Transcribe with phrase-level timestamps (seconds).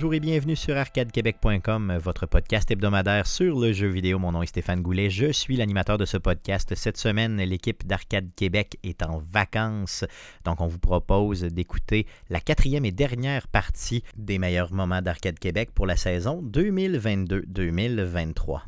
[0.00, 4.18] Bonjour et bienvenue sur arcadequebec.com, votre podcast hebdomadaire sur le jeu vidéo.
[4.18, 6.74] Mon nom est Stéphane Goulet, je suis l'animateur de ce podcast.
[6.74, 10.06] Cette semaine, l'équipe d'Arcade Québec est en vacances,
[10.46, 15.68] donc on vous propose d'écouter la quatrième et dernière partie des meilleurs moments d'Arcade Québec
[15.74, 18.60] pour la saison 2022-2023.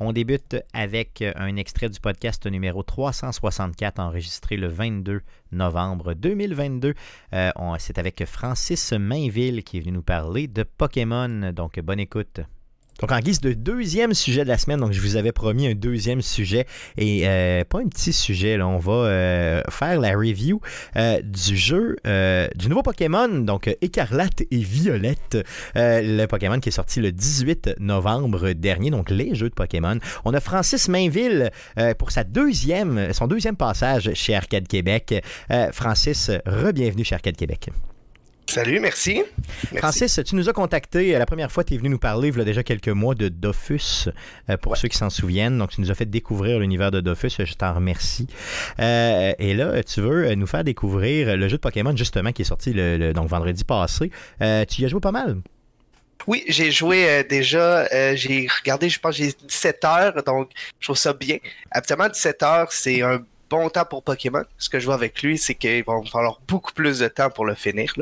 [0.00, 5.20] On débute avec un extrait du podcast numéro 364 enregistré le 22
[5.52, 6.94] novembre 2022.
[7.34, 11.52] Euh, c'est avec Francis Mainville qui est venu nous parler de Pokémon.
[11.52, 12.40] Donc bonne écoute.
[13.02, 15.74] Donc, en guise de deuxième sujet de la semaine, donc je vous avais promis un
[15.74, 16.66] deuxième sujet
[16.96, 20.60] et euh, pas un petit sujet, là, on va euh, faire la review
[20.94, 21.96] euh, du jeu,
[22.54, 25.36] du nouveau Pokémon, donc Écarlate et Violette,
[25.74, 29.98] le Pokémon qui est sorti le 18 novembre dernier, donc les jeux de Pokémon.
[30.24, 31.50] On a Francis Mainville
[31.98, 35.24] pour sa deuxième, son deuxième passage chez Arcade Québec.
[35.72, 37.68] Francis, re-bienvenue chez Arcade Québec.
[38.46, 39.22] Salut, merci.
[39.76, 42.40] Francis, tu nous as contacté la première fois, tu es venu nous parler il y
[42.40, 44.08] a déjà quelques mois de Dofus,
[44.50, 45.56] euh, pour ceux qui s'en souviennent.
[45.56, 48.26] Donc, tu nous as fait découvrir l'univers de Dofus, je t'en remercie.
[48.78, 52.46] Euh, et là, tu veux nous faire découvrir le jeu de Pokémon, justement, qui est
[52.46, 54.10] sorti le, donc vendredi passé.
[54.42, 55.38] Euh, tu y as joué pas mal?
[56.26, 61.12] Oui, j'ai joué déjà, j'ai regardé, je pense, j'ai 17 heures, donc je trouve ça
[61.14, 61.38] bien.
[61.70, 64.44] Habituellement, 17 heures, c'est un bon temps pour Pokémon.
[64.56, 67.44] Ce que je vois avec lui, c'est qu'il va falloir beaucoup plus de temps pour
[67.44, 67.92] le finir.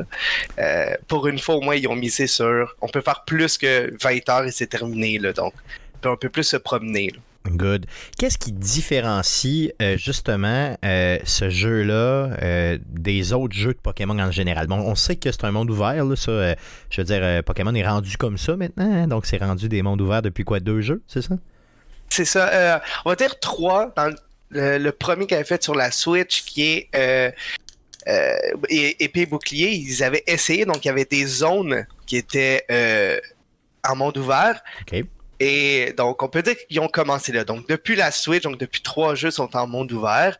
[0.57, 2.73] Euh, pour une fois, au moins, ils ont misé sur.
[2.81, 5.19] On peut faire plus que 20 heures et c'est terminé.
[5.19, 5.53] Là, donc,
[5.95, 7.11] on peut un peu plus se promener.
[7.45, 7.85] Good.
[8.17, 14.67] Qu'est-ce qui différencie euh, justement euh, ce jeu-là des autres jeux de Pokémon en général?
[14.67, 16.55] Bon, on sait que c'est un monde ouvert, là, ça.
[16.89, 19.07] je veux dire, Pokémon est rendu comme ça maintenant, hein?
[19.07, 21.35] donc c'est rendu des mondes ouverts depuis quoi, deux jeux, c'est ça?
[22.09, 22.79] C'est ça.
[23.05, 24.15] on va dire trois dans le
[24.51, 27.31] le, premier qu'ils avaient fait sur la Switch, qui est euh,
[28.07, 28.37] euh,
[28.69, 33.19] épée bouclier, ils avaient essayé, donc il y avait des zones qui étaient euh,
[33.87, 34.61] en monde ouvert.
[35.39, 37.43] Et donc, on peut dire qu'ils ont commencé là.
[37.43, 40.37] Donc, depuis la Switch, donc depuis trois jeux sont en monde ouvert.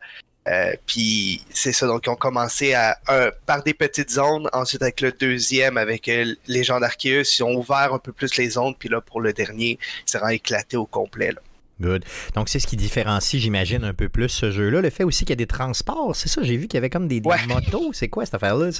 [0.86, 2.98] puis c'est ça, donc ils ont commencé à,
[3.46, 6.10] par des petites zones, ensuite avec le deuxième, avec
[6.46, 9.78] Légende Arceus, ils ont ouvert un peu plus les zones, puis là pour le dernier,
[10.06, 11.32] c'est vraiment éclaté au complet.
[11.32, 11.40] Là.
[11.80, 12.04] Good.
[12.34, 14.80] Donc, c'est ce qui différencie, j'imagine, un peu plus ce jeu-là.
[14.80, 16.90] Le fait aussi qu'il y a des transports, c'est ça, j'ai vu qu'il y avait
[16.90, 17.92] comme des, motos.
[17.92, 18.70] C'est quoi cette affaire-là?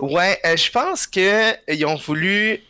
[0.00, 2.60] Ouais, euh, je pense qu'ils ont voulu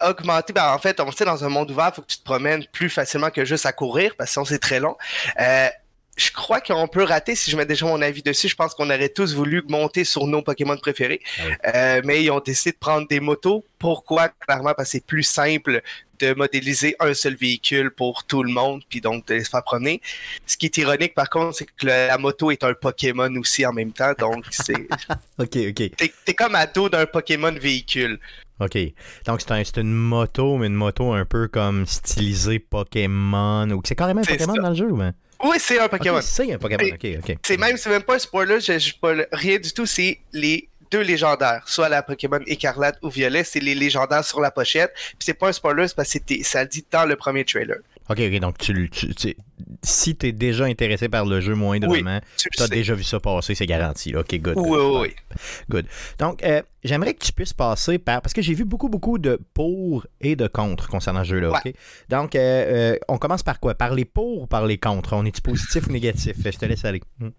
[0.00, 0.52] augmenter.
[0.52, 2.64] Ben, en fait, on sait, dans un monde ouvert, il faut que tu te promènes
[2.72, 4.96] plus facilement que juste à courir, parce que sinon, c'est très long.
[5.40, 5.68] Euh,
[6.16, 8.48] je crois qu'on peut rater si je mets déjà mon avis dessus.
[8.48, 11.20] Je pense qu'on aurait tous voulu monter sur nos Pokémon préférés.
[11.38, 11.42] Ah
[11.74, 13.64] euh, mais ils ont décidé de prendre des motos.
[13.78, 14.28] Pourquoi?
[14.28, 15.82] Clairement, parce que c'est plus simple
[16.20, 20.00] de modéliser un seul véhicule pour tout le monde, puis donc de se faire promener.
[20.46, 23.72] Ce qui est ironique, par contre, c'est que la moto est un Pokémon aussi en
[23.72, 24.12] même temps.
[24.18, 24.74] Donc, c'est.
[25.38, 25.90] ok, ok.
[26.24, 28.20] T'es comme à dos d'un Pokémon véhicule.
[28.60, 28.78] OK.
[29.26, 33.68] Donc, c'est une moto, mais une moto un peu comme stylisée Pokémon.
[33.70, 35.02] Ou c'est carrément un Pokémon dans le jeu, ou
[35.42, 36.20] oui, c'est un Pokémon.
[36.22, 37.36] c'est un Pokémon, ok, ok.
[37.42, 40.68] C'est même, c'est même pas un spoiler, je, je pas rien du tout, c'est les
[40.90, 44.92] deux légendaires, soit la Pokémon écarlate ou violet, c'est les légendaires sur la pochette.
[44.94, 47.78] Puis c'est pas un spoiler, c'est parce que ça le dit dans le premier trailer.
[48.10, 49.34] Ok, ok, donc tu, tu, tu
[49.82, 53.66] si t'es déjà intéressé par le jeu moindrement, tu as déjà vu ça passer, c'est
[53.66, 54.14] garanti.
[54.14, 54.54] Ok, good.
[54.56, 55.36] Oui, oui, oui.
[55.70, 55.86] Good.
[56.18, 58.20] Donc, euh, j'aimerais que tu puisses passer par.
[58.20, 61.50] Parce que j'ai vu beaucoup, beaucoup de pour et de contre concernant ce jeu-là.
[61.50, 61.72] ok?
[62.10, 63.74] Donc, euh, euh, on commence par quoi?
[63.74, 65.14] Par les pour ou par les contre?
[65.14, 66.36] On est-tu positif ou négatif?
[66.44, 67.02] Je te laisse aller.
[67.18, 67.30] Hmm.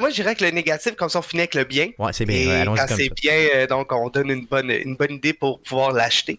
[0.00, 1.88] moi, je dirais que le négatif, comme ça, on finit avec le bien.
[1.98, 2.62] Ouais, c'est bien.
[2.62, 6.38] Et quand c'est bien, donc on donne une bonne, une bonne idée pour pouvoir l'acheter.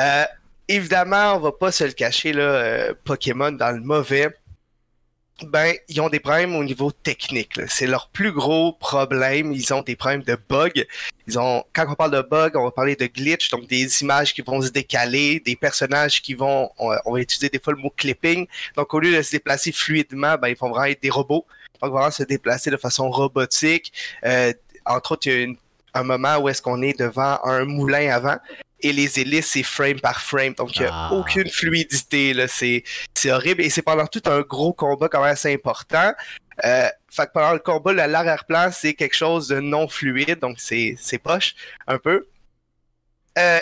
[0.00, 0.24] Euh,
[0.68, 4.28] évidemment, on va pas se le cacher, là, euh, Pokémon dans le mauvais,
[5.46, 7.60] ben, ils ont des problèmes au niveau technique.
[7.68, 9.52] C'est leur plus gros problème.
[9.52, 10.84] Ils ont des problèmes de bugs.
[11.28, 14.34] Ils ont, quand on parle de bugs, on va parler de glitch, donc des images
[14.34, 17.92] qui vont se décaler, des personnages qui vont, on, va utiliser des fois le mot
[17.96, 18.48] clipping.
[18.76, 21.46] Donc, au lieu de se déplacer fluidement, ben, ils vont vraiment être des robots.
[21.80, 23.92] Donc, vraiment se déplacer de façon robotique.
[24.24, 24.52] Euh,
[24.86, 25.56] entre autres, il y
[25.94, 28.38] a un moment où est-ce qu'on est devant un moulin avant
[28.80, 30.54] et les hélices, c'est frame par frame.
[30.54, 31.12] Donc, il n'y a ah.
[31.12, 32.32] aucune fluidité.
[32.34, 32.48] Là.
[32.48, 32.84] C'est,
[33.14, 33.62] c'est horrible.
[33.62, 36.12] Et c'est pendant tout un gros combat quand même assez important.
[36.64, 40.38] Euh, fait que pendant le combat, l'arrière-plan, c'est quelque chose de non fluide.
[40.40, 41.54] Donc, c'est, c'est poche,
[41.86, 42.26] un peu.
[43.38, 43.60] Euh,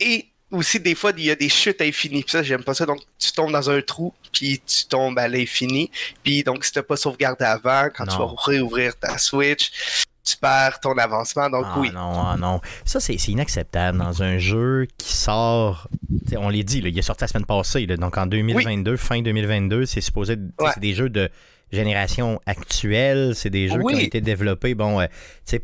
[0.00, 2.22] et aussi, des fois, il y a des chutes infinies.
[2.22, 2.86] Puis ça, j'aime pas ça.
[2.86, 5.90] Donc, tu tombes dans un trou, puis tu tombes à l'infini.
[6.22, 10.36] Puis donc, si tu n'as pas sauvegardé avant, quand tu vas réouvrir ta Switch, tu
[10.38, 11.50] perds ton avancement.
[11.50, 11.90] Donc Ah oui.
[11.92, 12.60] non, ah non.
[12.84, 15.88] Ça, c'est inacceptable dans un jeu qui sort.
[16.36, 17.86] On l'a dit, là, il est sorti la semaine passée.
[17.86, 20.36] là, donc en 2022, fin 2022, c'est supposé.
[20.58, 20.70] Ouais.
[20.74, 21.28] C'est des jeux de
[21.72, 23.32] génération actuelle.
[23.34, 23.94] C'est des jeux Oui.
[23.94, 25.06] qui ont été développés bon, euh,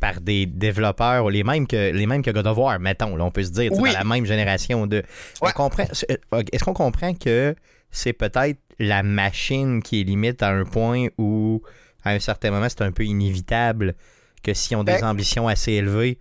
[0.01, 3.17] par des développeurs les mêmes que les mêmes que God of War, mettons.
[3.17, 3.93] Là, on peut se dire, Oui.
[3.93, 5.03] dans la même génération de.
[5.41, 5.53] On Ouais.
[5.53, 7.55] comprend- euh, Est-ce qu'on comprend que
[7.91, 11.63] c'est peut-être la machine qui est limite à un point où,
[12.05, 13.95] à un certain moment, c'est un peu inévitable
[14.43, 16.19] que si on ont des Ben- ambitions assez élevées,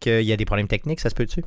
[0.00, 1.42] qu'il y a des problèmes techniques, ça se peut-tu?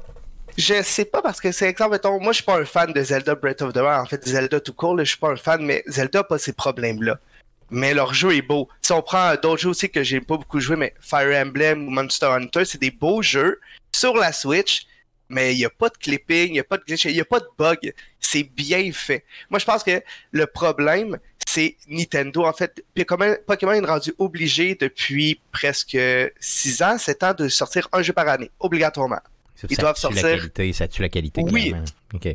[0.58, 3.02] Je sais pas parce que c'est exemple, mettons, moi je suis pas un fan de
[3.02, 5.63] Zelda Breath of the Wild, en fait Zelda tout court, je suis pas un fan,
[5.63, 7.19] mais Zelda a pas ces problèmes-là.
[7.69, 8.68] Mais leur jeu est beau.
[8.81, 11.90] Si on prend d'autres jeux aussi que j'ai pas beaucoup joué, mais Fire Emblem ou
[11.90, 13.62] Monster Hunter, c'est des beaux jeux
[13.94, 14.88] sur la Switch,
[15.30, 17.22] mais il y a pas de clipping, il y a pas de glitch, il y
[17.22, 17.94] a pas de bug.
[18.31, 19.24] C'est bien fait.
[19.50, 20.01] Moi je pense que
[20.31, 21.18] le problème,
[21.48, 22.45] c'est Nintendo.
[22.45, 25.98] En fait, Pokémon, Pokémon est rendu obligé depuis presque
[26.39, 29.19] 6 ans, 7 ans de sortir un jeu par année, obligatoirement.
[29.69, 31.74] Ils ça doivent tue sortir- la qualité, ça tue la qualité, Oui.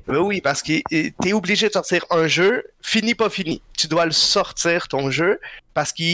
[0.06, 3.62] Ben oui, parce que euh, t'es obligé de sortir un jeu, fini pas fini.
[3.76, 5.40] Tu dois le sortir ton jeu
[5.74, 6.04] parce que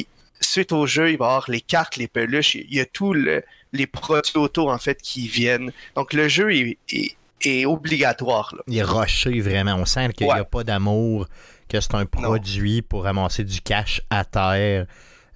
[0.40, 3.12] suite au jeu, il va y avoir les cartes, les peluches, il y a tous
[3.12, 3.42] le-
[3.74, 5.70] les produits autour en fait qui viennent.
[5.96, 8.54] Donc le jeu est, est- est obligatoire.
[8.56, 8.62] Là.
[8.66, 9.74] Il est rushé, vraiment.
[9.76, 11.26] On sent qu'il n'y a pas d'amour,
[11.68, 14.86] que c'est un produit pour ramasser du cash à terre,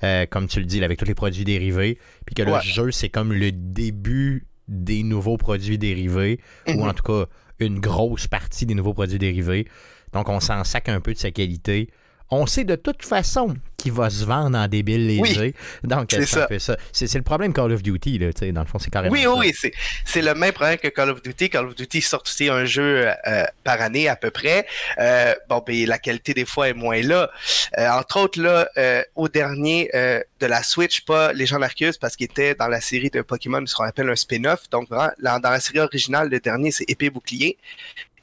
[0.03, 1.99] euh, comme tu le dis, avec tous les produits dérivés.
[2.27, 2.61] Puis que le Ouais.
[2.63, 6.89] jeu, c'est comme le début des nouveaux produits dérivés, ou Mhm.
[6.89, 7.27] en tout cas
[7.59, 9.67] une grosse partie des nouveaux produits dérivés.
[10.13, 11.89] Donc on s'en sac un peu de sa qualité.
[12.31, 15.55] On sait de toute façon qu'il va se vendre en débile léger.
[15.85, 16.77] Donc c'est ça.
[16.93, 19.23] C'est le problème Call of Duty, là, tu sais, dans le fond, c'est carrément Oui,
[19.23, 19.35] ça.
[19.35, 19.73] oui, oui,
[20.05, 21.51] c'est, le même problème que Call of Duty.
[21.51, 24.67] Call of Duty sort aussi un jeu euh, par année à peu près.
[24.99, 27.31] Euh, bon, ben la qualité des fois est moins là.
[27.79, 28.69] Euh, entre autres, là,
[29.15, 33.23] au dernier de la Switch, pas Legend Arceus parce qu'il était dans la série de
[33.23, 34.69] Pokémon, ce qu'on appelle un spin-off.
[34.71, 37.57] Donc, vraiment, dans dans la série originale, le dernier, c'est Épée Bouclier.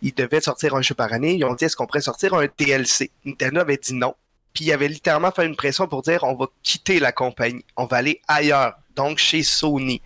[0.03, 1.33] Il devait sortir un jeu par année.
[1.33, 3.09] Ils ont dit est-ce qu'on pourrait sortir un DLC.
[3.25, 4.13] Nintendo avait dit non.
[4.53, 7.85] Puis il avait littéralement fait une pression pour dire on va quitter la compagnie, on
[7.85, 10.01] va aller ailleurs, donc chez Sony.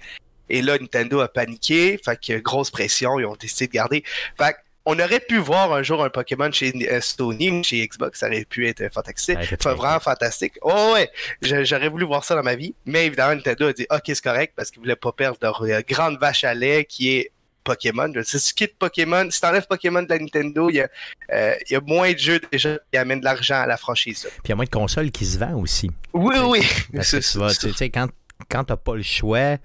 [0.50, 4.04] Et là, Nintendo a paniqué, fait que grosse pression, ils ont décidé de garder.
[4.38, 4.58] Fait que
[4.90, 8.46] on aurait pu voir un jour un Pokémon chez euh, Sony, chez Xbox, ça aurait
[8.46, 9.36] pu être fantastique.
[9.36, 10.54] Aurait été Enfin, vraiment fantastique.
[10.62, 11.12] Oh ouais,
[11.42, 14.54] j'aurais voulu voir ça dans ma vie, mais évidemment, Nintendo a dit ok, c'est correct
[14.56, 17.32] parce qu'ils voulaient pas perdre leur euh, grande vache à lait qui est
[17.68, 18.12] Pokémon.
[18.16, 20.88] Je sais, si tu quittes Pokémon, si t'enlèves Pokémon de la Nintendo, il y a,
[21.34, 24.24] euh, il y a moins de jeux déjà qui amènent de l'argent à la franchise.
[24.24, 24.30] là.
[24.32, 25.92] Puis il y a moins de consoles qui se vendent aussi.
[26.14, 26.62] Oui, oui.
[26.96, 28.08] Parce que C'est- c'est- tu sais, quand,
[28.50, 29.58] quand t'as pas le choix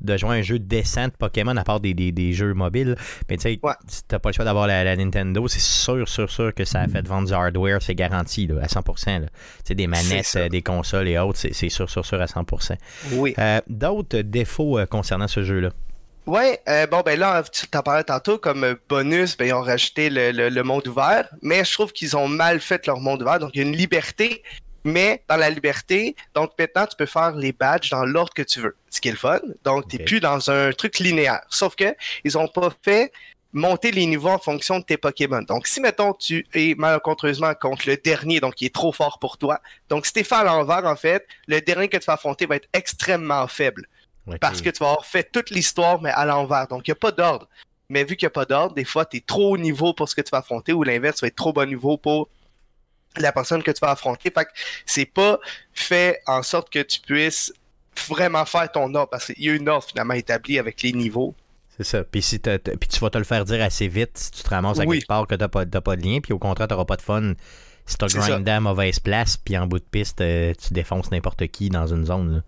[0.00, 2.96] de jouer à un jeu décent de Pokémon à part des, des, des jeux mobiles,
[3.30, 3.72] mais tu sais, Ouais.
[4.08, 6.88] t'as pas le choix d'avoir la, la Nintendo, c'est sûr, sûr, sûr que ça a
[6.88, 9.20] fait vendre du hardware, c'est garanti là, à 100%.
[9.20, 9.26] Là.
[9.28, 9.32] Tu
[9.64, 10.48] sais, des manettes, ça.
[10.48, 12.76] des consoles et autres, c'est c'est sûr, sûr, sûr à 100%.
[13.12, 13.34] Oui.
[13.38, 15.70] Euh, D'autres défauts euh, concernant ce jeu-là?
[16.26, 19.60] Ouais, euh, bon, ben là, tu t'en parlais tantôt, comme euh, bonus, ben, ils ont
[19.60, 23.20] rajouté le, le- le monde ouvert, mais je trouve qu'ils ont mal fait leur monde
[23.20, 24.42] ouvert, donc il y a une liberté,
[24.84, 28.60] mais dans la liberté, donc maintenant, tu peux faire les badges dans l'ordre que tu
[28.60, 31.94] veux, ce qui est le fun, donc t'es plus dans un truc linéaire, sauf que
[32.24, 33.12] ils ont pas fait
[33.52, 35.42] monter les niveaux en fonction de tes Pokémon.
[35.42, 39.36] Donc, si, mettons, tu es malencontreusement contre le dernier, donc qui est trop fort pour
[39.36, 39.60] toi,
[39.90, 42.56] donc si t'es fait à l'envers, en fait, le dernier que tu vas affronter va
[42.56, 43.86] être extrêmement faible
[44.40, 46.66] Parce que tu vas avoir fait toute l'histoire, mais à l'envers.
[46.68, 47.48] Donc, il n'y a pas d'ordre.
[47.90, 50.08] Mais vu qu'il n'y a pas d'ordre, des fois, tu es trop haut niveau pour
[50.08, 52.28] ce que tu vas affronter, ou l'inverse, tu vas être trop bas niveau pour
[53.16, 54.30] la personne que tu vas affronter.
[54.30, 54.50] Fait que
[54.86, 55.38] c'est pas
[55.72, 57.52] fait en sorte que tu puisses
[58.08, 61.34] vraiment faire ton ordre, parce qu'il y a une ordre finalement établie avec les niveaux.
[61.76, 62.04] C'est ça.
[62.04, 64.78] Puis, si puis tu vas te le faire dire assez vite si tu te ramasses
[64.80, 64.98] à Oui.
[64.98, 67.34] quelque part que t'as pas, pas de lien, puis au contraire, t'auras pas de fun
[67.86, 71.46] si t'as grindé à mauvaise place, puis en bout de piste, euh, tu défonces n'importe
[71.48, 72.36] qui dans une zone.
[72.36, 72.40] là.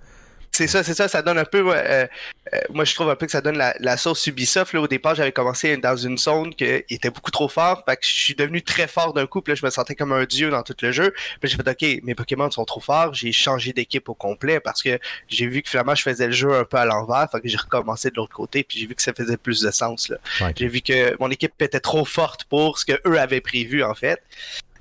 [0.56, 1.70] C'est ça, c'est ça, ça donne un peu.
[1.70, 2.06] euh,
[2.54, 4.72] euh, moi, je trouve un peu que ça donne la, la sauce Ubisoft.
[4.72, 7.82] Là, au départ, j'avais commencé dans une zone qui était beaucoup trop fort.
[7.86, 9.42] Fait que je suis devenu très fort d'un coup.
[9.42, 11.12] Puis là, je me sentais comme un dieu dans tout le jeu.
[11.40, 13.12] Puis j'ai fait, OK, mes Pokémon sont trop forts.
[13.12, 14.98] J'ai changé d'équipe au complet parce que
[15.28, 17.28] j'ai vu que finalement, je faisais le jeu un peu à l'envers.
[17.30, 18.64] Fait que j'ai recommencé de l'autre côté.
[18.64, 20.08] Puis j'ai vu que ça faisait plus de sens.
[20.08, 20.16] Là.
[20.40, 20.54] Ouais.
[20.56, 23.94] J'ai vu que mon équipe était trop forte pour ce que eux avaient prévu, en
[23.94, 24.22] fait.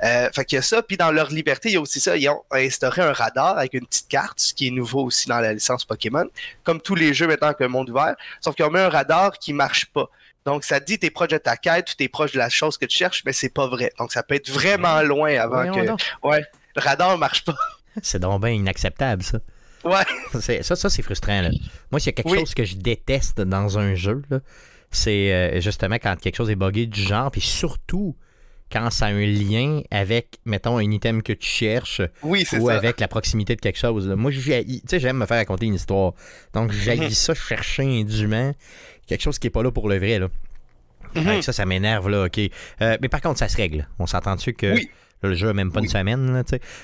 [0.04, 2.18] Euh, fait qu'il y a ça, puis dans leur liberté, il y a aussi ça,
[2.18, 5.40] ils ont instauré un radar avec une petite carte, ce qui est nouveau aussi dans
[5.40, 6.26] la licence Pokémon,
[6.64, 9.38] comme tous les jeux maintenant que le monde ouvert, sauf qu'ils ont mis un radar
[9.40, 10.10] qui marche pas.
[10.46, 12.78] Donc ça te dit t'es proche de ta quête, ou t'es proche de la chose
[12.78, 13.92] que tu cherches, mais c'est pas vrai.
[13.98, 15.88] Donc ça peut être vraiment loin avant Voyons que...
[15.88, 16.02] donc.
[16.24, 16.44] Ouais,
[16.76, 17.56] le radar marche pas.
[18.04, 19.40] C'est donc bien inacceptable, ça.
[19.86, 20.04] Ouais,
[20.64, 21.42] Ça, ça c'est frustrant.
[21.44, 21.50] Là.
[21.92, 22.40] Moi, s'il y a quelque Oui.
[22.40, 24.22] chose que je déteste dans un jeu,
[24.92, 28.16] c'est euh, justement quand quelque chose est buggé du genre, puis surtout
[28.76, 32.76] quand ça a un lien avec, mettons, un item que tu cherches Oui, ou ça.
[32.76, 34.06] avec la proximité de quelque chose.
[34.08, 34.18] là.
[34.18, 36.12] Moi, j'ai- tu sais, j'aime me faire raconter une histoire.
[36.54, 37.10] Donc, j'ai Mhm.
[37.10, 38.54] ça chercher indûment
[39.08, 40.20] quelque chose qui est pas là pour le vrai.
[40.20, 40.28] Là.
[41.16, 41.42] Mhm.
[41.42, 42.38] Ça, ça m'énerve, là, OK.
[42.82, 43.88] Euh, mais par contre, ça se règle.
[43.98, 44.90] On s'entend-tu que Oui.
[45.24, 45.86] là, le jeu a même pas Oui.
[45.86, 46.44] une semaine, là.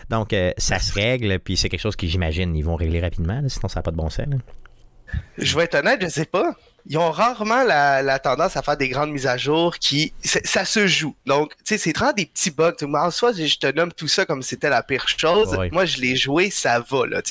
[0.09, 3.41] Donc, euh, ça se règle, puis c'est quelque chose qui, j'imagine, ils vont régler rapidement,
[3.41, 4.27] là, sinon ça n'a pas de bon sens.
[5.37, 6.55] Je vais être honnête, je sais pas.
[6.87, 10.13] Ils ont rarement la, la tendance à faire des grandes mises à jour qui.
[10.23, 11.15] Ça se joue.
[11.25, 12.73] Donc, tu sais, c'est vraiment des petits bugs.
[12.93, 15.57] En soi, je te nomme tout ça comme si c'était la pire chose.
[15.71, 17.05] Moi, je l'ai joué, ça va.
[17.07, 17.21] Là.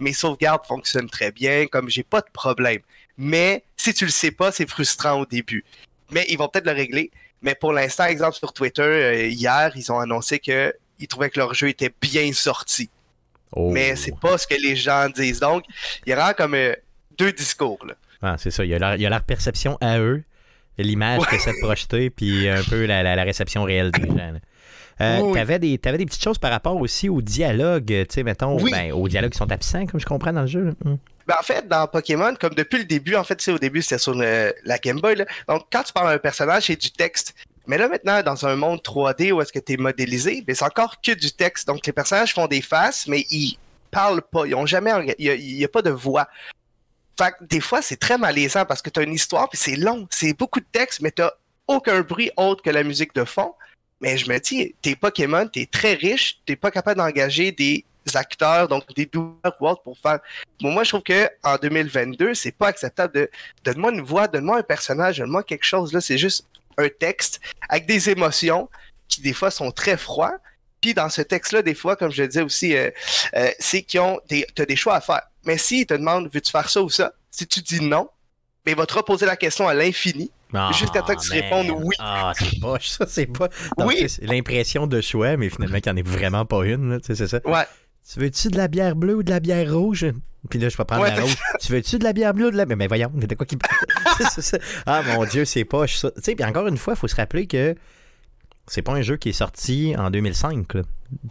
[0.00, 2.80] Mes sauvegardes fonctionnent très bien, comme j'ai pas de problème.
[3.18, 5.64] Mais si tu le sais pas, c'est frustrant au début.
[6.10, 7.10] Mais ils vont peut-être le régler.
[7.42, 11.38] Mais pour l'instant, exemple sur Twitter, euh, hier, ils ont annoncé que ils trouvaient que
[11.38, 12.88] leur jeu était bien sorti.
[13.52, 13.70] Oh.
[13.70, 15.40] Mais c'est pas ce que les gens disent.
[15.40, 15.64] Donc,
[16.04, 16.74] il y aura comme euh,
[17.18, 17.78] deux discours.
[17.86, 17.94] Là.
[18.22, 18.64] Ah, c'est ça.
[18.64, 20.22] Il y, a leur, il y a leur perception à eux,
[20.78, 21.38] l'image Ouais.
[21.38, 24.32] que de projeter, puis un peu la, la- la réception réelle des gens.
[25.00, 25.34] Euh, Oui.
[25.34, 28.70] T'avais des, t'avais des petites choses par rapport aussi au dialogue, tu sais, mettons, Oui.
[28.70, 30.74] ben, aux dialogues qui sont absents, comme je comprends dans le jeu.
[30.86, 30.96] Hum.
[31.26, 33.98] Ben, en fait, dans Pokémon, comme depuis le début, en fait, tu au début, c'était
[33.98, 35.16] sur le- la Game Boy.
[35.16, 35.26] là.
[35.48, 37.34] Donc, quand tu parles à un personnage, c'est du texte.
[37.66, 40.64] Mais là, maintenant, dans un monde 3D où est-ce que tu es modélisé, ben, c'est
[40.64, 41.66] encore que du texte.
[41.66, 43.58] Donc, les personnages font des faces, mais ils
[43.90, 44.46] parlent pas.
[44.46, 44.92] Ils ont jamais.
[45.18, 46.28] Il y a, il y a pas de voix.
[47.18, 49.76] Fait que des fois, c'est très malaisant parce que tu as une histoire, puis c'est
[49.76, 50.06] long.
[50.10, 51.22] C'est beaucoup de texte, mais tu
[51.66, 53.54] aucun bruit autre que la musique de fond.
[54.00, 58.68] Mais je me dis, tes Pokémon, t'es très riche, t'es pas capable d'engager des acteurs,
[58.68, 60.20] donc des doubleurs ou autres pour faire.
[60.60, 63.30] Bon, moi, je trouve que en 2022, c'est pas acceptable de
[63.64, 65.92] donne-moi une voix, donne-moi un personnage, donne-moi quelque chose.
[65.92, 66.46] Là, c'est juste
[66.76, 68.68] un texte avec des émotions
[69.08, 70.36] qui des fois sont très froids.
[70.80, 72.90] Puis dans ce texte-là, des fois, comme je le disais aussi, euh,
[73.34, 75.22] euh, c'est qu'ils ont des, t'as des choix à faire.
[75.46, 78.08] Mais s'ils te demandent veux-tu faire ça ou ça, si tu dis non,
[78.64, 80.30] ben, il va te reposer la question à l'infini.
[80.54, 81.94] Ah, Jusqu'à temps que tu répondes oui.
[81.98, 83.48] Ah, c'est poche, ça, c'est pas.
[83.76, 84.08] Donc, Oui.
[84.08, 87.06] c'est l'impression de choix, mais finalement, qu'il n'y en ait vraiment pas une, là, tu
[87.06, 87.40] sais, c'est ça.
[87.44, 87.64] Ouais.
[88.12, 90.06] Tu veux-tu de la bière bleue ou de la bière rouge?
[90.48, 91.34] Puis là, je vais prendre Ouais, la rouge.
[91.60, 92.64] Tu veux-tu de la bière bleue ou de la.
[92.66, 93.58] Mais, mais voyons, c'était quoi qui.
[94.86, 96.10] Ah mon Dieu, c'est poche, ça.
[96.12, 97.74] Tu sais, puis encore une fois, il faut se rappeler que
[98.68, 100.82] c'est pas un jeu qui est sorti en 2005, là.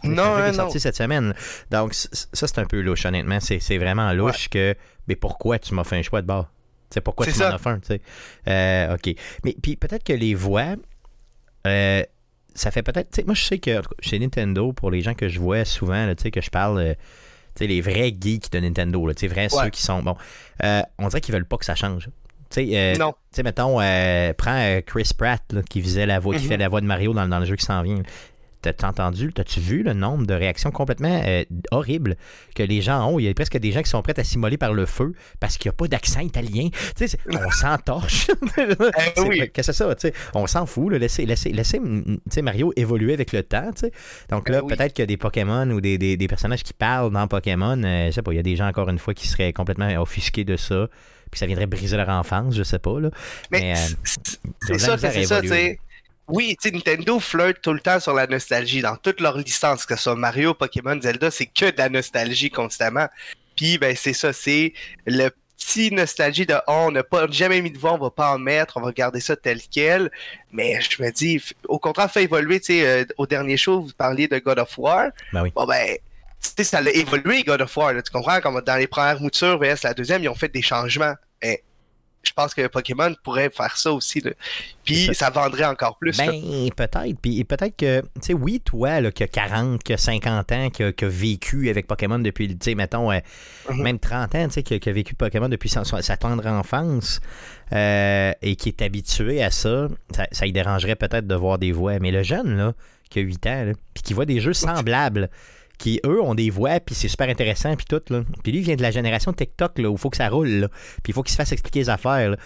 [0.02, 1.34] C'est Non, est sorti cette semaine.
[1.70, 3.40] Donc, ça, c'est un peu louche, honnêtement.
[3.40, 4.74] C'est c'est vraiment louche que.
[5.08, 6.48] Mais pourquoi tu m'as fait un choix de bord?
[6.90, 8.00] Sais, pourquoi C'est tu m'en as fait un, tu sais?
[8.48, 9.14] Euh, OK.
[9.44, 10.76] Mais puis peut-être que les voix.
[11.66, 12.02] euh,
[12.54, 13.24] ça fait peut-être.
[13.26, 16.30] Moi, je sais que chez Nintendo, pour les gens que je vois souvent, tu sais,
[16.30, 16.78] que je parle.
[16.78, 16.94] euh,
[17.54, 19.64] tu sais, les vrais geeks de Nintendo, tu sais, vrais Ouais.
[19.64, 20.02] ceux qui sont.
[20.02, 20.16] Bon,
[20.62, 22.08] on dirait qu'ils veulent pas que ça change.
[22.50, 26.42] Tu sais, euh, mettons, euh, prends euh, Chris Pratt là, qui faisait la voix, qui
[26.44, 26.48] Mhm.
[26.48, 28.02] fait la voix de Mario dans, dans le jeu qui s'en vient.
[28.72, 32.16] T'as entendu, t'as-tu vu le nombre de réactions complètement euh, horribles
[32.54, 33.18] que les gens ont?
[33.18, 35.56] Il y a presque des gens qui sont prêts à s'immoler par le feu parce
[35.58, 36.68] qu'il n'y a pas d'accent italien.
[36.72, 38.26] Tu sais, c'est- on s'entorche.
[38.54, 38.68] C'est-
[39.16, 39.38] Eh oui.
[39.38, 39.94] Qu'est-ce que c'est ça?
[39.94, 40.14] tu sais?
[40.34, 40.92] On s'en fout.
[40.92, 40.98] là.
[40.98, 43.70] Laissez, laissez, laissez mm, sais, Mario évoluer avec le temps.
[43.74, 43.92] tu sais.
[44.30, 44.74] Donc là, Eh oui.
[44.76, 47.82] peut-être qu'il y a des Pokémon ou des, des- des personnages qui parlent dans Pokémon.
[47.84, 49.88] euh, je sais pas, il y a des gens, encore une fois, qui seraient complètement
[50.00, 50.88] offusqués de ça.
[51.30, 53.00] Puis ça viendrait briser leur enfance, je sais pas.
[53.00, 53.10] Là.
[53.50, 55.78] Mais, Mais, euh, c'est- ça, c'est ça, tu sais.
[56.28, 59.94] Oui, tu Nintendo flirte tout le temps sur la nostalgie dans toutes leurs licences, que
[59.96, 63.06] ce soit Mario, Pokémon, Zelda, c'est que de la nostalgie constamment.
[63.54, 64.72] Puis, ben, c'est ça, c'est
[65.06, 68.34] le petit nostalgie de oh, on n'a pas jamais mis de voix, on va pas
[68.34, 70.10] en mettre, on va garder ça tel quel.
[70.52, 73.92] Mais je me dis, au contraire, fait évoluer, tu sais, euh, au dernier show, vous
[73.96, 75.10] parliez de God of War.
[75.32, 75.52] Ben oui.
[75.54, 75.96] Bon, ben,
[76.42, 78.40] tu sais, ça a évolué, God of War, là, tu comprends?
[78.40, 81.14] Comme dans les premières moutures, VS la deuxième, ils ont fait des changements.
[81.40, 81.62] Et
[82.26, 84.32] je pense que Pokémon pourrait faire ça aussi, là.
[84.84, 85.30] Puis ça.
[85.30, 86.16] vendrait encore plus.
[86.16, 86.30] Ben,
[86.76, 87.18] peut-être.
[87.20, 90.70] Puis peut-être que, tu sais, oui, toi, là, qui a 40, qui a 50 ans,
[90.70, 93.18] qui a, qui a vécu avec Pokémon depuis, tu sais, mettons, euh,
[93.70, 93.82] Mhm.
[93.82, 96.46] même 30 ans, tu sais, qui, a- qui a vécu Pokémon depuis sa, sa tendre
[96.46, 97.20] enfance
[97.72, 101.72] euh, et qui est habitué à ça, ça, ça lui dérangerait peut-être de voir des
[101.72, 101.98] voix.
[101.98, 102.74] Mais le jeune, là,
[103.10, 105.30] qui a 8 ans, là, puis qui voit des jeux semblables,
[105.78, 108.22] qui, eux, ont des voix, puis c'est super intéressant, puis tout, là.
[108.42, 110.48] Puis lui, il vient de la génération TikTok, là, où il faut que ça roule,
[110.48, 110.68] là.
[111.02, 112.36] Puis il faut qu'il se fasse expliquer les affaires, là.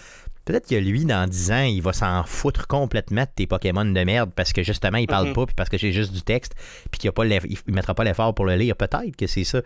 [0.43, 4.03] Peut-être que lui, dans 10 ans, il va s'en foutre complètement de tes Pokémon de
[4.03, 6.55] merde parce que justement, il parle pas, puis parce que j'ai juste du texte,
[6.89, 8.75] puis qu'il a pas l'eff- il mettra pas l'effort pour le lire.
[8.75, 9.61] Peut-être que c'est ça.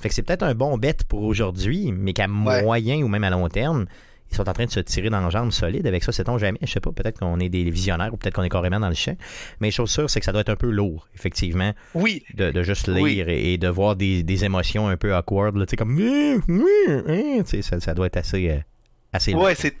[0.00, 2.62] Fait que c'est peut-être un bon bet pour aujourd'hui, mais qu'à Ouais.
[2.62, 3.86] moyen ou même à long terme,
[4.30, 6.58] ils sont en train de se tirer dans la jambe solide avec ça, sait-on jamais.
[6.62, 8.94] Je sais pas, peut-être qu'on est des visionnaires ou peut-être qu'on est carrément dans le
[8.94, 9.16] champ.
[9.60, 12.62] Mais chose sûre, c'est que ça doit être un peu lourd, effectivement, Oui, de, de
[12.62, 13.24] juste lire Oui.
[13.26, 15.96] et, et de voir des, des émotions un peu awkward, tu sais, comme.
[17.46, 18.58] Sais, ça, ça doit être assez, euh,
[19.12, 19.42] assez lourd.
[19.44, 19.74] ouais, c'est.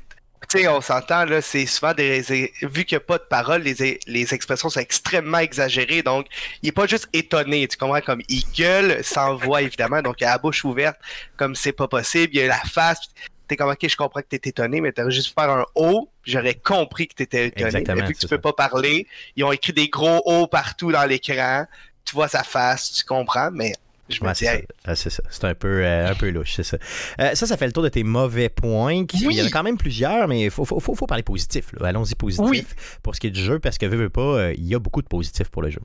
[0.50, 2.20] Tu sais, on s'entend, là, c'est souvent des.
[2.62, 6.02] Vu qu'il n'y a pas de parole, les, les expressions sont extrêmement exagérées.
[6.02, 6.26] Donc,
[6.62, 8.00] il est pas juste étonné, tu comprends?
[8.02, 10.02] Comme il gueule sans voix, évidemment.
[10.02, 10.98] Donc, il a la bouche ouverte,
[11.36, 12.36] comme c'est pas possible.
[12.36, 13.00] Il a la face.
[13.46, 16.54] T'es comme, ok, je comprends que t'es étonné, mais t'aurais juste faire un O, j'aurais
[16.54, 17.66] compris que t'étais étonné.
[17.66, 20.90] Exactement, Mais vu que tu peux pas parler, ils ont écrit des gros O partout
[20.92, 21.66] dans l'écran.
[22.04, 23.72] Tu vois sa face, tu comprends, mais
[24.08, 24.54] je me Ouais, c'est ça.
[24.54, 25.22] hey, c'est ça.
[25.28, 26.76] C'est un peu, euh, un peu louche, c'est ça.
[27.20, 29.04] Euh, ça, ça fait le tour de tes mauvais points.
[29.06, 29.34] qui- Oui.
[29.34, 31.72] Il y en a quand même plusieurs, mais il faut, faut, faut, faut parler positif.
[31.80, 32.64] Allons-y positif Oui.
[33.02, 34.78] pour ce qui est du jeu, parce que veux, veux pas, euh, il y a
[34.78, 35.80] beaucoup de positifs pour le jeu.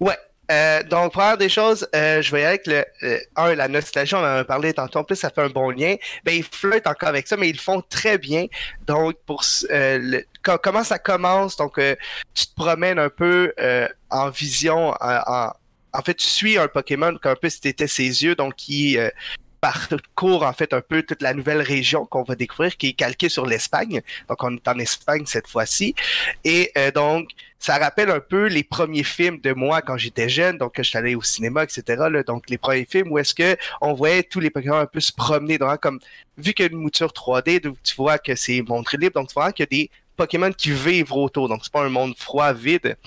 [0.00, 0.16] Ouais.
[0.50, 3.66] Euh, donc, première des choses, euh, je vais y aller avec le euh, un, la
[3.66, 5.96] nostalgie, on en a parlé tantôt, en plus ça fait un bon lien.
[6.24, 8.46] Ben, ils flirtent encore avec ça, mais ils le font très bien.
[8.86, 11.96] Donc, pour euh, le- co- comment ça commence, donc euh,
[12.34, 15.52] tu te promènes un peu euh, en vision, en, en,
[15.94, 18.98] en fait, tu suis un Pokémon comme un peu si ses yeux, donc qui
[19.64, 23.30] parcourt en fait un peu toute la nouvelle région qu'on va découvrir, qui est calquée
[23.30, 24.02] sur l'Espagne.
[24.28, 25.94] Donc, on est en Espagne cette fois-ci.
[26.44, 30.58] Et euh, donc, ça rappelle un peu les premiers films de moi quand j'étais jeune,
[30.58, 31.82] donc que je suis allé au cinéma, etc.
[32.10, 32.22] là.
[32.22, 35.14] donc les premiers films où est-ce que on voyait tous les Pokémon un peu se
[35.14, 35.98] promener, donc comme
[36.36, 39.28] vu qu'il y a une mouture 3D, donc tu vois que c'est montré libre, donc
[39.28, 42.14] tu vois qu'il y a des Pokémon qui vivent autour, donc c'est pas un monde
[42.18, 42.98] froid, vide.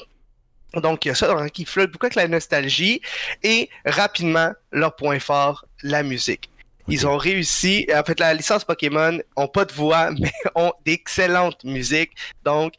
[0.73, 2.99] Donc il y a ça donc, qui flotte beaucoup avec la nostalgie
[3.43, 6.49] et rapidement leur point fort, la musique.
[6.89, 11.63] Ils ont réussi, en fait la licence Pokémon ont pas de voix, mais ont d'excellentes
[11.65, 12.11] musiques,
[12.43, 12.73] donc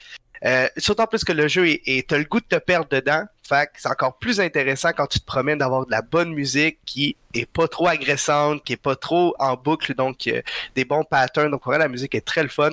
[0.45, 3.25] euh, surtout plus que le jeu est, est- t'as le goût de te perdre dedans.
[3.47, 6.79] Fait que c'est encore plus intéressant quand tu te promènes d'avoir de la bonne musique
[6.87, 10.41] qui est pas trop agressante, qui est pas trop en boucle, donc euh,
[10.77, 11.51] des bons patterns.
[11.51, 12.71] Donc vraiment la musique est très le fun.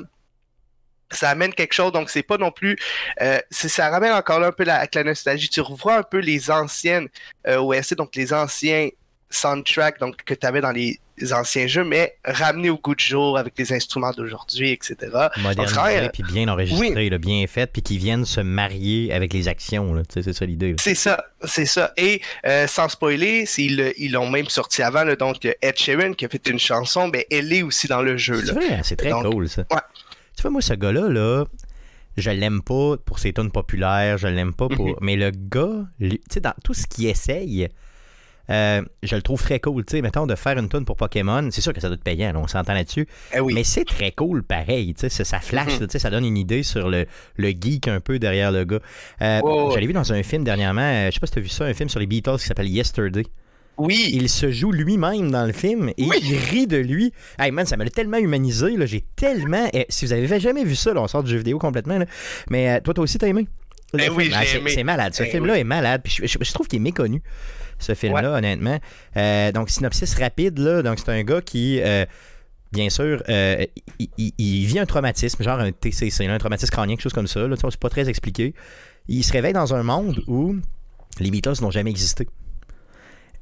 [1.12, 2.78] Ça amène quelque chose, donc c'est pas non plus.
[3.22, 5.50] Euh, c'est- ça ramène encore là un peu la, avec la nostalgie.
[5.50, 7.08] Tu revois un peu les anciennes
[7.48, 8.90] euh, OSC, donc les anciens
[9.36, 11.00] soundtracks donc, que tu avais dans les
[11.32, 14.96] anciens jeux, mais ramenés au goût du jour avec les instruments d'aujourd'hui, etc.
[15.38, 19.48] Modernisé, euh, puis bien enregistré, là, bien fait, puis qui viennent se marier avec les
[19.48, 20.02] actions.
[20.10, 20.76] C'est ça l'idée.
[20.80, 21.94] C'est ça, c'est ça.
[21.98, 26.30] Et euh, sans spoiler, ils l'ont même sorti avant, là, donc Ed Sheeran qui a
[26.30, 28.44] fait une chanson, ben, elle est aussi dans le jeu.
[28.46, 29.64] C'est vrai, c'est très Donc, cool, ça.
[29.72, 29.82] ouais.
[30.36, 31.46] Tu vois, moi, ce gars-là, là,
[32.18, 34.88] je l'aime pas pour ses tunes populaires, je l'aime pas pour.
[34.88, 34.96] Mhm.
[35.02, 37.70] Mais le gars, tu sais, dans tout ce qu'il essaye,
[38.50, 39.86] euh, je le trouve très cool.
[39.86, 42.04] Tu sais, mettons, de faire une tune pour Pokémon, c'est sûr que ça doit être
[42.04, 43.08] payant, là, on s'entend là-dessus.
[43.36, 43.54] Eh oui.
[43.54, 44.94] Mais c'est très cool, pareil.
[44.94, 45.88] Tu sais, ça- flash, Mhm.
[45.88, 47.06] tu sais, ça donne une idée sur le,
[47.38, 48.80] le geek un peu derrière le gars.
[49.22, 49.42] Euh,
[49.78, 51.66] l'ai vu dans un film dernièrement, euh, je sais pas si tu as vu ça,
[51.66, 53.24] un film sur les Beatles qui s'appelle Yesterday.
[53.78, 56.16] Oui, Il se joue lui-même dans le film et Oui.
[56.24, 57.12] il rit de lui.
[57.38, 58.78] Hey man, ça m'a tellement humanisé.
[58.78, 58.86] là.
[58.86, 59.68] J'ai tellement.
[59.74, 61.98] eh, si vous avez jamais vu ça, là, on sort du jeu vidéo complètement.
[61.98, 62.06] là.
[62.50, 63.48] Mais euh, toi, toi aussi, t'as aimé?
[64.00, 65.14] Eh oui, Ah, c'est- malade.
[65.14, 66.02] Ce Eh film-là est malade.
[66.06, 67.22] Puis je, je- je trouve qu'il est méconnu,
[67.80, 68.80] ce film-là, honnêtement.
[69.18, 70.60] Euh, donc, synopsis rapide.
[70.60, 70.82] Là.
[70.82, 71.80] Donc, c'est un gars qui.
[71.82, 72.06] euh,
[72.72, 73.64] Bien sûr, euh,
[74.00, 77.14] il, il- il vit un traumatisme, genre un TCC, là, un traumatisme crânien, quelque chose
[77.14, 77.48] comme ça.
[77.48, 78.54] Là, c'est pas très expliqué.
[79.08, 80.56] Il se réveille dans un monde où
[81.22, 82.28] les Beatles n'ont jamais existé.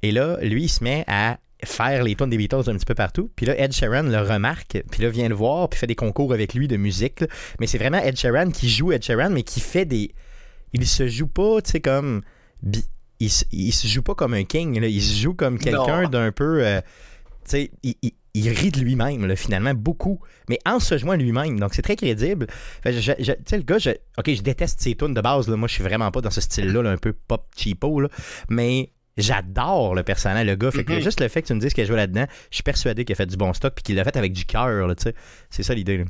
[0.03, 2.93] Et là, lui, il se met à faire les tunes des Beatles un petit peu
[2.93, 3.31] partout.
[3.35, 6.31] Puis là, Ed Sheeran le remarque, puis là, vient le voir, puis fait des concours
[6.33, 7.21] avec lui de musique.
[7.21, 7.27] là.
[7.59, 10.13] Mais c'est vraiment Ed Sheeran qui joue Ed Sheeran, mais qui fait des...
[10.73, 12.21] Il se joue pas, tu sais, comme...
[13.23, 14.87] Il, se- il se joue pas comme un king, là.
[14.87, 16.65] il se joue comme quelqu'un d'un peu...
[16.65, 16.81] euh,
[17.45, 20.19] tu sais, il, il- il rit de lui-même, finalement, beaucoup.
[20.49, 21.59] Mais en se jouant lui-même.
[21.59, 22.47] Donc, c'est très crédible.
[22.83, 23.15] Tu sais,
[23.57, 25.47] le gars, je, OK, je déteste ses tunes de base.
[25.47, 25.55] Là.
[25.55, 27.99] Moi, je suis vraiment pas dans ce style-là, là, un peu pop cheapo.
[27.99, 28.09] Là.
[28.49, 30.71] Mais j'adore le personnage, le gars.
[30.71, 30.99] Fait que Mhm.
[31.01, 33.13] juste le fait que tu me dises qu'il a joué là-dedans, je suis persuadé qu'il
[33.13, 34.87] a fait du bon stock puis qu'il l'a fait avec du cœur.
[34.95, 35.15] tu sais.
[35.51, 36.03] C'est ça l'idée.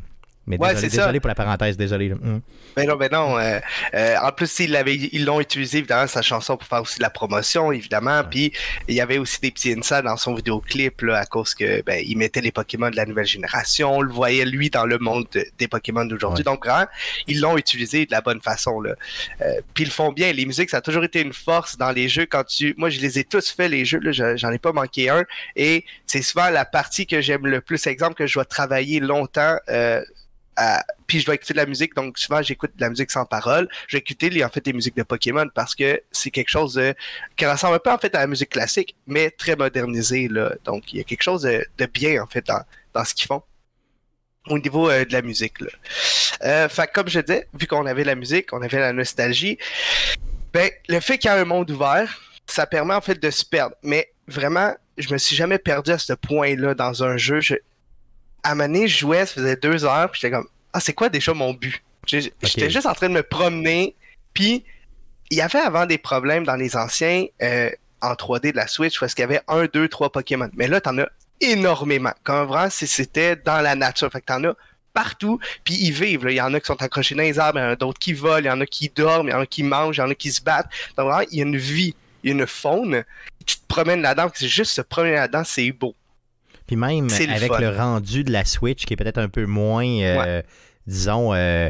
[0.45, 0.97] Mais Ouais, désolé, ça.
[1.03, 2.11] désolé pour la parenthèse, désolé.
[2.11, 2.41] Hum.
[2.75, 3.37] Ben non, ben non.
[3.37, 3.59] euh,
[3.93, 7.71] euh, en plus, ils l'ont utilisé évidemment sa chanson pour faire aussi de la promotion,
[7.71, 8.23] évidemment.
[8.29, 8.51] Puis
[8.87, 12.03] il y avait aussi des petits insights dans son vidéoclip là, à cause que ben
[12.05, 13.95] il mettait les Pokémon de la nouvelle génération.
[13.97, 16.43] On le voyait lui dans le monde de- des Pokémon d'aujourd'hui.
[16.43, 16.87] Donc vraiment,
[17.27, 18.95] ils l'ont utilisé de la bonne façon là.
[19.41, 20.33] Euh, puis ils le font bien.
[20.33, 22.25] Les musiques, ça a toujours été une force dans les jeux.
[22.25, 24.01] Quand tu, moi, je les ai tous fait les jeux.
[24.11, 25.23] J'en ai pas manqué un.
[25.55, 27.85] Et c'est souvent la partie que j'aime le plus.
[27.87, 29.57] Exemple que je dois travailler longtemps.
[31.07, 33.67] Puis je dois écouter de la musique, donc souvent j'écoute de la musique sans parole.
[33.87, 36.79] Je vais écouter en fait des musiques de Pokémon parce que c'est quelque chose
[37.35, 40.53] qui ressemble un peu en fait à la musique classique, mais très modernisé là.
[40.63, 43.43] Donc il y a quelque chose de, bien en fait dans, ce qu'ils font
[44.47, 45.61] au niveau euh, de la musique.
[45.61, 45.69] Là.
[46.43, 49.57] Euh, comme je disais, vu qu'on avait la musique, on avait la nostalgie,
[50.51, 53.45] ben le fait qu'il y a un monde ouvert, ça permet en fait de se
[53.45, 53.75] perdre.
[53.83, 57.39] Mais vraiment, je me suis jamais perdu à ce point-là dans un jeu.
[57.41, 57.55] Je,
[58.43, 60.93] à un moment donné, je jouais, ça faisait deux heures, puis j'étais comme, ah, c'est
[60.93, 61.81] quoi déjà mon but?
[62.05, 63.95] J'étais juste en train de me promener,
[64.33, 64.65] puis
[65.29, 67.69] il y avait avant des problèmes dans les anciens euh,
[68.01, 70.49] en 3D de la Switch parce qu'il y avait un, deux, trois Pokémon.
[70.55, 71.07] Mais là, t'en as
[71.39, 72.13] énormément.
[72.23, 74.11] Comme vraiment, si c'était dans la nature.
[74.11, 74.53] Fait que t'en as
[74.93, 76.25] partout, puis ils vivent.
[76.25, 76.31] là.
[76.31, 77.99] Il y en a qui sont accrochés dans les arbres, il y en a d'autres
[77.99, 80.01] qui volent, il y en a qui dorment, il y en a qui mangent, il
[80.01, 80.69] y en a qui se battent.
[80.97, 83.03] Donc vraiment, il y a une vie, il y a une faune.
[83.45, 85.95] Tu te promènes là-dedans, c'est juste se promener là-dedans, c'est beau.
[86.73, 90.41] Puis même avec le, rendu de la Switch qui est peut-être un peu moins, euh,
[90.87, 91.69] disons, euh,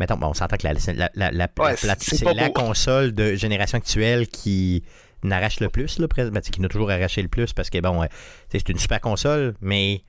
[0.00, 4.82] mettons, bon, on s'entend que la, c'est la console de génération actuelle qui
[5.22, 8.04] n'arrache le plus, là, ben, qui n'a toujours arraché le plus parce que, bon,
[8.50, 10.02] c'est une super console, mais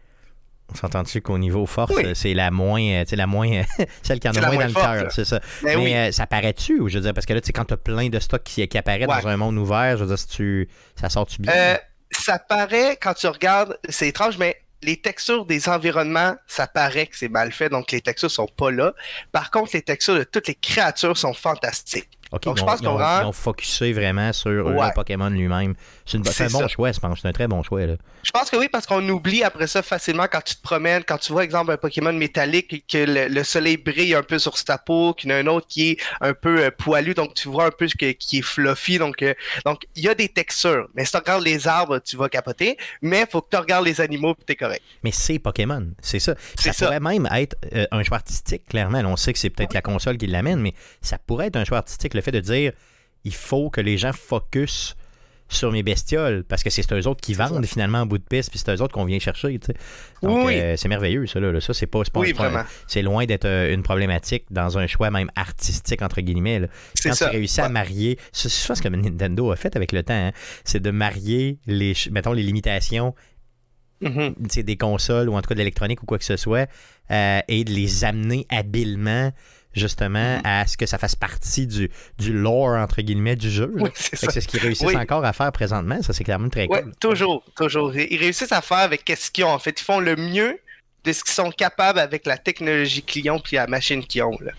[0.72, 3.62] on s'entend-tu qu'au niveau force, c'est la moins, la moins,
[4.02, 5.42] celle qui en a moins, dans le cœur, c'est ça.
[5.62, 7.76] Ben mais euh, ça paraît-tu, je veux dire, parce que là, tu sais, quand tu
[7.76, 10.28] as plein de stocks qui, qui apparaissent dans un monde ouvert, je veux dire, si
[10.28, 10.70] tu,
[11.00, 11.54] ça sort-tu bien?
[11.54, 11.78] Euh,
[12.18, 17.16] ça paraît, quand tu regardes, c'est étrange, mais les textures des environnements, ça paraît que
[17.16, 18.94] c'est mal fait, donc les textures sont pas là.
[19.32, 22.10] Par contre, les textures de toutes les créatures sont fantastiques.
[22.42, 25.76] Donc, je pense qu'on ils ont focusé vraiment sur le Pokémon lui-même.
[26.06, 27.20] C'est un bon choix, je pense.
[27.22, 27.86] C'est un très bon choix.
[27.86, 27.96] Là.
[28.24, 31.18] Je pense que oui, parce qu'on oublie après ça facilement quand tu te promènes, quand
[31.18, 35.14] tu vois, exemple, un Pokémon métallique, que le, soleil brille un peu sur sa peau,
[35.14, 37.66] qu'il y en a un autre qui est un peu euh, poilu, donc tu vois
[37.66, 38.98] un peu que, qui est fluffy.
[38.98, 39.34] Donc, euh,
[39.66, 40.88] donc il y a des textures.
[40.96, 42.78] Mais si tu regardes les arbres, tu vas capoter.
[43.02, 44.82] Mais il faut que tu regardes les animaux et es correct.
[45.04, 46.36] Mais c'est Pokémon, c'est ça.
[46.58, 49.00] Ça, pourrait même être euh, un choix artistique, clairement.
[49.06, 51.78] On sait que c'est peut-être la console qui l'amène, mais ça pourrait être un choix
[51.78, 52.72] artistique, le fait de dire
[53.24, 54.96] il faut que les gens focus
[55.50, 58.50] sur mes bestioles parce que c'est eux autres qui vendent finalement en bout de piste
[58.50, 59.60] puis c'est eux autres qu'on vient chercher.
[60.22, 61.40] Donc euh, c'est merveilleux ça.
[61.40, 65.30] Là, Ça, c'est pas, pas c'est loin d'être euh, une problématique dans un choix même
[65.36, 66.60] artistique entre guillemets.
[66.60, 66.68] Là.
[67.04, 70.32] Quand tu réussis à marier, c'est ce que Nintendo a fait avec le temps, hein.
[70.64, 73.14] c'est de marier les, mettons, les limitations
[74.02, 74.64] mm-hmm.
[74.64, 76.70] des consoles ou en tout cas de l'électronique ou quoi que ce soit
[77.12, 79.32] euh, et de les amener habilement
[79.74, 80.42] justement, mm-hmm.
[80.44, 83.74] à ce que ça fasse partie du, du lore, entre guillemets, du jeu.
[83.94, 86.02] c'est ce qu'ils réussissent encore à faire présentement.
[86.02, 86.94] Ça, c'est clairement très cool.
[87.00, 87.96] Toujours, toujours.
[87.96, 89.50] Ils réussissent à faire avec ce qu'ils ont.
[89.50, 90.60] En fait, ils font le mieux
[91.04, 94.38] de ce qu'ils sont capables avec la technologie qu'ils ont puis la machine qu'ils ont.
[94.40, 94.52] Là.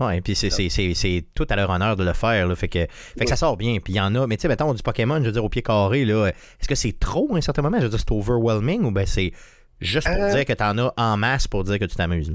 [0.00, 2.46] Ouais, puis c'est tout à leur honneur de le faire.
[2.46, 2.86] Là, fait que,
[3.18, 3.78] fait que ça sort bien.
[3.82, 4.26] Puis il y en a.
[4.26, 6.74] Mais tu sais, mettons, du Pokémon, je veux dire, au pied carré, là, est-ce que
[6.74, 7.78] c'est trop à un certain moment?
[7.78, 9.32] Je veux dire, c'est overwhelming ou ben c'est
[9.80, 10.34] juste pour euh.
[10.34, 12.32] dire que tu en as en masse pour dire que tu t'amuses?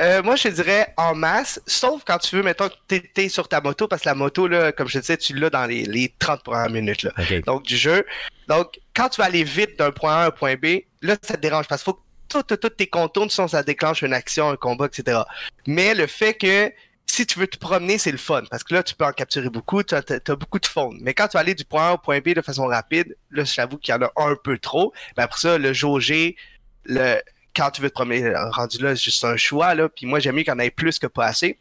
[0.00, 3.88] Euh, moi, je dirais en masse, sauf quand tu veux, mettons, t'es sur ta moto,
[3.88, 6.44] parce que la moto, là, comme je te disais, tu l'as dans les, les 30
[6.44, 7.12] premières minutes là.
[7.44, 8.06] Donc, du jeu.
[8.46, 11.34] Donc, quand tu vas aller vite d'un point A à un point B, là, ça
[11.34, 11.98] te dérange parce qu'il faut
[12.44, 15.20] que tous tes contours, sinon ça déclenche une action, un combat, etc.
[15.66, 16.72] Mais le fait que
[17.06, 18.42] si tu veux te promener, c'est le fun.
[18.50, 20.98] Parce que là, tu peux en capturer beaucoup, tu as, beaucoup de faune.
[21.00, 23.44] Mais quand tu vas aller du point A au point B de façon rapide, là,
[23.44, 24.92] j'avoue qu'il y en a un peu trop.
[25.16, 26.36] Mais après ça, le jauger,
[26.84, 27.20] le,
[27.58, 29.88] quand tu veux te promener, rendu là, c'est juste un choix, là.
[29.88, 31.58] Puis moi, j'aime mieux qu'il y en ait plus que pas assez.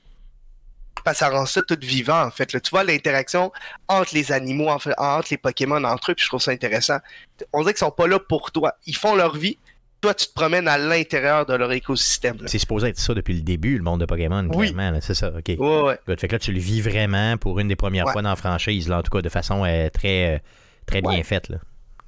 [1.03, 2.45] Parce que ça rend ça tout vivant, en fait.
[2.45, 3.51] Tu vois l'interaction
[3.87, 6.97] entre les animaux, entre les Pokémon entre eux, puis je trouve ça intéressant.
[7.53, 8.73] On dirait qu'ils sont pas là pour toi.
[8.85, 9.57] Ils font leur vie.
[10.01, 12.37] Toi, tu te promènes à l'intérieur de leur écosystème.
[12.45, 14.75] C'est supposé être ça depuis le début, le monde de Pokémon, oui.
[15.01, 15.55] C'est ça, OK.
[15.57, 18.35] Ouais, Fait que là, tu le vis vraiment pour une des premières fois dans la
[18.35, 20.39] franchise, là, en tout cas, de façon euh, très, euh,
[20.85, 21.57] très bien faite, là.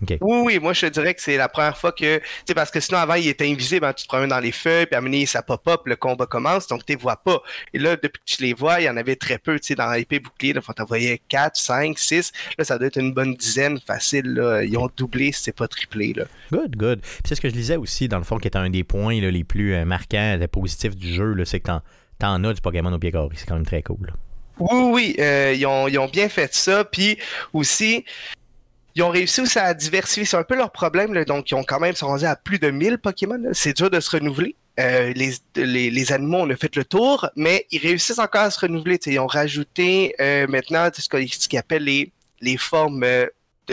[0.01, 2.17] Oui, oui, moi je te dirais que c'est la première fois que.
[2.17, 4.51] Tu sais, parce que sinon avant il était invisible, hein, tu te promènes dans les
[4.51, 7.41] feuilles, puis à mener ça pop-up, le combat commence, donc tu les vois pas.
[7.73, 9.75] Et là, depuis que tu les vois, il y en avait très peu, tu sais,
[9.75, 12.31] dans l'épée bouclier, là, t'en voyais 4, 5, 6.
[12.57, 14.33] Là, ça doit être une bonne dizaine facile.
[14.33, 14.63] Là.
[14.63, 16.13] Ils ont doublé, c'est pas triplé.
[16.13, 16.25] Là.
[16.51, 17.01] Good, good.
[17.01, 19.19] Puis c'est ce que je disais aussi, dans le fond, qui était un des points
[19.19, 21.71] les plus euh, marquants, et positifs du jeu, c'est que
[22.17, 23.29] t'en as du Pokémon au pied carré.
[23.35, 24.13] C'est quand même très cool.
[24.59, 26.83] Oui, oui, euh, ils, ont, ils, ont, bien fait ça.
[26.83, 27.17] Puis
[27.53, 28.03] aussi,
[28.95, 30.25] ils ont réussi aussi à diversifier.
[30.25, 31.23] C'est un peu leur problème.
[31.25, 33.41] Donc, ils ont quand même sont rendus à plus de 1000 Pokémon.
[33.53, 34.55] C'est dur de se renouveler.
[34.79, 38.59] Euh, les, les, animaux, on a fait le tour, mais ils réussissent encore à se
[38.61, 38.97] renouveler.
[39.05, 43.25] Ils ont rajouté euh, maintenant ce qu'ils appellent les, les formes euh,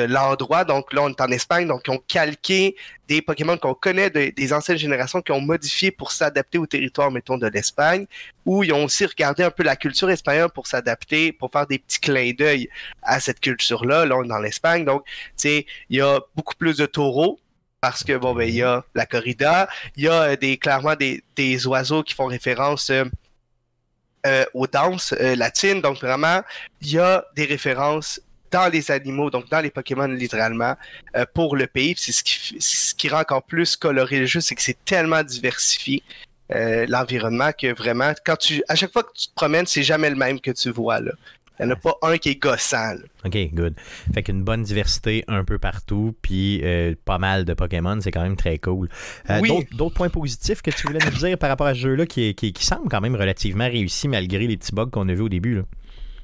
[0.02, 0.64] l'endroit.
[0.64, 2.76] Donc là, on est en Espagne, donc ils ont calqué
[3.08, 7.38] des Pokémon qu'on connaît des anciennes générations qui ont modifié pour s'adapter au territoire, mettons,
[7.38, 8.06] de l'Espagne,
[8.44, 11.78] ou ils ont aussi regardé un peu la culture espagnole pour s'adapter, pour faire des
[11.78, 12.68] petits clins d'œil
[13.02, 14.06] à cette culture-là.
[14.06, 17.38] Là, on est dans l'Espagne, donc, tu sais, il y a beaucoup plus de taureaux,
[17.80, 21.22] parce que, bon, ben, il y a la corrida, il y a des, clairement des,
[21.36, 22.90] des oiseaux qui font référence...
[22.90, 23.04] Euh,
[24.26, 25.80] euh, aux danses euh, latines.
[25.80, 26.42] Donc vraiment,
[26.80, 30.74] il y a des références dans les animaux, donc dans les Pokémon littéralement,
[31.16, 31.94] euh, pour le pays.
[31.96, 35.22] C'est ce qui, ce qui rend encore plus coloré le jeu, c'est que c'est tellement
[35.22, 36.02] diversifié.
[36.54, 40.10] Euh, l'environnement que vraiment, quand tu, à chaque fois que tu te promènes, c'est jamais
[40.10, 41.12] le même que tu vois là.
[41.58, 42.96] Il n'y en a pas un qui est gossant.
[43.24, 43.74] OK, good.
[44.12, 48.22] Fait qu'une bonne diversité un peu partout, puis euh, pas mal de Pokémon, c'est quand
[48.22, 48.88] même très cool.
[49.72, 52.52] D'autres points positifs que tu voulais nous dire par rapport à ce jeu-là qui, qui,
[52.52, 55.56] qui, semble quand même relativement réussi malgré les petits bugs qu'on a vus au début?
[55.56, 55.62] Là?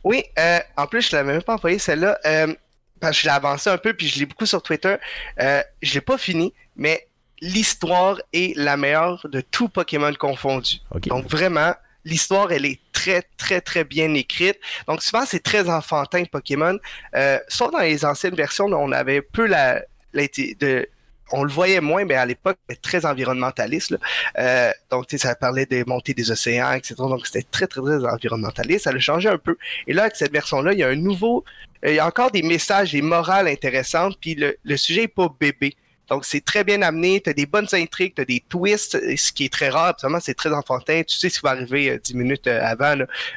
[0.05, 2.19] Oui, euh, en plus, je l'avais même pas envoyé celle-là.
[2.27, 2.55] Euh,
[3.01, 4.97] parce que je l'ai avancé un peu, puis je l'ai beaucoup sur Twitter.
[5.41, 7.09] Euh, je l'ai pas fini, mais
[7.41, 10.77] l'histoire est la meilleure de tout Pokémon confondu.
[11.07, 14.59] Donc vraiment, l'histoire, elle est très, très, très bien écrite.
[14.87, 16.79] Donc souvent, c'est très enfantin Pokémon.
[17.17, 20.89] Euh, sauf dans les anciennes versions, on avait peu la, la de,
[21.33, 23.97] on le voyait moins, mais à l'époque, c'était très environnementaliste.
[24.39, 26.95] Euh, donc, ça parlait des montées des océans, etc.
[26.99, 28.85] Donc, c'était très, très, très environnementaliste.
[28.85, 29.57] Ça a changé un peu.
[29.87, 31.45] Et là, avec cette version-là, il y a un nouveau...
[31.85, 35.29] Il y a encore des messages et morales intéressantes, puis le, le sujet est pas
[35.41, 35.75] bébé.
[36.09, 37.21] Donc, c'est très bien amené.
[37.21, 39.87] Tu as des bonnes intrigues, tu as des twists, ce qui est très rare.
[39.87, 41.03] Absolument, c'est très enfantin.
[41.03, 42.95] Tu sais ce qui va arriver dix minutes avant.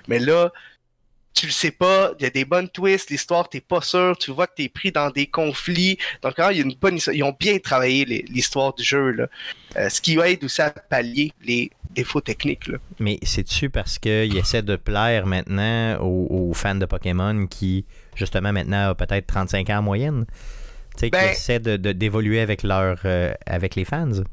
[0.07, 0.51] Mais là,
[1.35, 4.31] tu le sais pas, il y a des bonnes twists, l'histoire, t'es pas sûr, tu
[4.31, 5.97] vois que t'es pris dans des conflits.
[6.23, 9.27] Donc, il y a une bonne Ils ont bien travaillé l'histoire du jeu, là.
[9.75, 12.67] Euh, ce qui aide aussi à pallier les défauts techniques.
[12.67, 12.77] Là.
[12.99, 18.91] Mais c'est-tu parce qu'ils essaient de plaire maintenant aux, fans de Pokémon qui, justement, maintenant,
[18.91, 20.25] ont peut-être 35 ans en moyenne?
[20.95, 24.23] Tu sais, qui ben essaient d'évoluer avec, leur, euh, avec les fans?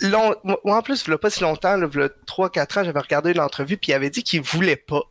[0.00, 2.84] Long, moi, en plus, il n'y a pas si longtemps, il y a 3-4 ans,
[2.84, 5.02] j'avais regardé l'entrevue, puis il avait dit qu'il voulait pas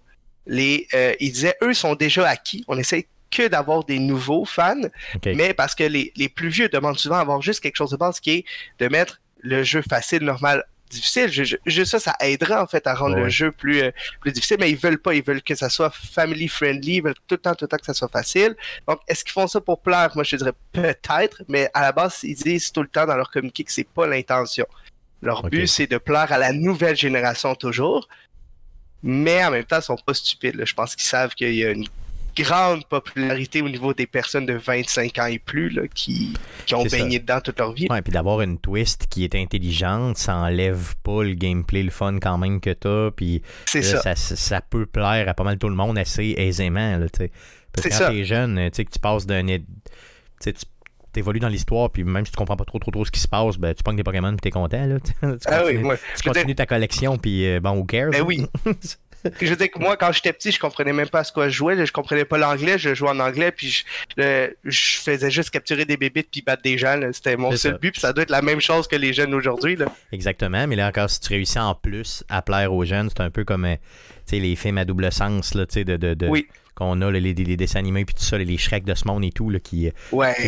[0.47, 2.63] les, euh, ils disaient, eux sont déjà acquis.
[2.67, 4.81] On essaie que d'avoir des nouveaux fans,
[5.25, 8.19] mais parce que les, les, plus vieux demandent souvent avoir juste quelque chose de base
[8.19, 8.45] qui est
[8.79, 11.29] de mettre le jeu facile, normal, difficile.
[11.65, 14.69] Juste ça, ça aidera en fait à rendre le jeu plus, euh, plus difficile, mais
[14.69, 17.55] ils veulent pas, ils veulent que ça soit family friendly, ils veulent tout le temps,
[17.55, 18.55] tout le temps que ça soit facile.
[18.87, 20.11] Donc, est-ce qu'ils font ça pour plaire?
[20.13, 23.31] Moi, je dirais peut-être, mais à la base, ils disent tout le temps dans leur
[23.31, 24.67] communiqué que c'est pas l'intention.
[25.21, 28.07] Leur but, c'est de plaire à la nouvelle génération toujours
[29.03, 30.61] mais en même temps, ils sont pas stupides.
[30.63, 31.87] Je pense qu'ils savent qu'il y a une
[32.35, 36.33] grande popularité au niveau des personnes de 25 ans et plus là, qui,
[36.65, 37.87] qui ont baigné dedans toute leur vie.
[37.89, 42.19] Ouais, puis d'avoir une twist qui est intelligente, ça enlève pas le gameplay, le fun
[42.19, 43.11] quand même que t'as.
[43.11, 44.15] Puis ça.
[44.15, 46.97] Ça, peut plaire à pas mal tout le monde assez aisément.
[46.97, 47.07] Là,
[47.73, 49.45] Parce que quand t'es jeune, que tu passes d'un.
[49.45, 50.53] Tu
[51.11, 53.27] t'évolues dans l'histoire, puis même si tu comprends pas trop trop trop ce qui se
[53.27, 54.85] passe, ben, tu pognes des Pokémon puis t'es content.
[54.85, 54.99] Là.
[55.03, 55.11] tu
[55.45, 58.11] ah continues, tu continues ta collection, puis euh, bon, who cares?
[58.11, 58.45] Ben oui.
[59.41, 61.49] je veux dire que moi, quand j'étais petit, je comprenais même pas à ce quoi
[61.49, 61.85] je jouais.
[61.85, 62.77] Je comprenais pas l'anglais.
[62.77, 63.83] Je jouais en anglais, puis
[64.17, 66.99] je, je faisais juste capturer des bébites puis battre des gens.
[67.11, 69.77] C'était mon seul but, puis ça doit être la même chose que les jeunes aujourd'hui.
[70.11, 73.29] Exactement, mais là encore, si tu réussis en plus à plaire aux jeunes, c'est un
[73.29, 73.75] peu comme euh,
[74.31, 78.05] les films à double sens là, de, de, de, oui qu'on a, les, dessins animés
[78.05, 79.91] puis tout ça, les Shrek de ce monde et tout, là, qui,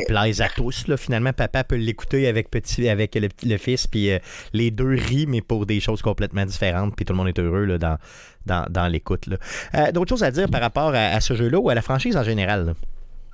[0.08, 0.88] plaisent à tous.
[0.88, 4.20] Là, finalement, papa peut l'écouter avec, petit, avec le, fils, puis euh,
[4.54, 7.66] les deux rient, mais pour des choses complètement différentes, puis tout le monde est heureux
[7.66, 7.98] là, dans,
[8.46, 9.28] dans, dans l'écoute.
[9.76, 12.24] Euh, D'autres choses à dire par rapport à, ce jeu-là ou à la franchise en
[12.24, 12.76] général?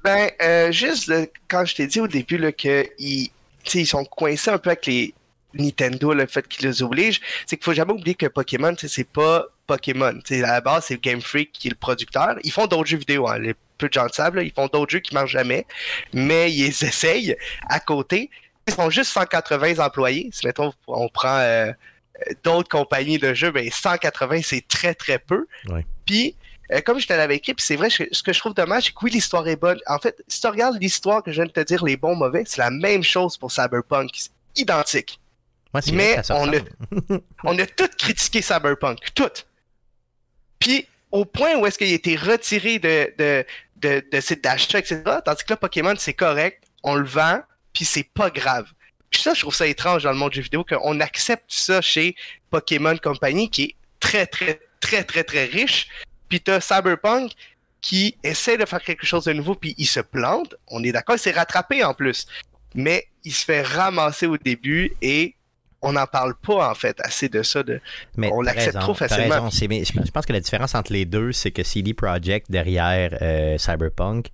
[0.03, 1.11] Ben, euh, juste
[1.47, 3.29] quand je t'ai dit au début qu'ils
[3.73, 5.13] ils sont coincés un peu avec les
[5.53, 9.45] Nintendo, le fait qu'ils les obligent, c'est qu'il faut jamais oublier que Pokémon, c'est pas
[9.67, 10.19] Pokémon.
[10.29, 12.35] à la base, c'est Game Freak qui est le producteur.
[12.43, 14.91] Ils font d'autres jeux vidéo, hein, les peu de gens le savent, ils font d'autres
[14.91, 15.65] jeux qui marchent jamais,
[16.13, 17.35] mais ils essayent
[17.67, 18.29] à côté.
[18.67, 20.29] Ils font juste 180 employés.
[20.31, 21.71] Si mettons, on prend euh,
[22.43, 25.47] d'autres compagnies de jeux, ben 180, c'est très très peu.
[26.05, 26.35] Puis,
[26.71, 28.91] euh, comme je te l'avais écrit, puis c'est vrai, ce que je trouve dommage, c'est
[28.91, 29.79] que oui, l'histoire est bonne.
[29.87, 32.43] En fait, si tu regardes l'histoire que je viens de te dire, les bons mauvais,
[32.45, 34.11] c'est la même chose pour Cyberpunk.
[34.13, 35.19] C'est identique.
[35.91, 36.59] Mais on a,
[37.43, 38.99] on a tout critiqué Cyberpunk.
[39.13, 39.29] Tout.
[40.59, 43.45] Puis, au point où est-ce qu'il a été retiré de, de,
[43.77, 45.01] de, de site d'achat, etc.
[45.23, 47.41] Tandis que là, Pokémon, c'est correct, on le vend,
[47.73, 48.71] puis c'est pas grave.
[49.09, 51.81] Puis ça, je trouve ça étrange dans le monde du jeu vidéo qu'on accepte ça
[51.81, 52.15] chez
[52.49, 55.87] Pokémon Company, qui est très, très, très, très, très riche.
[56.27, 57.31] Puis t'as Cyberpunk
[57.81, 60.55] qui essaie de faire quelque chose de nouveau, puis il se plante.
[60.67, 62.27] On est d'accord, il s'est rattrapé en plus.
[62.75, 65.35] Mais il se fait ramasser au début et
[65.81, 67.63] on n'en parle pas en fait assez de ça.
[67.63, 67.79] De,
[68.17, 69.49] mais on l'accepte trop facilement.
[69.49, 74.27] je pense que la différence entre les deux, c'est que CD Projekt derrière euh, Cyberpunk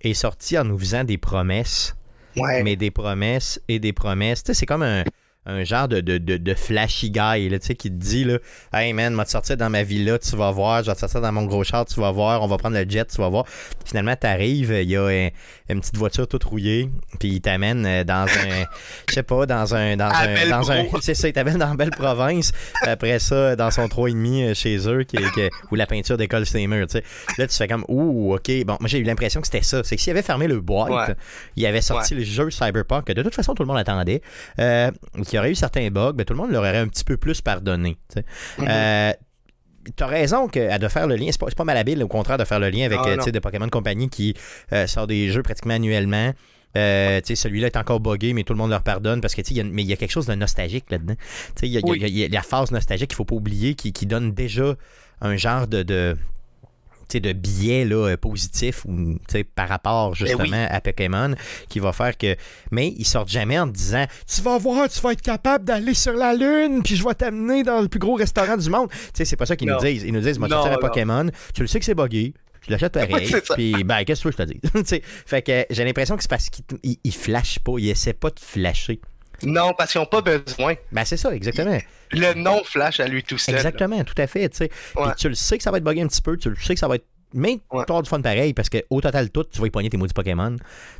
[0.00, 1.96] est sorti en nous faisant des promesses.
[2.36, 4.42] Mais des promesses et des promesses.
[4.42, 5.04] Tu sais, c'est comme un
[5.46, 8.38] un genre de, de, de, flashy guy là, qui te dit là,
[8.72, 11.20] Hey man, va te sortir dans ma villa, tu vas voir, je vais te sortir
[11.20, 13.44] dans mon gros char, tu vas voir, on va prendre le jet, tu vas voir.
[13.84, 15.30] Finalement, tu arrives, il y a
[15.68, 18.64] une petite voiture toute rouillée, puis il t'amène euh, dans un,
[19.08, 21.90] je sais pas, dans un, dans un, dans un, c'est ça, il t'amène dans belle
[21.90, 22.52] province.
[22.82, 26.58] Après ça, dans son 3,5 euh, chez eux, qui, qui, où la peinture décolle sur
[26.58, 27.04] les murs, tu sais.
[27.38, 29.82] Là, tu fais comme, ouh, ok, bon, moi j'ai eu l'impression que c'était ça.
[29.84, 31.16] C'est que s'il avait fermé le boîte,
[31.56, 34.22] il avait sorti le jeu Cyberpunk, que de toute façon tout le monde attendait.
[34.58, 34.90] Euh,
[35.34, 37.40] y aurait eu certains bugs, ben, tout le monde leur aurait un petit peu plus
[37.40, 37.96] pardonné.
[38.12, 38.68] Tu mm-hmm.
[38.68, 39.12] euh,
[40.00, 42.44] as raison que, de faire le lien, c'est pas, pas mal habile au contraire de
[42.44, 44.34] faire le lien avec ah, euh, des Pokémon Company qui
[44.72, 46.32] euh, sort des jeux pratiquement annuellement.
[46.74, 49.82] celui-là est encore buggé, mais tout le monde leur pardonne parce que y a, mais
[49.82, 51.14] il y a quelque chose de nostalgique là-dedans.
[51.62, 54.74] Il y, a la phase nostalgique qu'il faut pas oublier qui, donne déjà
[55.20, 56.16] un genre de de
[57.32, 59.18] biais là, euh, positifs ou
[59.54, 61.34] par rapport ben justement à Pokémon
[61.68, 62.36] qui va faire que.
[62.70, 65.94] Mais ils sortent jamais en te disant Tu vas voir, tu vas être capable d'aller
[65.94, 68.88] sur la Lune, puis je vais t'amener dans le plus gros restaurant du monde.
[69.12, 70.02] C'est pas ça qu'ils nous disent.
[70.02, 72.34] Ils nous disent Moi, tu un Pokémon, tu le sais que c'est buggé,
[72.66, 73.32] Je l'achète pareil.
[73.54, 74.60] puis, ben, qu'est-ce que je te dis?
[75.26, 76.64] fait que j'ai l'impression que c'est parce qu'il
[77.04, 79.00] il, flash pas, il essaie pas de flasher.
[79.42, 80.74] Non, parce qu'ils n'ont pas besoin.
[80.92, 81.78] Ben, c'est ça, exactement.
[82.14, 83.54] Le nom flash à lui tout seul.
[83.54, 84.48] Exactement, tout à fait.
[84.48, 84.68] Puis
[85.18, 86.80] tu le sais que ça va être bugué un petit peu, tu le sais que
[86.80, 89.70] ça va être mais vas du fun pareil parce qu'au total, tout, tu vas y
[89.70, 90.56] poigner tes maudits Pokémon.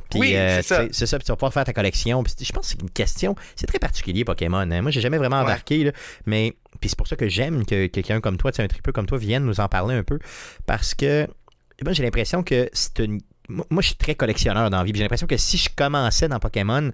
[0.09, 0.85] Puis, oui, euh, c'est ça.
[0.91, 2.21] C'est ça, puis tu vas pouvoir faire ta collection.
[2.23, 4.69] Puis, je pense que c'est une question, c'est très particulier Pokémon.
[4.69, 4.81] Hein.
[4.81, 5.91] Moi, j'ai jamais vraiment embarqué, là,
[6.25, 9.17] mais puis c'est pour ça que j'aime que quelqu'un comme toi, un tripeux comme toi,
[9.17, 10.19] vienne nous en parler un peu.
[10.65, 11.25] Parce que
[11.83, 13.21] moi, j'ai l'impression que c'est une.
[13.47, 14.91] Moi, je suis très collectionneur dans la vie.
[14.93, 16.91] J'ai l'impression que si je commençais dans Pokémon,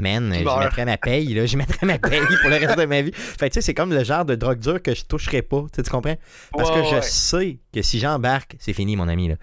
[0.00, 3.02] man, je mettrais ma paye, là, je mettrais ma paye pour le reste de ma
[3.02, 3.12] vie.
[3.14, 5.82] Fait tu sais, c'est comme le genre de drogue dure que je toucherais pas, tu
[5.82, 6.16] comprends?
[6.52, 9.36] Parce que je sais que si j'embarque, c'est fini, mon ami, là.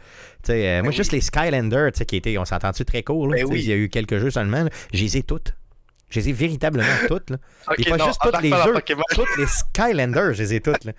[0.43, 3.04] Tu sais, euh, ben moi, juste les Skylanders, tu sais, qui étaient, on s'entend-tu très
[3.04, 5.54] court, là, ben Il y a eu quelques jeux seulement, je les ai toutes.
[6.10, 7.32] Je les ai véritablement toutes.
[7.32, 7.38] Là.
[7.78, 8.76] Et pas juste toutes les jeux,
[9.12, 10.86] toutes les Skylanders, je les ai toutes.
[10.86, 10.93] Là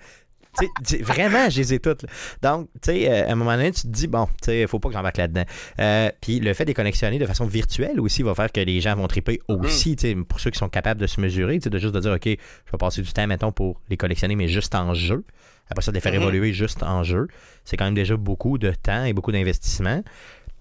[1.01, 2.05] vraiment, je les ai toutes.
[2.41, 4.67] Donc, tu sais, euh, à un moment donné, tu te dis, bon, tu sais, il
[4.67, 5.43] faut pas que j'embarque là-dedans.
[5.79, 8.81] Euh, puis le fait de les connexionner de façon virtuelle aussi va faire que les
[8.81, 11.65] gens vont triper aussi, tu sais, pour ceux qui sont capables de se mesurer, tu
[11.65, 12.31] sais, de juste de dire, OK, je
[12.71, 15.23] vais passer du temps, mettons, pour les collectionner, mais juste en jeu.
[15.69, 16.21] Après ça, de les faire mm-hmm.
[16.21, 17.27] évoluer juste en jeu.
[17.63, 20.03] C'est quand même déjà beaucoup de temps et beaucoup d'investissement.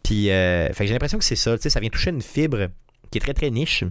[0.03, 2.69] Puis, euh, j'ai l'impression que c'est ça, tu sais, ça vient toucher une fibre
[3.11, 3.85] qui est très, très niche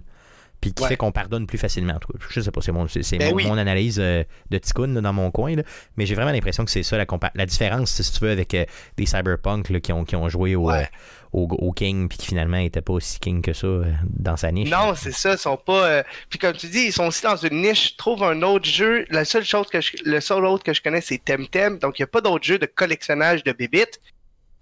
[0.61, 1.93] puis qui fait qu'on pardonne plus facilement.
[1.93, 5.13] En tout cas, je sais pas, c'est mon, ben mon, analyse euh, de Tikkun dans
[5.13, 5.55] mon coin,
[5.95, 8.65] mais j'ai vraiment l'impression que c'est ça la, la différence, si tu veux, avec euh,
[8.97, 10.83] des cyberpunk qui, ont, qui ont joué au, euh,
[11.31, 13.67] au, King, puis qui finalement n'étaient pas aussi King que ça
[14.03, 14.69] dans sa niche.
[14.69, 16.03] Non, c'est ça, ils sont pas.
[16.29, 17.95] Puis comme tu dis, ils sont aussi dans une niche.
[17.97, 19.05] Trouve un autre jeu.
[19.09, 21.77] La seule chose que je, le seul autre que je connais, c'est Temtem.
[21.77, 23.99] Donc il n'y a pas d'autre jeu de collectionnage de bébites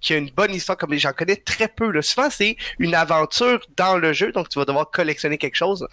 [0.06, 1.90] qui a une bonne histoire, comme j'en connais très peu.
[1.90, 2.02] Là.
[2.04, 5.86] Souvent, c'est une aventure dans le jeu, donc tu vas devoir collectionner quelque chose.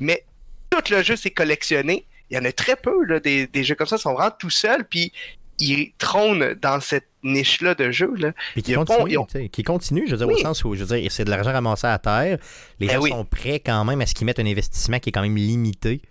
[0.00, 0.24] mais
[0.70, 2.04] tout le jeu, c'est collectionner.
[2.30, 4.84] Il y en a très peu, là, des, jeux comme ça, sont vraiment tout seuls,
[4.84, 5.12] puis
[5.60, 8.12] ils trônent dans cette niche-là de jeu.
[8.16, 8.32] Là.
[8.60, 11.30] qui, continue, qui continue, je veux dire, au sens où, je veux dire, c'est de
[11.30, 12.38] l'argent ramassé à terre.
[12.80, 15.12] Les ben gens sont prêts quand même à ce qu'ils mettent un investissement qui est
[15.12, 16.02] quand même limité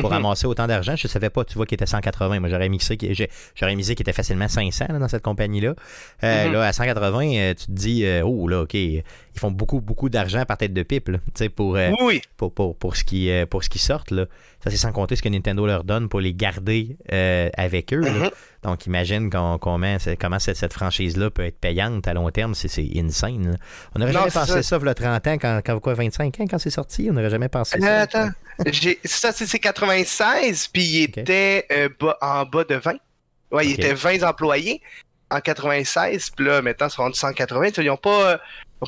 [0.00, 0.16] pour mhm.
[0.16, 0.94] ramasser autant d'argent.
[0.96, 2.40] Je ne savais pas, tu vois, qu'il était 180.
[2.40, 2.98] Moi, j'aurais mixé,
[3.54, 5.74] j'aurais misé qu'il était facilement 500 dans cette compagnie-là.
[6.24, 6.52] Euh, mhm.
[6.52, 9.02] Là, à 180, euh, tu te dis, euh, oh là, OK, ils
[9.34, 11.18] font beaucoup, beaucoup d'argent par tête de pipe, là,
[11.54, 11.78] pour,
[12.36, 14.10] pour, pour, pour, ce qui, pour ce qui sortent.
[14.10, 14.26] Là.
[14.66, 18.00] Ça, c'est sans compter ce que Nintendo leur donne pour les garder euh, avec eux.
[18.00, 18.30] Mhm.
[18.66, 22.52] Donc, imagine qu'on, comment cette, cette franchise-là peut être payante à long terme.
[22.56, 23.56] C'est, insane.
[23.94, 26.46] On n'aurait jamais pensé ça, il y a 30 ans, quand, quand quoi, 25 ans,
[26.50, 27.06] quand c'est sorti.
[27.08, 28.00] On n'aurait jamais pensé ça.
[28.02, 28.30] Attends,
[29.04, 31.88] ça, c'est, 96, puis il était euh,
[32.20, 32.94] en bas de 20.
[33.52, 34.82] Ouais, il était 20 employés
[35.30, 37.68] en 96, puis là, maintenant, ils sont rendus 180.
[37.78, 38.40] Ils n'ont pas,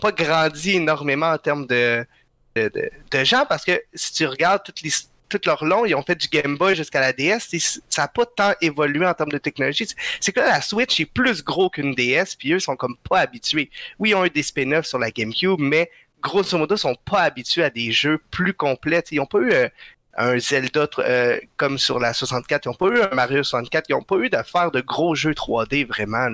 [0.03, 2.05] pas grandi énormément en termes de,
[2.57, 4.91] de, de, gens, parce que si tu regardes toutes les
[5.29, 7.81] tout leur long, ils ont fait du Game Boy jusqu'à la DS.
[7.89, 9.87] Ça n'a pas tant évolué en termes de technologie.
[10.21, 13.21] C'est que là, la Switch est plus gros qu'une DS, puis eux sont comme pas
[13.21, 13.71] habitués.
[13.99, 15.91] Oui, ils ont eu des spin-offs sur la GameCube, mais
[16.23, 19.05] grosso modo, ils sont pas habitués à des jeux plus complets.
[19.11, 19.69] Ils n'ont pas eu euh,
[20.17, 23.93] un Zelda euh, comme sur la 64, ils n'ont pas eu un Mario 64, ils
[23.93, 26.29] n'ont pas eu d'affaires de gros jeux 3D vraiment.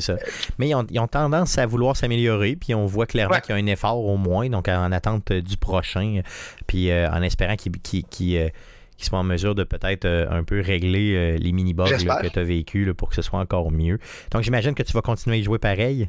[0.00, 0.16] C'est ça.
[0.58, 3.66] Mais ils ont, tendance à vouloir s'améliorer, puis on voit clairement qu'il y a un
[3.66, 6.20] effort au moins, donc en attente du prochain,
[6.66, 8.50] puis euh, en espérant qu'ils
[8.96, 12.38] qui sont en mesure de peut-être euh, un peu régler euh, les mini-bugs que tu
[12.38, 13.98] as vécu pour que ce soit encore mieux.
[14.30, 16.08] Donc j'imagine que tu vas continuer à y jouer pareil.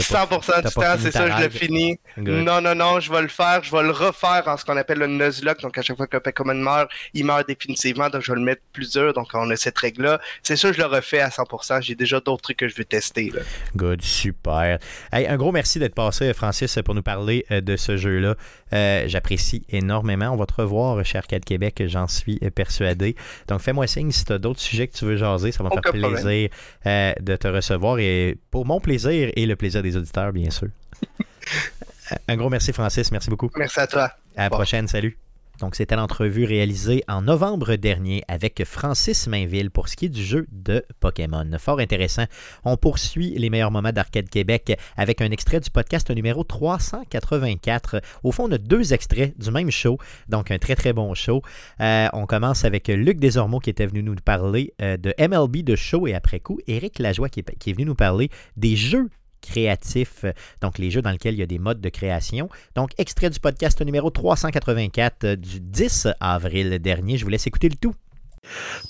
[0.00, 1.98] 100% du temps, c'est ça, je l'ai fini.
[2.16, 4.98] Non, non, non, je vais le faire, je vais le refaire en ce qu'on appelle
[4.98, 5.60] le Nuzlocke.
[5.60, 8.62] Donc à chaque fois qu'un Pokémon meurt, il meurt définitivement, donc je vais le mettre
[8.72, 9.12] plus dur.
[9.12, 10.20] Donc on a cette règle-là.
[10.42, 11.82] C'est sûr, je le refais à 100%.
[11.82, 13.32] J'ai déjà d'autres trucs que je veux tester.
[13.76, 14.78] Good, super.
[15.12, 18.34] un gros merci d'être passé, Francis, pour nous parler euh, de ce jeu-là.
[19.06, 20.30] J'apprécie énormément.
[20.30, 23.16] On va te revoir chez Arcade Québec, j'en suis suis persuadé.
[23.48, 25.52] Donc, fais-moi signe si tu as d'autres sujets que tu veux jaser.
[25.52, 26.48] Ça va me faire plaisir
[26.86, 30.68] euh, de te recevoir et pour mon plaisir et le plaisir des auditeurs, bien sûr.
[32.28, 33.10] Un gros merci, Francis.
[33.12, 33.50] Merci beaucoup.
[33.56, 34.10] Merci à toi.
[34.36, 34.88] À la prochaine.
[34.88, 35.16] Salut.
[35.60, 40.24] Donc, c'était l'entrevue réalisée en novembre dernier avec Francis Mainville pour ce qui est du
[40.24, 41.48] jeu de Pokémon.
[41.58, 42.24] Fort intéressant.
[42.64, 48.00] On poursuit les meilleurs moments d'Arcade Québec avec un extrait du podcast numéro 384.
[48.22, 51.42] Au fond, on a deux extraits du même show, donc un très très bon show.
[51.80, 55.76] Euh, on commence avec Luc Desormeaux qui était venu nous parler euh, de MLB de
[55.76, 59.08] show et après coup, Eric Lajoie qui est venu nous parler des jeux
[59.44, 60.24] créatifs,
[60.60, 62.48] donc les jeux dans lesquels il y a des modes de création.
[62.74, 67.18] Donc, extrait du podcast numéro 384 euh, du 10 avril dernier.
[67.18, 67.94] Je vous laisse écouter le tout.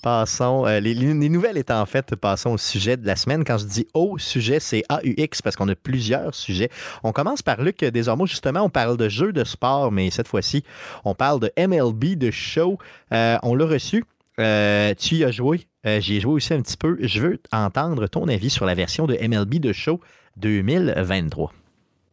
[0.03, 3.45] Passons, euh, les, nouvelles étant en fait, passons au sujet de la semaine.
[3.45, 6.71] Quand je dis au sujet, c'est AUX parce qu'on a plusieurs sujets.
[7.05, 10.65] On commence par Luc désormais, justement, on parle de jeux de sport, mais cette fois-ci,
[11.05, 12.79] on parle de MLB, de show.
[13.13, 14.05] Euh, on l'a reçu.
[14.37, 15.67] tu y as joué.
[15.85, 16.97] J'y ai joué aussi un petit peu.
[17.01, 20.01] Je veux entendre ton avis sur la version de MLB de Show
[20.37, 21.53] 2023.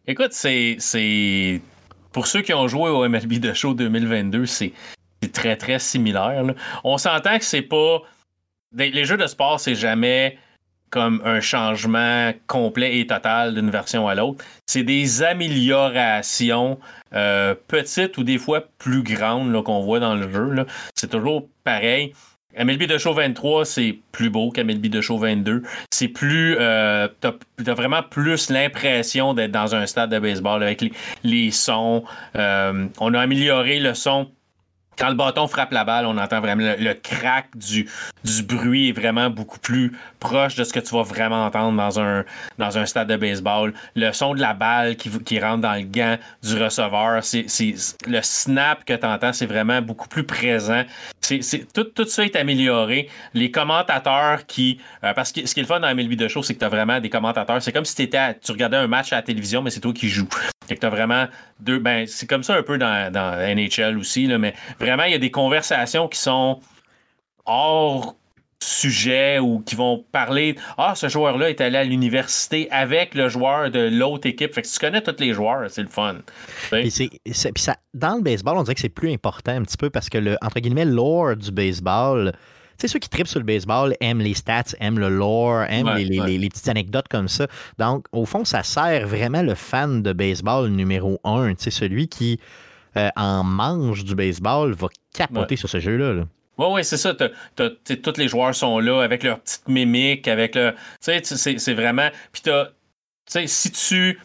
[0.08, 1.62] Écoute, c'est.
[2.12, 4.74] Pour ceux qui ont joué au MLB de Show 2022, c'est
[5.32, 6.44] très, très similaire.
[6.84, 8.02] On s'entend que c'est pas.
[8.74, 10.38] Les jeux de sport, c'est jamais
[10.92, 14.44] comme un changement complet et total d'une version à l'autre.
[14.68, 16.78] C'est des améliorations
[17.14, 20.66] euh, petites ou des fois plus grandes qu'on voit dans le jeu.
[20.94, 22.14] C'est toujours pareil.
[22.58, 25.64] MLB de Show 23, c'est plus beau qu'MLB de Show 22.
[25.90, 26.58] C'est plus.
[26.60, 27.34] Euh, t'as,
[27.74, 30.84] vraiment plus l'impression d'être dans un stade de baseball avec
[31.24, 32.04] les, sons.
[32.36, 34.30] Euh, on a amélioré le son
[34.98, 37.90] quand le bâton frappe la balle, on entend vraiment le, crack du,
[38.24, 42.00] du bruit est vraiment beaucoup plus proche de ce que tu vas vraiment entendre dans
[42.00, 42.24] un,
[42.58, 43.74] dans un stade de baseball.
[43.96, 47.46] Le son de la balle qui, qui rentre dans le gant du receveur, c'est,
[48.08, 50.84] le snap que tu entends, c'est vraiment beaucoup plus présent.
[51.22, 51.42] C'est,
[51.74, 53.10] tout, tout ça est amélioré.
[53.34, 54.80] Les commentateurs qui.
[55.04, 56.66] Euh, parce que ce qui est le fun dans MLB de show, c'est que tu
[56.66, 57.62] as vraiment des commentateurs.
[57.62, 60.10] C'est comme si étais tu regardais un match à la télévision, mais c'est toi qui
[60.10, 60.28] joues.
[60.68, 61.28] Fait que tu as vraiment
[61.60, 61.80] deux.
[61.80, 65.16] Ben, c'est comme ça un peu dans, dans NHL aussi, là, mais vraiment, il y
[65.16, 66.60] a des conversations qui sont
[67.46, 68.16] hors
[68.64, 73.72] sujet ou qui vont parler Ah, ce joueur-là est allé à l'université avec le joueur
[73.72, 74.54] de l'autre équipe.
[74.54, 76.18] Fait que tu connais tous les joueurs, c'est le fun.
[76.70, 76.92] Puis
[77.34, 80.18] ça, dans le baseball, on dirait que c'est plus important un petit peu parce que
[80.18, 82.34] le entre guillemets lore du baseball,
[82.82, 86.50] sais, ceux qui tripent sur le baseball aiment les stats, aiment le lore, aiment les,
[86.50, 87.48] petites anecdotes comme ça.
[87.78, 92.08] Donc, au fond, ça sert vraiment le fan de baseball numéro un, tu sais, celui
[92.08, 92.40] qui
[92.98, 96.26] euh, en mange du baseball va capoter sur ce jeu-là.
[96.58, 97.14] Oui, oui, c'est ça.
[97.16, 100.74] tous les joueurs sont là avec leur petite mimique, avec le.
[101.04, 102.10] Tu sais, c'est vraiment.
[102.32, 102.52] Puis, tu
[103.26, 104.20] sais, si tu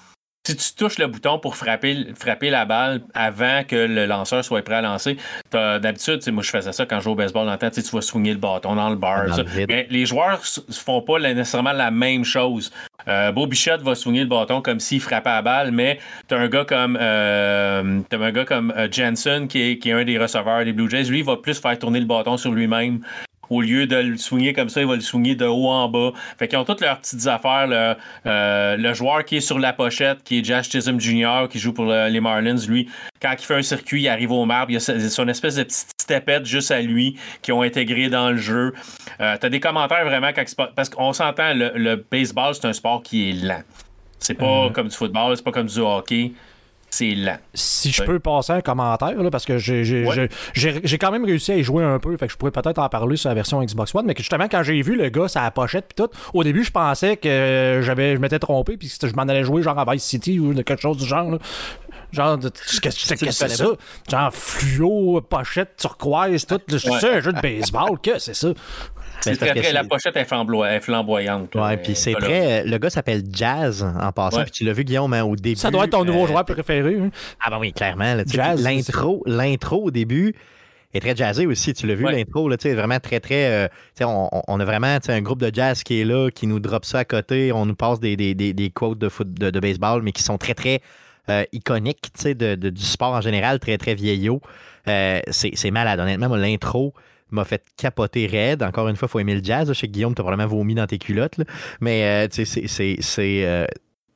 [0.46, 4.62] si tu touches le bouton pour frapper, frapper la balle avant que le lanceur soit
[4.62, 5.16] prêt à lancer,
[5.52, 8.38] d'habitude, moi je faisais ça quand je joue au baseball dans tu vas swinguer le
[8.38, 9.24] bâton dans le bar.
[9.68, 12.70] mais les joueurs ne font pas nécessairement la même chose.
[13.08, 16.38] Euh, Beau Bichette va swinguer le bâton comme s'il frappait la balle, mais tu as
[16.38, 20.18] un gars comme euh, un gars comme euh, Jensen qui est, qui est un des
[20.18, 21.04] receveurs des Blue Jays.
[21.04, 23.00] Lui, il va plus faire tourner le bâton sur lui-même
[23.50, 26.12] au lieu de le soigner comme ça, il va le soigner de haut en bas.
[26.38, 27.66] Fait qu'ils ont toutes leurs petites affaires.
[27.66, 27.94] Le,
[28.26, 31.72] euh, le joueur qui est sur la pochette, qui est Josh Chisholm Jr., qui joue
[31.72, 32.88] pour les Marlins, lui,
[33.20, 34.70] quand il fait un circuit, il arrive au marbre.
[34.70, 38.30] Il y a son espèce de petite stepette juste à lui qui ont intégré dans
[38.30, 38.72] le jeu.
[39.20, 40.44] Euh, T'as des commentaires vraiment quand
[40.74, 43.62] Parce qu'on s'entend, le, baseball, c'est un sport qui est lent.
[44.18, 44.72] C'est pas mhm.
[44.72, 46.32] comme du football, c'est pas comme du hockey
[46.90, 47.38] c'est lent.
[47.54, 51.84] Si je peux passer un commentaire, parce que j'ai quand même réussi à y jouer
[51.84, 54.14] un peu, fait que je pourrais peut-être en parler sur la version Xbox One, mais
[54.14, 57.16] que justement, quand j'ai vu le gars, sa pochette, puis tout, au début, je pensais
[57.16, 60.54] que j'avais je m'étais trompé, puis je m'en allais jouer genre à Vice City ou
[60.54, 61.38] quelque chose du genre.
[62.12, 62.38] Genre,
[62.80, 63.66] qu'est-ce que c'est ça?
[64.08, 66.60] Genre, fluo, pochette, turquoise, tout.
[66.68, 68.48] Je sais, un jeu de baseball, que c'est ça?
[69.20, 71.54] C'est très, très, la pochette est, flamboyante.
[71.54, 72.64] Ouais, puis c'est très.
[72.64, 75.56] Le gars s'appelle Jazz en passant, puis tu l'as vu, Guillaume, hein, au début.
[75.56, 76.98] Ça doit être ton nouveau euh, joueur préféré.
[77.00, 77.10] Hein.
[77.40, 78.16] Ah, ben oui, clairement.
[78.56, 80.34] L'intro, l'intro au début
[80.94, 81.74] est très jazzé aussi.
[81.74, 83.46] Tu l'as vu, l'intro, là, vraiment très, très.
[83.46, 83.68] Euh,
[84.00, 87.00] on, on, a vraiment un groupe de jazz qui est là, qui nous drop ça
[87.00, 87.52] à côté.
[87.52, 90.38] On nous passe des, des, des, des quotes de, foot, de, baseball, mais qui sont
[90.38, 90.80] très, très
[91.28, 94.40] euh, iconiques de, de, du sport en général, très, très vieillot.
[94.88, 96.34] Euh, c'est malade, honnêtement.
[96.36, 96.94] L'intro,
[97.30, 98.62] m'a fait capoter raide.
[98.62, 99.68] Encore une fois, il faut aimer le jazz.
[99.68, 101.40] Je sais que Guillaume, t'as vraiment vomi dans tes culottes.
[101.80, 103.66] Mais euh, c'est euh,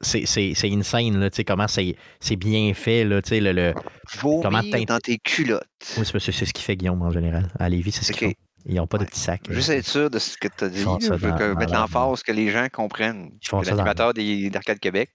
[0.02, 3.04] c'est insane, là, comment c'est bien fait.
[3.04, 3.74] Là, le, le,
[4.22, 5.66] comment dans tes culottes.
[5.98, 7.48] Oui, c'est ce qu'il fait Guillaume en général.
[7.58, 8.34] À Lévis, c'est ce qu'ils font.
[8.66, 9.50] Ils n'ont pas de petits sacs.
[9.50, 10.80] Juste être sûr de ce que tu as dit.
[10.82, 13.30] Je veux mettre l'emphase que les gens comprennent.
[13.42, 15.10] Ils font L'animateur d'Arcade Québec,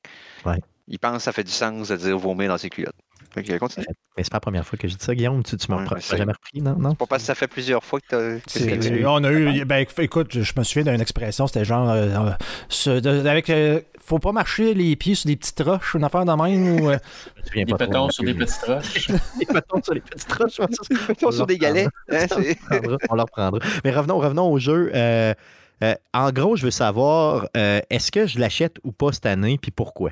[0.45, 0.59] ouais.
[0.87, 2.95] il pense que ça fait du sens de dire vomir dans ses culottes.
[3.43, 3.85] Continue.
[4.17, 5.43] Mais c'est pas la première fois que je dis ça, Guillaume.
[5.43, 6.75] Tu, tu m'as jamais repris, non?
[6.77, 6.95] non?
[6.95, 9.11] pas parce que ça fait plusieurs fois que tu as.
[9.11, 9.65] On a eu.
[9.65, 11.89] Ben, écoute, je me souviens d'une expression, c'était genre.
[11.89, 12.31] Euh,
[12.87, 13.49] euh, avec.
[13.49, 16.91] Euh, faut pas marcher les pieds sur des petites roches, une affaire de même ou.
[17.53, 19.07] des pétons sur des petites roches.
[19.39, 20.59] des pétons sur des petites roches.
[20.89, 21.87] des pétons sur des galets.
[22.11, 22.27] Hein,
[23.09, 23.59] on leur prendra.
[23.83, 24.91] Mais revenons, revenons au jeu.
[26.13, 30.11] en gros, je veux savoir, est-ce que je l'achète ou pas cette année, puis pourquoi?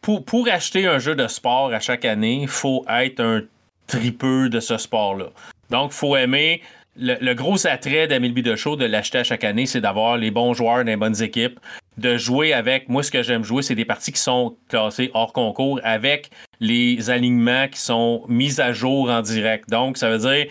[0.00, 3.42] Pour, acheter un jeu de sport à chaque année, il faut être un
[3.86, 5.26] tripeux de ce sport-là.
[5.70, 6.62] Donc, il faut aimer.
[6.96, 10.84] Le, gros attrait d'Amilby de de l'acheter à chaque année, c'est d'avoir les bons joueurs
[10.84, 11.58] des bonnes équipes,
[11.98, 12.88] de jouer avec.
[12.88, 17.10] Moi, ce que j'aime jouer, c'est des parties qui sont classées hors concours avec les
[17.10, 19.68] alignements qui sont mis à jour en direct.
[19.68, 20.46] Donc, ça veut dire,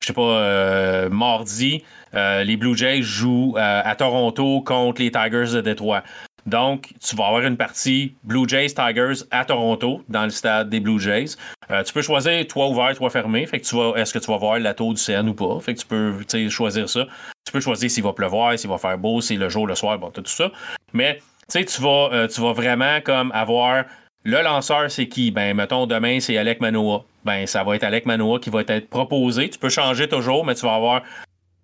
[0.00, 1.82] je sais pas, euh, mardi,
[2.14, 6.02] euh, les Blue Jays jouent euh, à Toronto contre les Tigers de Détroit.
[6.46, 10.80] Donc, tu vas avoir une partie Blue Jays Tigers à Toronto, dans le stade des
[10.80, 11.36] Blue Jays.
[11.70, 13.46] Euh, tu peux choisir toi ouvert, toi fermé.
[13.46, 15.58] Fait que tu vas, est-ce que tu vas voir la tour du CN ou pas?
[15.60, 17.06] Fait que tu peux choisir ça.
[17.46, 19.98] Tu peux choisir s'il va pleuvoir, s'il va faire beau, si le jour, le soir,
[19.98, 20.50] bon, tout ça.
[20.92, 21.20] Mais
[21.50, 23.84] tu vas, euh, tu vas vraiment comme avoir
[24.24, 25.30] le lanceur, c'est qui?
[25.30, 27.04] Ben, mettons, demain, c'est Alec Manoa.
[27.24, 29.48] Ben, ça va être Alec Manoa qui va être proposé.
[29.48, 31.02] Tu peux changer toujours, mais tu vas avoir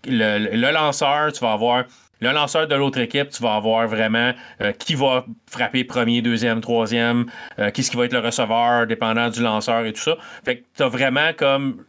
[0.07, 1.85] le lanceur, tu vas avoir
[2.21, 6.61] le lanceur de l'autre équipe, tu vas avoir vraiment euh, qui va frapper premier, deuxième,
[6.61, 7.27] troisième,
[7.59, 10.17] euh, qui ce qui va être le receveur, dépendant du lanceur et tout ça.
[10.45, 11.85] Fait que tu as vraiment comme.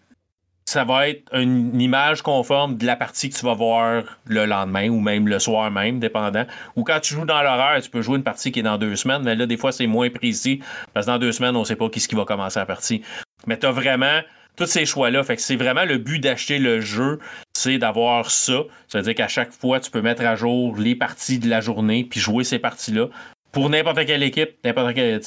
[0.64, 4.88] Ça va être une image conforme de la partie que tu vas voir le lendemain
[4.90, 6.46] ou même le soir même, dépendant.
[6.76, 8.96] Ou quand tu joues dans l'horaire, tu peux jouer une partie qui est dans deux
[8.96, 10.62] semaines, mais là, des fois, c'est moins précis
[10.94, 12.68] parce que dans deux semaines, on ne sait pas qui, ce qui va commencer la
[12.68, 13.02] partie.
[13.48, 14.22] Mais tu as vraiment
[14.56, 15.24] tous ces choix-là.
[15.24, 17.20] Fait c'est vraiment le but d'acheter le jeu,
[17.54, 18.64] c'est d'avoir ça.
[18.88, 21.62] Ça veut dire qu'à chaque fois, tu peux mettre à jour les parties de la
[21.62, 23.08] journée puis jouer ces parties-là.
[23.52, 25.20] Pour n'importe quelle équipe, n'importe quelle,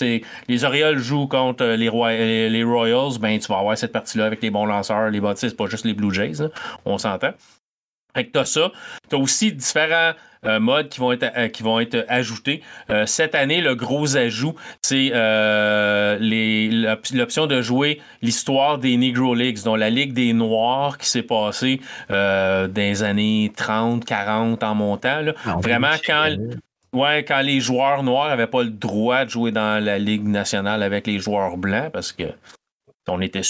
[0.48, 4.64] les Orioles jouent contre les, Royals, ben tu vas avoir cette partie-là avec les bons
[4.64, 6.42] lanceurs, les bâtisses, pas juste les Blue Jays,
[6.86, 7.32] on s'entend.
[8.14, 8.72] Fait que t'as ça.
[9.10, 10.12] T'as aussi différents
[10.46, 12.62] euh, modes qui vont être, euh, qui vont être ajoutés.
[12.90, 15.10] Euh, cette année, le gros ajout, c'est
[17.12, 21.80] l'option de jouer l'histoire des Negro Leagues, dont la Ligue des Noirs qui s'est passée
[22.08, 25.22] dans les années 30, 40 en montant.
[25.46, 26.36] Ah, Vraiment, quand,
[26.92, 30.82] ouais, quand les joueurs noirs n'avaient pas le droit de jouer dans la Ligue nationale
[30.82, 32.24] avec les joueurs blancs, parce que
[33.08, 33.42] on était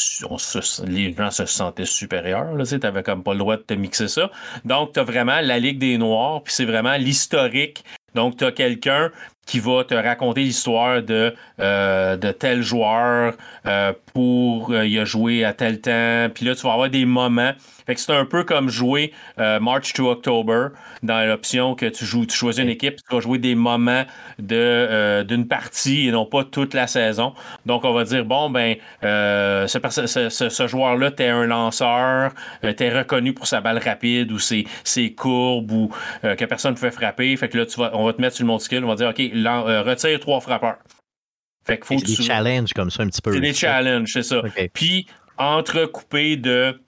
[0.87, 2.57] les gens se sentaient supérieurs.
[2.67, 4.31] Tu n'avais comme pas le droit de te mixer ça.
[4.65, 7.85] Donc, tu vraiment la Ligue des Noirs, puis c'est vraiment l'historique.
[8.15, 9.11] Donc, tu quelqu'un
[9.47, 13.35] qui va te raconter l'histoire de, euh, de tel joueur
[13.67, 16.29] euh, pour euh, il a joué à tel temps.
[16.35, 17.53] Puis là, tu vas avoir des moments.
[17.87, 20.69] Fait que c'est un peu comme jouer March to October
[21.03, 24.05] dans l'option que tu joues, tu choisis une équipe, tu vas jouer des moments
[24.39, 27.35] de d'une partie et non pas toute la saison.
[27.67, 32.33] Donc on va dire bon ben ce, ce, ce joueur-là, t'es un lanceur,
[32.63, 35.91] t'es reconnu pour sa balle rapide ou ses, ses courbes ou
[36.23, 37.37] que personne ne pouvait frapper.
[37.37, 39.11] Fait que là, tu vas, on va te mettre sur le monticule, on va dire
[39.11, 40.79] OK, euh, retire trois frappeurs.
[41.67, 43.33] Fait faut des challenges comme ça un petit peu.
[43.33, 44.43] C'est des challenges, c'est ça.
[44.73, 45.07] Puis
[45.39, 46.79] entrecoupé de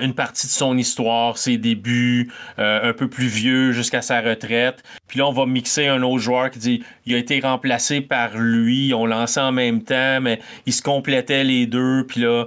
[0.00, 4.82] une partie de son histoire, ses débuts, euh, un peu plus vieux jusqu'à sa retraite.
[5.08, 8.36] Puis là, on va mixer un autre joueur qui dit il a été remplacé par
[8.36, 12.06] lui, ont lancé en même temps, mais ils se complétaient les deux.
[12.06, 12.46] Puis là,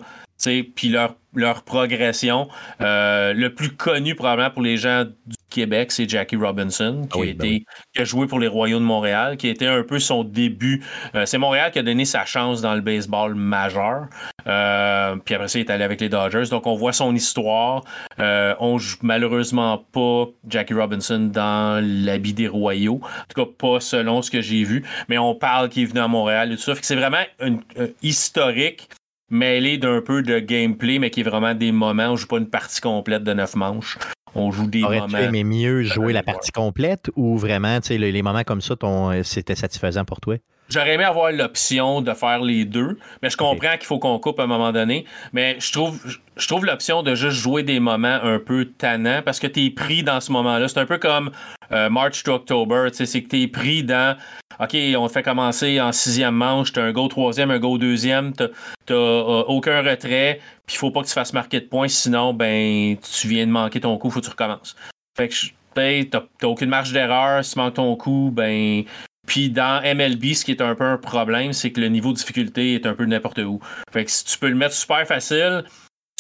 [0.76, 2.48] puis leur, leur progression.
[2.82, 7.34] Euh, le plus connu probablement pour les gens du Québec, c'est Jackie Robinson, qui, a
[7.34, 7.60] ben
[7.94, 10.84] qui, a joué pour les Royaux de Montréal, qui a été un peu son début.
[11.16, 14.08] Euh, c'est Montréal qui a donné sa chance dans le baseball majeur.
[14.48, 16.50] Euh, puis après ça, il est allé avec les Dodgers.
[16.50, 17.84] Donc on voit son histoire.
[18.18, 23.02] on joue malheureusement pas Jackie Robinson dans l'habit des Royaux.
[23.04, 24.84] En tout cas, pas selon ce que j'ai vu.
[25.10, 26.74] Mais on parle qu'il est venu à Montréal et tout ça.
[26.82, 27.62] c'est vraiment une,
[28.02, 28.90] historique
[29.30, 32.38] mêlé d'un peu de gameplay, mais qui est vraiment des moments où on joue pas
[32.38, 33.98] une partie complète de neuf manches.
[34.36, 35.06] On joue des moments.
[35.06, 38.76] Aurais-tu aimé mieux jouer la partie complète ou vraiment, tu sais, les moments comme ça,
[39.24, 40.38] c'était satisfaisant pour toi?
[40.74, 44.40] J'aurais aimé avoir l'option de faire les deux, mais je comprends qu'il faut qu'on coupe
[44.40, 45.06] à un moment donné.
[45.32, 46.00] Mais je trouve,
[46.36, 49.70] je trouve l'option de juste jouer des moments un peu tannants parce que tu es
[49.70, 50.68] pris dans ce moment-là.
[50.68, 51.30] C'est un peu comme
[51.72, 54.18] euh, March to October, c'est que tu es pris dans
[54.60, 58.34] OK, on fait commencer en sixième manche, tu as un go troisième, un go deuxième,
[58.34, 58.44] tu
[58.90, 62.34] n'as euh, aucun retrait, puis il faut pas que tu fasses marquer de points, sinon
[62.34, 64.76] ben tu viens de manquer ton coup, faut que tu recommences.
[65.16, 65.36] Fait que
[65.76, 68.84] ben, tu n'as aucune marge d'erreur, si tu manques ton coup, ben
[69.28, 72.18] puis dans MLB, ce qui est un peu un problème, c'est que le niveau de
[72.18, 73.60] difficulté est un peu n'importe où.
[73.92, 75.64] Fait que si tu peux le mettre super facile,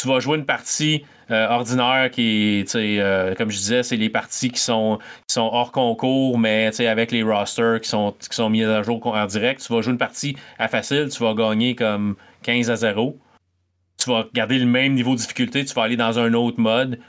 [0.01, 4.09] tu vas jouer une partie euh, ordinaire qui est, euh, comme je disais, c'est les
[4.09, 4.99] parties qui sont,
[5.37, 9.65] hors concours, mais avec les rosters qui sont, qui sont mis à jour en direct.
[9.65, 13.17] Tu vas jouer une partie à facile, tu vas gagner comme 15 à 0.
[13.97, 16.99] Tu vas garder le même niveau de difficulté, tu vas aller dans un autre mode,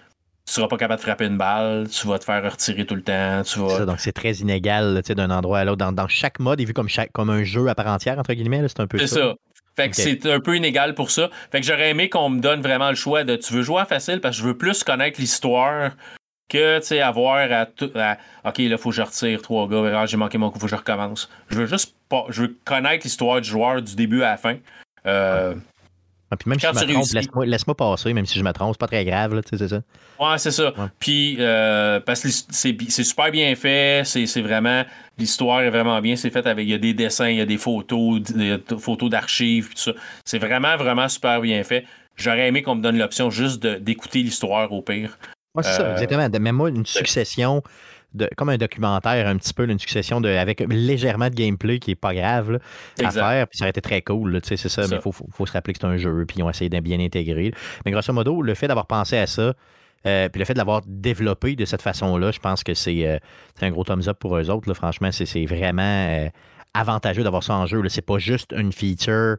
[0.46, 3.02] tu seras pas capable de frapper une balle, tu vas te faire retirer tout le
[3.02, 3.42] temps.
[3.44, 3.86] Tu vas...
[3.86, 5.90] donc c'est très inégal d'un endroit à l'autre.
[5.90, 8.62] Dans, chaque mode est vu comme, chaque, comme un jeu à part entière, entre guillemets.
[8.68, 9.06] C'est un peu ça.
[9.06, 9.34] ça.
[9.76, 11.30] Fait que c'est un peu inégal pour ça.
[11.50, 13.86] Fait que j'aurais aimé qu'on me donne vraiment le choix de tu veux jouer à
[13.86, 14.20] facile?
[14.20, 15.92] Parce que je veux plus connaître l'histoire
[16.48, 17.90] que tu sais avoir à, tout,
[18.44, 20.00] OK, là, faut que je retire trois gars.
[20.00, 21.28] Ah, j'ai manqué mon coup, faut que je recommence.
[21.48, 22.26] Je veux juste pas.
[22.28, 24.56] Je veux connaître l'histoire du joueur du début à la fin.
[25.06, 25.54] Euh,
[26.30, 28.80] ah, puis même si je me trompe, laisse-moi passer, même si je me trompe, c'est
[28.80, 29.80] pas très grave, c'est ça?
[30.18, 30.72] Ouais, c'est ça.
[30.98, 34.84] Puis, euh, parce que c'est super bien fait, c'est vraiment,
[35.18, 37.46] l'histoire est vraiment bien, c'est fait avec, il y a des dessins, il y a
[37.46, 39.92] des photos, des photos d'archives, tout ça.
[40.24, 41.84] C'est vraiment, vraiment super bien fait.
[42.16, 45.18] J'aurais aimé qu'on me donne l'option juste d'écouter l'histoire au pire.
[45.54, 46.28] Ouais, c'est ça, euh, exactement.
[46.28, 47.62] Même moi une succession
[48.36, 51.96] comme un documentaire, un petit peu, une succession de, avec légèrement de gameplay qui est
[51.96, 52.58] pas grave
[53.02, 53.48] à faire.
[53.48, 55.86] Puis ça aurait été très cool, c'est ça, mais il faut, se rappeler que c'est
[55.86, 57.52] un jeu, puis ils ont essayé de bien intégrer.
[57.84, 59.54] Mais grosso modo, le fait d'avoir pensé à ça,
[60.06, 63.18] euh, puis le fait de l'avoir développé de cette façon-là, je pense que c'est euh,
[63.62, 64.72] un gros thumbs up pour eux autres.
[64.74, 66.28] Franchement, c'est vraiment euh,
[66.74, 67.82] avantageux d'avoir ça en jeu.
[67.88, 69.36] C'est pas juste une feature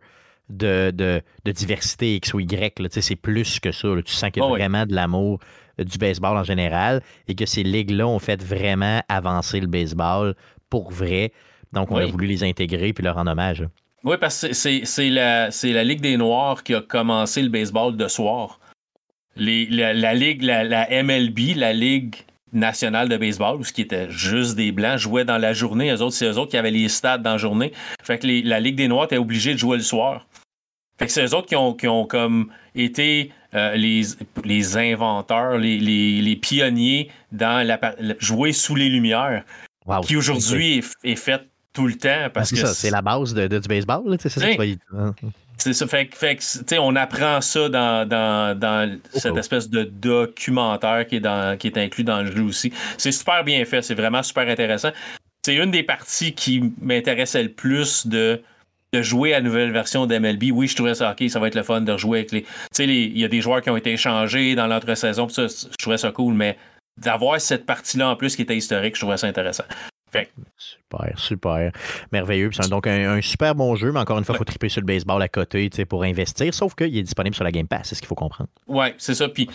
[0.50, 2.88] de, de, diversité X ou Y.
[2.90, 3.90] C'est plus que ça.
[4.04, 5.40] Tu sens qu'il y a oh vraiment de l'amour
[5.78, 10.36] du baseball en général et que ces ligues-là ont fait vraiment avancer le baseball
[10.70, 11.32] pour vrai.
[11.74, 13.66] Donc, on a voulu les intégrer puis leur rendre hommage.
[14.04, 18.08] Oui, parce que c'est la, la Ligue des Noirs qui a commencé le baseball de
[18.08, 18.60] soir
[19.36, 22.16] la, ligue, la, MLB, la Ligue
[22.54, 25.92] nationale de baseball, ce qui était juste des blancs, jouaient dans la journée.
[25.92, 27.74] Eux autres, c'est eux autres qui avaient les stades dans la journée.
[28.02, 30.26] Fait que la Ligue des Noirs était obligée de jouer le soir.
[30.98, 34.04] Fait que c'est eux autres qui ont, qui ont comme été euh, les,
[34.44, 37.80] les inventeurs, les, les, pionniers dans la,
[38.20, 39.44] jouer sous les lumières,
[40.04, 41.42] qui aujourd'hui est, fait
[41.72, 42.30] tout le temps.
[42.34, 44.18] Parce que c'est la base de, du baseball.
[44.20, 44.42] C'est ça,
[45.58, 45.88] c'est ça.
[45.88, 51.68] Fait, fait on apprend ça dans, dans, cette espèce de documentaire qui est, dans, qui
[51.68, 52.74] est inclus dans le jeu aussi.
[52.98, 53.82] C'est super bien fait.
[53.82, 54.92] C'est vraiment super intéressant.
[55.46, 58.42] C'est une des parties qui m'intéressait le plus de,
[58.96, 60.52] de jouer à la nouvelle version d'MLB.
[60.52, 62.42] Oui, je trouvais ça OK, ça va être le fun de rejouer avec les.
[62.44, 65.28] Tu sais, il y a des joueurs qui ont été échangés dans l'entre-saison.
[65.30, 66.58] je trouvais ça cool, mais
[66.98, 69.66] d'avoir cette partie-là en plus qui était historique, je trouvais ça intéressant.
[70.58, 71.72] Super, super.
[72.12, 72.50] Merveilleux.
[72.54, 74.86] C'est donc un, super bon jeu, mais encore une fois, il faut triper sur le
[74.86, 78.02] baseball à côté pour investir, sauf qu'il est disponible sur la Game Pass, c'est ce
[78.02, 78.50] qu'il faut comprendre.
[78.68, 79.28] Oui, c'est ça.
[79.28, 79.50] Puis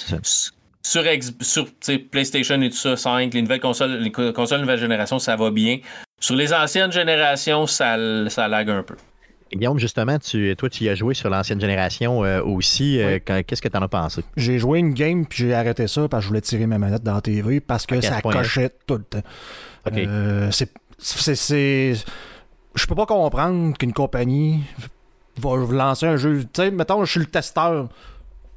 [0.83, 1.03] sur,
[1.43, 1.67] sur
[2.11, 5.79] PlayStation et tout ça, 5, les nouvelles consoles, les consoles nouvelle génération, ça va bien.
[6.21, 7.97] Sur les anciennes générations, ça,
[8.29, 8.97] ça lag un peu.
[9.53, 13.01] Guillaume, justement, tu, toi, tu y as joué sur l'ancienne génération euh, aussi.
[13.01, 14.23] Euh, qu'est-ce que tu en as pensé?
[14.37, 17.03] J'ai joué une game, puis j'ai arrêté ça parce que je voulais tirer ma manette
[17.03, 19.23] dans la TV parce que ça cochait tout le temps.
[19.93, 21.95] Euh, c'est.
[22.77, 24.61] Je peux pas comprendre qu'une compagnie
[25.39, 26.45] va lancer un jeu.
[26.45, 27.89] Tu sais, mettons, je suis le testeur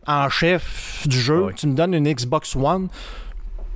[0.05, 1.47] en chef du jeu.
[1.55, 2.89] Tu me donnes une Xbox One.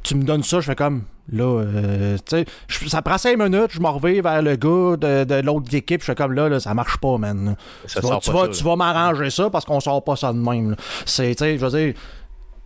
[0.04, 1.04] Tu me donnes ça, je fais comme.
[1.32, 2.46] Là, euh, tu sais,
[2.88, 6.06] ça prend 5 minutes, je m'en reviens vers le gars de, de l'autre équipe, je
[6.06, 7.56] fais comme là, là, ça marche pas, man.
[7.88, 10.76] tu, vas, tu, vas, tu vas m'arranger ça parce qu'on sort pas ça de même.
[11.06, 11.94] C'est, tu sais, je veux dire,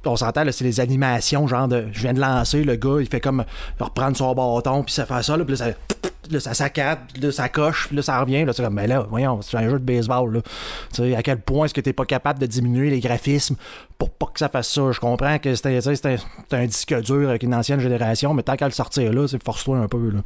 [0.05, 1.85] on s'entend, c'est les animations, genre de.
[1.91, 3.43] Je viens de lancer, le gars, il fait comme
[3.79, 5.71] reprendre son bâton, puis ça fait ça, là, puis là, ça.
[6.29, 8.45] Là, ça saccade, là, ça coche, puis là, ça revient.
[8.45, 10.31] Là, c'est comme, ben là, voyons, c'est un jeu de baseball.
[10.31, 10.41] Là.
[10.93, 13.55] Tu sais, à quel point est-ce que t'es pas capable de diminuer les graphismes
[13.97, 14.91] pour pas que ça fasse ça?
[14.91, 15.79] Je comprends que c'était,
[16.51, 19.77] un disque dur avec une ancienne génération, mais tant qu'à le sortir là, c'est force-toi
[19.77, 20.11] un peu.
[20.11, 20.19] Là.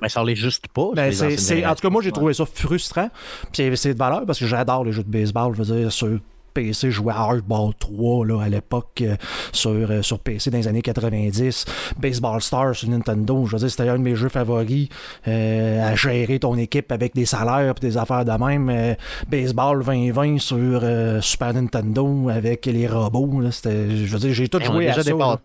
[0.00, 0.90] Mais ça l'est juste pas.
[0.94, 3.08] Ben, en tout cas, moi, j'ai trouvé ça frustrant.
[3.52, 5.54] C'est, c'est de valeur parce que j'adore les jeux de baseball.
[5.54, 6.18] Je veux dire, sur
[6.52, 9.16] PC, jouais à Hardball 3 là, à l'époque euh,
[9.52, 11.64] sur, euh, sur PC dans les années 90.
[11.98, 14.88] Baseball Stars sur Nintendo, je veux dire, c'était un de mes jeux favoris
[15.28, 18.96] euh, à gérer ton équipe avec des salaires et des affaires de même.
[19.28, 20.82] Baseball 2020 sur
[21.20, 23.40] Super Nintendo avec les robots.
[23.40, 25.38] Là, je veux dire, j'ai tout joué à ça.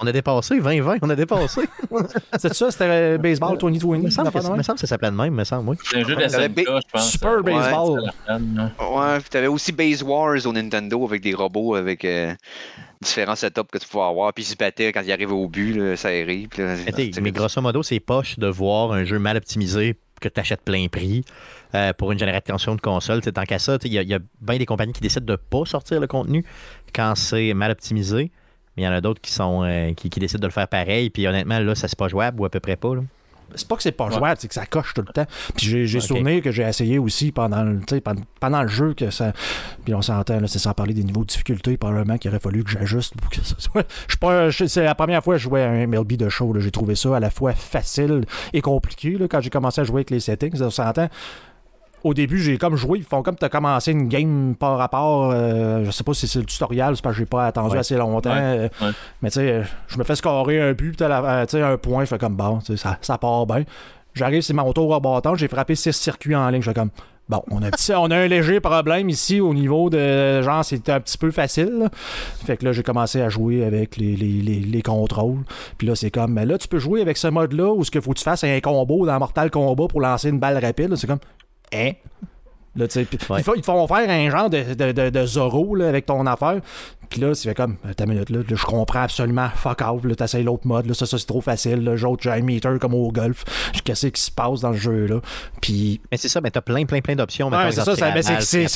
[0.00, 1.62] On a dépassé 2020, on a dépassé.
[2.38, 3.96] c'est ça, c'était euh, Baseball 2020.
[3.96, 5.76] Il me semble, que, me semble ça s'appelait de même, me semble, oui.
[5.82, 7.10] C'est un jeu de je pense.
[7.10, 8.10] Super Baseball.
[8.28, 12.32] Ouais, tu avais aussi Base Wars au Nintendo avec des robots avec euh,
[13.00, 14.32] différents setups que tu pouvais avoir.
[14.32, 16.48] Puis ils se battaient quand ils arrivaient au but, là, ça arrive.
[17.20, 20.86] mais grosso modo, c'est poche de voir un jeu mal optimisé que tu achètes plein
[20.88, 21.24] prix
[21.74, 23.20] euh, pour une génération de consoles.
[23.20, 25.64] Tant qu'à ça, il y, y, a bien des compagnies qui décident de ne pas
[25.64, 26.44] sortir le contenu
[26.94, 28.30] quand c'est mal optimisé
[28.78, 31.10] il y en a d'autres qui sont euh, qui, décident de le faire pareil.
[31.10, 32.92] Puis honnêtement, là, ça c'est pas jouable ou à peu près pas.
[33.54, 35.24] C'est pas que c'est pas jouable, c'est que ça coche tout le temps.
[35.56, 37.80] Puis j'ai souvenir que j'ai essayé aussi pendant le,
[38.40, 39.32] pendant le jeu que ça.
[39.84, 42.70] Puis on s'entend, c'est sans parler des niveaux de difficulté, probablement qu'il aurait fallu que
[42.70, 43.86] j'ajuste pour que ça soit.
[44.08, 46.54] Je C'est la première fois que je jouais à un MLB de show.
[46.58, 50.00] J'ai trouvé ça à la fois facile et compliqué là, quand j'ai commencé à jouer
[50.00, 50.60] avec les settings.
[50.60, 51.08] On s'entend
[52.04, 55.30] au début, j'ai comme joué, ils font comme tu as commencé une game par rapport,
[55.32, 57.96] euh, je sais pas si c'est le tutoriel, c'est parce que j'ai pas attendu assez
[57.96, 58.34] longtemps.
[58.34, 58.68] Euh,
[59.22, 62.10] mais tu sais, je me fais scorer un but, euh, tu sais, un point, je
[62.10, 63.64] fais comme bon, ça, ça part bien.
[64.14, 66.90] J'arrive, c'est mon tour à bâton, j'ai frappé six circuits en ligne, je fais comme
[67.28, 67.68] Bon, on a,
[67.98, 71.90] on a un léger problème ici au niveau de genre, c'était un petit peu facile.
[72.46, 75.44] Fait que là, j'ai commencé à jouer avec les, les, les, contrôles.
[75.76, 78.00] Puis là, c'est comme, mais là, tu peux jouer avec ce mode-là où ce qu'il
[78.00, 80.96] faut que tu fasses un combo dans Mortal Kombat pour lancer une balle rapide.
[80.96, 81.18] C'est comme,
[81.72, 81.96] hein?
[82.78, 83.06] Là, Ouais.
[83.38, 86.06] ils, font- ils te font faire un genre de, de, de, de Zorro là, avec
[86.06, 86.60] ton affaire.
[87.10, 90.14] Puis là, tu fais comme, ta minute, là, là, je comprends absolument, fuck off, là,
[90.14, 93.10] t'essayes l'autre mode, là, ça, ça c'est trop facile, j'autre, j'ai un meter comme au
[93.10, 93.44] golf,
[93.82, 95.20] qu'est-ce qui se passe dans le jeu, là.
[95.62, 97.48] Puis Mais c'est ça, mais t'as plein, plein, plein d'options.
[97.50, 97.96] Ouais, c'est ça,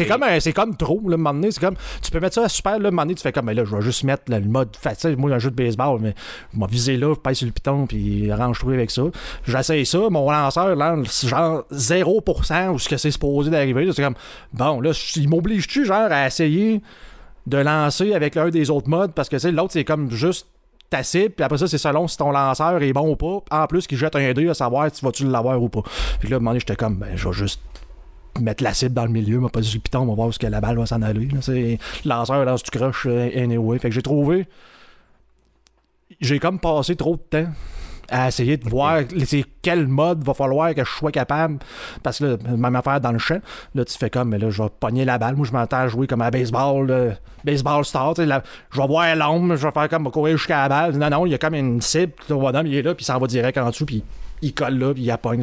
[0.07, 2.89] comme, c'est comme trop, là, un c'est comme, tu peux mettre ça à super, là,
[2.97, 5.39] un tu fais comme, mais là, je vais juste mettre le mode facile, moi, un
[5.39, 6.15] jeu de baseball, mais
[6.55, 9.03] je vais viser là, je pèse sur le piton, puis arrange-toi avec ça.
[9.45, 10.97] J'essaye ça, mon lanceur, là,
[11.27, 14.17] genre 0% ou ce que c'est supposé d'arriver, c'est comme,
[14.53, 16.83] bon, là, il m'oblige-tu, genre, à essayer
[17.47, 20.47] de lancer avec l'un des autres modes, parce que, tu sais, l'autre, c'est comme juste
[20.91, 23.43] ta cible, puis après ça, c'est selon si ton lanceur est bon ou pas.
[23.51, 25.83] En plus, qu'il jette un dé à savoir si vas-tu l'avoir ou pas.
[26.21, 27.61] Puis là, à un moment donné, j'étais comme, ben, je vais juste
[28.41, 30.47] mettre la cible dans le milieu, m'a pas dit piton, on va voir où que
[30.47, 31.29] la balle va s'en aller.
[31.41, 33.79] C'est lanceur lance du crush anyway.
[33.79, 34.47] Fait que j'ai trouvé.
[36.21, 37.51] J'ai comme passé trop de temps
[38.13, 41.59] à essayer de voir c'est quel mode va falloir que je sois capable.
[42.03, 43.41] Parce que là, même affaire dans le champ,
[43.75, 45.35] là tu fais comme, mais là je vais pogner la balle.
[45.35, 48.15] Moi je m'entends jouer comme à baseball, là, baseball star.
[48.19, 50.97] là, je vais voir l'ombre, je vais faire comme courir jusqu'à la balle.
[50.97, 53.07] Non, non, il y a comme une cible, le bonhomme il est là, puis il
[53.07, 54.05] s'en va direct en dessous, puis
[54.45, 55.43] il colle là, puis il appogne.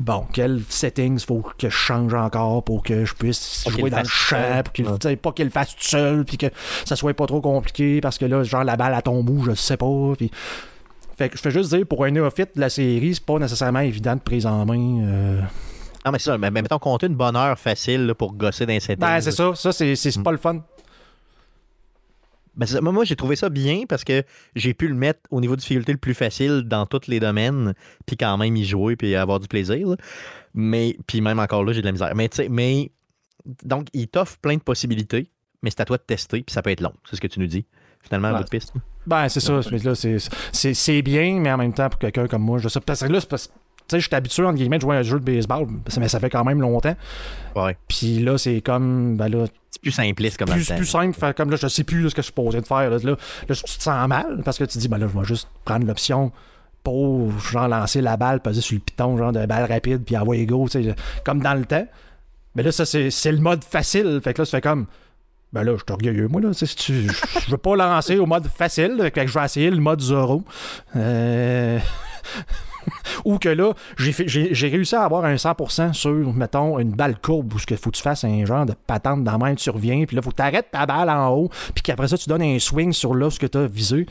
[0.00, 4.00] Bon, quel settings faut que je change encore pour que je puisse Pour jouer dans
[4.00, 4.98] le champ, pour qu'il, Ouais.
[4.98, 6.46] tu sais, pas qu'il le fasse tout seul, puis que
[6.84, 9.54] ça soit pas trop compliqué, parce que là, genre, la balle à tombe où, je
[9.54, 9.86] sais pas,
[10.18, 10.30] puis...
[11.16, 13.80] Fait que je fais juste dire, pour un néophyte de la série, c'est pas nécessairement
[13.80, 15.04] évident de prise en main.
[15.06, 15.40] euh.
[16.04, 16.38] Non, mais c'est ça.
[16.38, 18.96] Mais, mais mettons, compter une bonne heure facile là, pour gosser dans settings.
[18.98, 20.22] Ben, c'est ça, ça, c'est, c'est Mm.
[20.22, 20.62] pas le fun.
[22.54, 22.80] Ben, ça.
[22.80, 25.60] moi, moi, j'ai trouvé ça bien parce que j'ai pu le mettre au niveau de
[25.60, 27.72] difficulté le plus facile dans tous les domaines,
[28.04, 29.86] puis quand même y jouer, puis avoir du plaisir.
[29.88, 29.96] là.
[30.54, 32.14] Mais, puis même encore là, j'ai de la misère.
[32.14, 32.90] Mais, tu sais, mais,
[33.64, 35.30] donc, il t'offre plein de possibilités,
[35.62, 36.92] mais c'est à toi de tester, puis ça peut être long.
[37.08, 37.64] C'est ce que tu nous dis,
[38.02, 38.38] finalement, Ouais.
[38.38, 38.72] votre piste.
[39.06, 40.16] Ben, c'est ça, mais là, c'est,
[40.52, 43.12] c'est, c'est bien, mais en même temps, pour quelqu'un comme moi, je sais, parce que
[43.12, 45.02] là, c'est parce que, tu sais, je suis habitué, entre guillemets, de jouer à un
[45.02, 45.66] jeu de baseball,
[45.98, 46.94] mais ça fait quand même longtemps.
[47.56, 47.76] Ouais.
[47.88, 51.50] Puis là, c'est comme, ben là, C'est plus simpliste comme plus, plus simple, faire comme
[51.50, 52.90] là, je sais plus là, ce que je suis supposé de faire.
[52.90, 53.10] Là, là,
[53.48, 55.84] là, tu te sens mal parce que tu dis, ben là, je vais juste prendre
[55.86, 56.30] l'option
[56.84, 60.46] pour genre lancer la balle, poser sur le piton, genre de balle rapide, puis envoyer
[60.46, 60.94] go, tu sais,
[61.24, 61.86] comme dans le temps.
[62.54, 64.20] Mais là, ça, c'est c'est le mode facile.
[64.22, 64.86] Fait que là, ça fait comme.
[65.52, 66.52] Ben là, je suis orgueilleux, moi, là.
[66.52, 67.08] si tu-
[67.44, 68.96] Je veux pas lancer au mode facile.
[69.00, 70.42] Fait que je vais essayer le mode Zoro.
[70.96, 71.78] Euh...
[73.24, 77.58] Ou que là, j'ai réussi à avoir un 100% sur, mettons, une balle courbe où
[77.70, 80.16] il faut que tu fasses un genre de patente dans la main, tu reviens, puis
[80.16, 82.58] là, faut que tu arrêtes ta balle en haut, puis qu'après ça, tu donnes un
[82.58, 84.06] swing sur là, ce que tu as visé.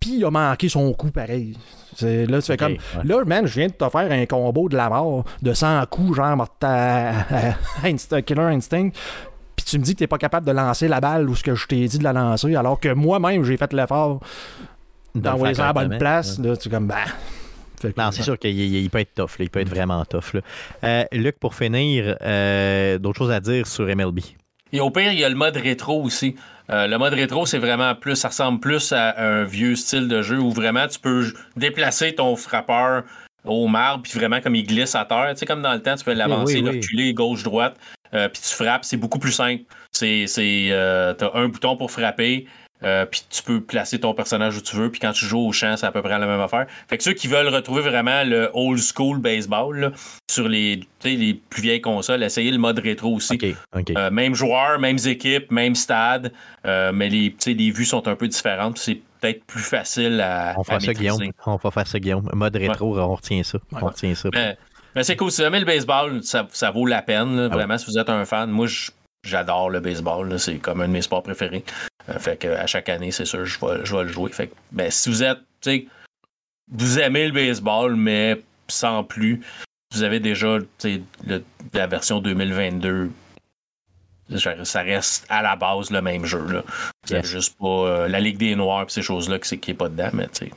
[0.00, 1.58] Puis il a manqué son coup pareil.
[2.00, 2.72] Là, tu fais comme.
[2.74, 3.04] ouais.
[3.04, 6.16] Là, man, je viens de te faire un combo de la mort de 100 coups,
[6.16, 7.12] genre morta-
[7.84, 8.90] Inst- Killer Instinct.
[9.68, 11.66] Tu me dis que t'es pas capable de lancer la balle ou ce que je
[11.66, 14.20] t'ai dit de la lancer, alors que moi-même, j'ai fait l'effort
[15.14, 16.38] De le d'envoyer ça à la bonne place.
[16.38, 17.04] Là, tu es comme, bah.
[17.96, 19.38] Non, c'est sûr qu'il il- il peut être tough.
[19.38, 19.44] là.
[19.44, 20.32] Il peut être vraiment tough.
[20.34, 20.40] là.
[20.84, 24.20] Euh, Luc, pour finir, euh, d'autres choses à dire sur MLB.
[24.72, 26.34] Et au pire, il y a le mode rétro aussi.
[26.70, 30.22] Euh, le mode rétro, c'est vraiment plus, ça ressemble plus à un vieux style de
[30.22, 33.04] jeu où vraiment tu peux déplacer ton frappeur
[33.44, 35.28] au marbre, puis vraiment comme il glisse à terre.
[35.30, 36.76] Tu sais, comme dans le temps, tu peux l'avancer, oui, le oui.
[36.76, 37.76] reculer, gauche-droite,
[38.14, 38.84] euh, puis tu frappes.
[38.84, 39.64] C'est beaucoup plus simple.
[39.92, 42.46] C'est, c'est, euh, t'as un bouton pour frapper,
[42.84, 45.52] euh, puis tu peux placer ton personnage où tu veux, puis quand tu joues au
[45.52, 46.66] champ, c'est à peu près la même affaire.
[46.88, 49.90] Fait que ceux qui veulent retrouver vraiment le old school baseball là,
[50.30, 53.38] sur les, les plus vieilles consoles, essayez le mode rétro aussi.
[53.96, 56.32] Euh, même joueur, mêmes équipes, même stade,
[56.66, 58.78] euh, mais les, les vues sont un peu différentes.
[58.78, 60.92] C'est peut-être plus facile à, on à fera ça.
[60.92, 61.32] Guillaume.
[61.46, 62.30] On va faire ça, Guillaume.
[62.32, 63.58] Mode rétro, on retient ça.
[63.72, 64.28] On retient ça.
[64.32, 64.56] Mais,
[64.98, 65.30] mais c'est cool.
[65.30, 67.36] Si jamais le baseball, ça, ça vaut la peine.
[67.36, 68.66] là, Ah vraiment, si vous êtes un fan, moi,
[69.24, 70.38] j'adore le baseball.
[70.38, 71.64] c'est comme un de mes sports préférés.
[72.08, 74.30] Euh, fait que à chaque année, c'est sûr, je vais, je vais le jouer.
[74.32, 75.86] Fait que, ben, si vous êtes, tu sais,
[76.70, 79.40] vous aimez le baseball, mais sans plus,
[79.94, 83.10] vous avez déjà, le- la version 2022.
[84.36, 86.44] Ça reste à la base le même jeu.
[86.50, 86.62] Là.
[87.08, 87.24] Yes.
[87.26, 90.26] juste pas euh, la Ligue des Noirs et ces choses-là qui n'est pas dedans, mais
[90.28, 90.50] tu sais.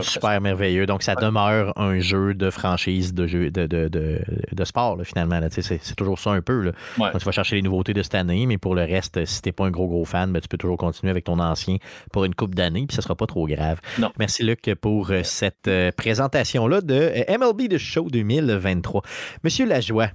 [0.00, 0.86] Super merveilleux.
[0.86, 4.20] Donc, ça demeure un jeu de franchise de jeu de, de, de,
[4.52, 5.38] de sport, là, finalement.
[5.38, 5.48] là.
[5.50, 6.60] C'est c'est toujours ça un peu.
[6.62, 6.72] Là.
[6.98, 7.10] Ouais.
[7.12, 9.52] Donc, tu vas chercher les nouveautés de cette année, mais pour le reste, si t'es
[9.52, 11.76] pas un gros, gros fan, ben, tu peux toujours continuer avec ton ancien
[12.12, 13.80] pour une coupe d'années, puis ça sera pas trop grave.
[13.98, 14.10] Non.
[14.18, 16.94] Merci, Luc, pour euh, cette euh, présentation-là de
[17.28, 19.02] euh, MLB The Show 2023.
[19.44, 20.08] Monsieur Lajoie,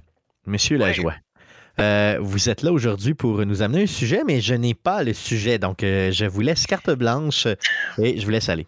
[0.46, 0.86] Monsieur Ouais.
[0.86, 1.14] Lajoie,
[1.80, 5.12] euh, vous êtes là aujourd'hui pour nous amener un sujet, mais je n'ai pas le
[5.12, 5.58] sujet.
[5.58, 7.46] Donc, euh, je vous laisse carte blanche
[7.98, 8.66] et je vous laisse aller.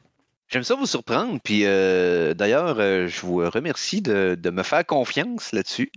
[0.51, 1.39] J'aime ça vous surprendre.
[1.43, 5.91] Puis euh, d'ailleurs, euh, je vous remercie de, de me faire confiance là-dessus.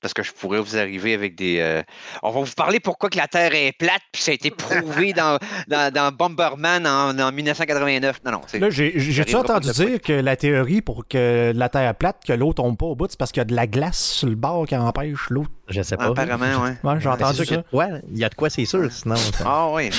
[0.00, 1.58] Parce que je pourrais vous arriver avec des.
[1.58, 1.82] euh,
[2.22, 5.12] On va vous parler pourquoi que la Terre est plate, puis ça a été prouvé
[5.16, 8.20] dans, dans, dans Bomberman en, en 1989.
[8.24, 8.60] Non, non, c'est.
[8.60, 12.18] Là, j'ai- j'ai-tu pas entendu de dire que la théorie pour que la Terre plate,
[12.24, 14.28] que l'eau tombe pas au bout, c'est parce qu'il y a de la glace sur
[14.28, 15.44] le bord qui empêche l'eau?
[15.68, 16.06] Je sais pas.
[16.06, 16.76] Apparemment, ouais.
[16.84, 17.62] Ouais, j'ai Ben, entendu c'est sûr ça.
[17.62, 17.88] de quoi.
[18.12, 18.90] Il y a de quoi, c'est sûr.
[18.92, 19.90] Sinon, ça- Ah oui.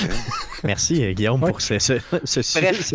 [0.64, 1.50] merci euh, Guillaume Ouais.
[1.50, 1.94] pour ce, ce,
[2.24, 2.94] ce, Bref.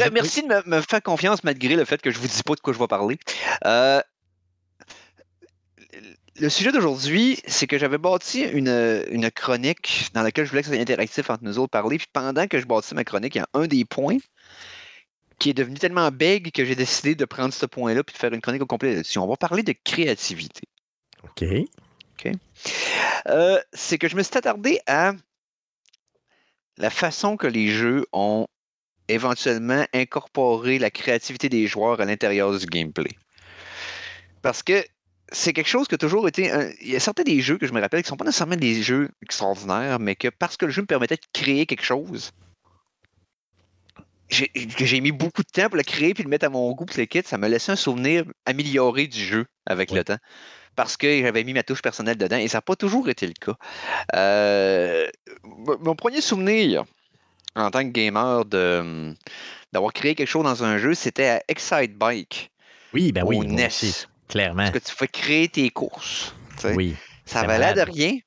[0.00, 2.54] Bref, merci de me, me faire confiance malgré le fait que je vous dis pas
[2.54, 3.18] de quoi je vais parler.
[3.64, 4.00] Euh,
[6.40, 10.68] le sujet d'aujourd'hui, c'est que j'avais bâti une, une chronique dans laquelle je voulais que
[10.68, 11.98] ça soit interactif entre nous autres parler.
[11.98, 14.18] Puis pendant que je bâtissais ma chronique, il y a un des points
[15.38, 18.32] qui est devenu tellement big que j'ai décidé de prendre ce point-là puis de faire
[18.32, 19.18] une chronique au complet là-dessus.
[19.18, 20.62] On va parler de créativité.
[21.24, 22.32] OK.
[23.28, 25.12] Euh, c'est que je me suis attardé à
[26.76, 28.46] la façon que les jeux ont
[29.08, 33.10] éventuellement incorporé la créativité des joueurs à l'intérieur du gameplay.
[34.42, 34.84] Parce que
[35.30, 36.50] c'est quelque chose qui a toujours été.
[36.50, 38.24] un- Il y a certains des jeux que je me rappelle qui ne sont pas
[38.24, 41.84] nécessairement des jeux extraordinaires, mais que parce que le jeu me permettait de créer quelque
[41.84, 42.32] chose,
[44.30, 46.70] j'ai que j'ai mis beaucoup de temps pour le créer puis le mettre à mon
[46.72, 50.18] goût puis le kit, ça m'a laissé un souvenir amélioré du jeu avec le temps.
[50.76, 53.32] Parce que j'avais mis ma touche personnelle dedans et ça n'a pas toujours été le
[53.32, 53.56] cas.
[54.14, 55.08] Euh,
[55.80, 56.84] mon premier souvenir
[57.58, 59.14] en tant que gamer de
[59.72, 62.50] d'avoir créé quelque chose dans un jeu, c'était à Excite Bike
[62.94, 63.36] Oui, ben oui.
[63.36, 63.66] au NES.
[63.66, 64.62] aussi, clairement.
[64.70, 66.34] Parce que tu pouvais créer tes courses.
[66.64, 66.96] Oui.
[67.26, 68.18] Ça l'air de rien,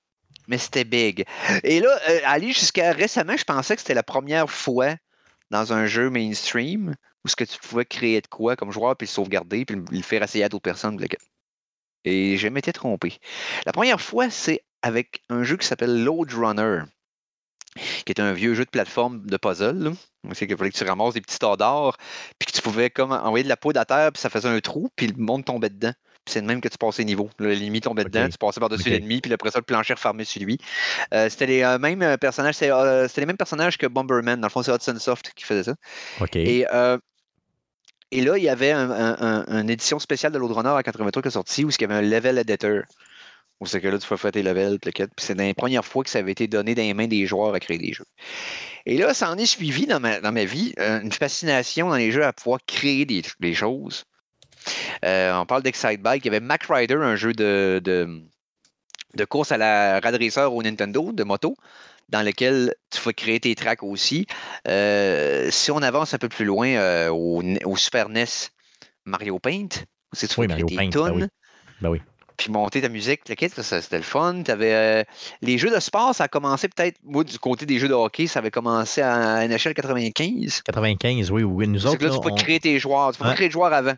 [0.48, 1.26] mais c'était big.
[1.64, 4.96] Et là, euh, aller jusqu'à récemment, je pensais que c'était la première fois
[5.50, 9.06] dans un jeu mainstream où ce que tu pouvais créer de quoi comme joueur, puis
[9.08, 11.00] le sauvegarder, puis le- faire essayer à d'autres personnes.
[12.04, 13.18] Et je m'étais trompé.
[13.66, 16.84] La première fois, c'est avec un jeu qui s'appelle Load Runner,
[18.06, 19.94] qui est un vieux jeu de plateforme de puzzle.
[20.34, 21.98] C'est qu'il fallait que tu ramasses des petits tas d'or,
[22.38, 24.60] puis que tu pouvais comme envoyer de la poudre à terre, puis ça faisait un
[24.60, 25.94] trou, puis le monde tombait dedans.
[26.24, 27.32] Puis c'est de même que tu passais niveau.
[27.40, 30.60] L'ennemi tombait dedans, tu passais par-dessus l'ennemi, puis après ça, le plancher refermé sur lui.
[31.16, 34.40] Euh, c'était les euh, mêmes euh, personnages, c'est, euh, c'était les mêmes personnages que Bomberman.
[34.40, 35.74] Dans le fond, c'est Hudson Soft qui faisait ça.
[36.46, 36.66] Et,
[38.12, 39.18] et là, il y avait un- un-
[39.48, 41.84] un- une édition spéciale de Load Runner à 83 qui est sortie où il y
[41.86, 42.82] avait un level editor.
[43.62, 45.12] Où c'est que là, tu pouvais faire tes levels, puis le kit.
[45.16, 47.54] Puis c'est la première fois que ça avait été donné dans les mains des joueurs
[47.54, 48.06] à créer des jeux.
[48.86, 51.96] Et là, ça en est suivi dans ma, dans ma vie euh, une fascination dans
[51.96, 54.04] les jeux à pouvoir créer des, des choses.
[55.06, 56.26] Euh, on parle d'Excite Bike.
[56.26, 58.24] Il y avait Mac Rider, un jeu de, de,
[59.16, 61.56] de course à la Rad Racer au Nintendo, de moto,
[62.10, 64.28] dans lequel tu vas créer tes tracks aussi.
[64.68, 68.26] Euh, si on avance un peu plus loin euh, au, Super NES,
[69.06, 69.70] Mario Paint,
[70.14, 71.24] c'est tu Oui, Mario Paint, ben oui.
[71.82, 72.02] Ben oui.
[72.44, 74.42] Puis monter ta musique, le kit, c'était le fun.
[74.50, 75.04] Euh,
[75.42, 78.26] les jeux de sport, ça a commencé peut-être, moi, du côté des jeux de hockey,
[78.28, 80.62] ça avait commencé à NHL 95.
[80.64, 81.68] 95, oui, oui.
[81.68, 83.12] Nous C'est autres, que là, là, tu peux on- créer tes joueurs.
[83.12, 83.36] Tu peux pas Ouais.
[83.36, 83.94] créer de joueurs avant.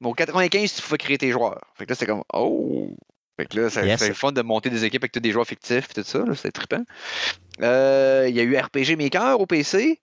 [0.00, 1.60] Mais au 95, tu pouvais créer tes joueurs.
[1.74, 2.90] Fait que là, c'était comme, oh!
[3.38, 4.06] Fait que là, Yes.
[4.06, 6.22] le fun de monter des équipes avec tous des joueurs fictifs et tout ça.
[6.34, 6.82] C'était trippant.
[7.62, 10.00] Euh, Il y a eu RPG Maker au PC,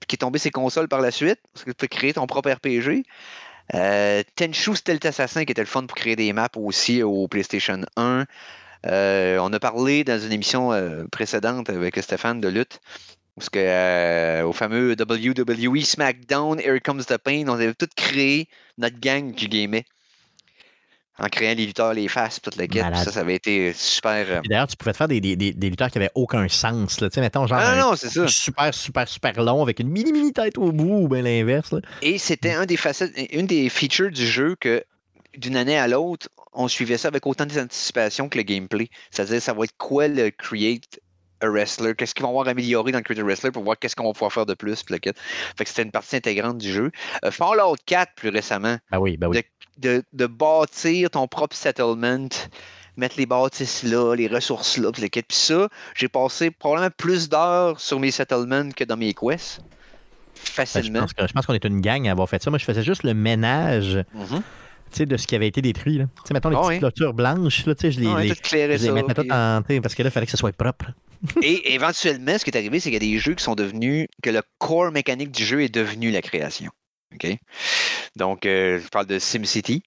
[0.00, 1.38] puis qui est tombé ses consoles par la suite.
[1.52, 3.04] Parce que tu peux créer ton propre RPG.
[3.74, 7.80] Euh, Tenchu Stealth Assassin, qui était le fun pour créer des maps aussi au PlayStation
[7.96, 8.24] 1.
[8.86, 12.80] Euh, on a parlé dans une émission euh, précédente avec Stéphane de lutte.
[13.36, 18.48] Parce que au fameux WWE SmackDown, Here Comes the Pain, on avait tout créé
[18.78, 19.84] notre gang qui gamait.
[21.18, 22.66] En créant les lutteurs, les faces, toute la.
[22.66, 23.04] Malade.
[23.04, 24.26] Ça, ça avait été super.
[24.28, 27.00] euh, Puis D'ailleurs, tu pouvais te faire des, des, des, lutteurs qui n'avaient aucun sens.
[27.00, 27.08] Là.
[27.08, 28.28] Tu sais, mettons, genre Ah un non, c'est ça.
[28.28, 31.74] super, super, super long avec une mini, mini tête au bout ou bien l'inverse.
[32.02, 34.84] Et c'était un des facettes, une des features du jeu que
[35.38, 38.88] d'une année à l'autre, on suivait ça avec autant d'anticipation que le gameplay.
[39.10, 41.00] C'est-à-dire, ça va être quoi le create
[41.40, 41.94] a wrestler?
[41.94, 44.12] Qu'est-ce qu'ils vont avoir amélioré dans le create a wrestler pour voir qu'est-ce qu'on va
[44.12, 44.82] pouvoir faire de plus?
[44.88, 45.10] Fait que
[45.64, 46.90] c'était une partie intégrante du jeu.
[47.24, 49.42] Euh, Fallout 4, plus récemment, Ben oui, ben oui.
[49.78, 52.28] de, de bâtir ton propre settlement,
[52.96, 55.22] mettre les bâtisses là, les ressources là, puis le kit.
[55.22, 59.60] Puis ça, j'ai passé probablement plus d'heures sur mes settlements que dans mes quests.
[59.60, 61.00] Ben, je Facilement.
[61.00, 62.50] pense que- je pense qu'on est une gang à avoir fait ça.
[62.50, 64.42] Moi, je faisais juste le ménage Mhm.
[64.92, 65.98] sais, de ce qui avait été détruit.
[65.98, 66.04] Là.
[66.32, 66.78] Mettons les Ah petites oui.
[66.78, 69.62] clôtures blanches, là, je les, Ah ouais, les- je les ça, mettais puis- en.
[69.82, 70.86] Parce que là, il fallait que ce soit propre.
[71.42, 74.08] Et éventuellement, ce qui est arrivé, c'est qu'il y a des jeux qui sont devenus,
[74.22, 76.70] que le core mécanique du jeu est devenu la création.
[78.16, 79.82] Donc, euh, je parle de SimCity.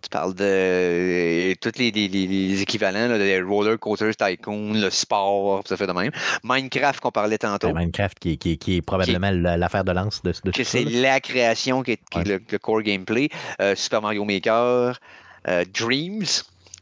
[0.00, 4.90] Tu parles de euh, tous les, les- les- équivalents, là, de Roller Coaster Tycoon, le
[4.90, 6.12] sport, ça fait de même.
[6.44, 9.90] Minecraft qu'on parlait tantôt, Minecraft qui, est- qui, est- qui est probablement la- l'affaire de
[9.90, 12.38] lance de, de que c'est la création qui est, qui est Ouais.
[12.38, 13.28] le, le core gameplay.
[13.60, 15.00] Euh, Super Mario Maker,
[15.48, 16.26] euh, Dreams,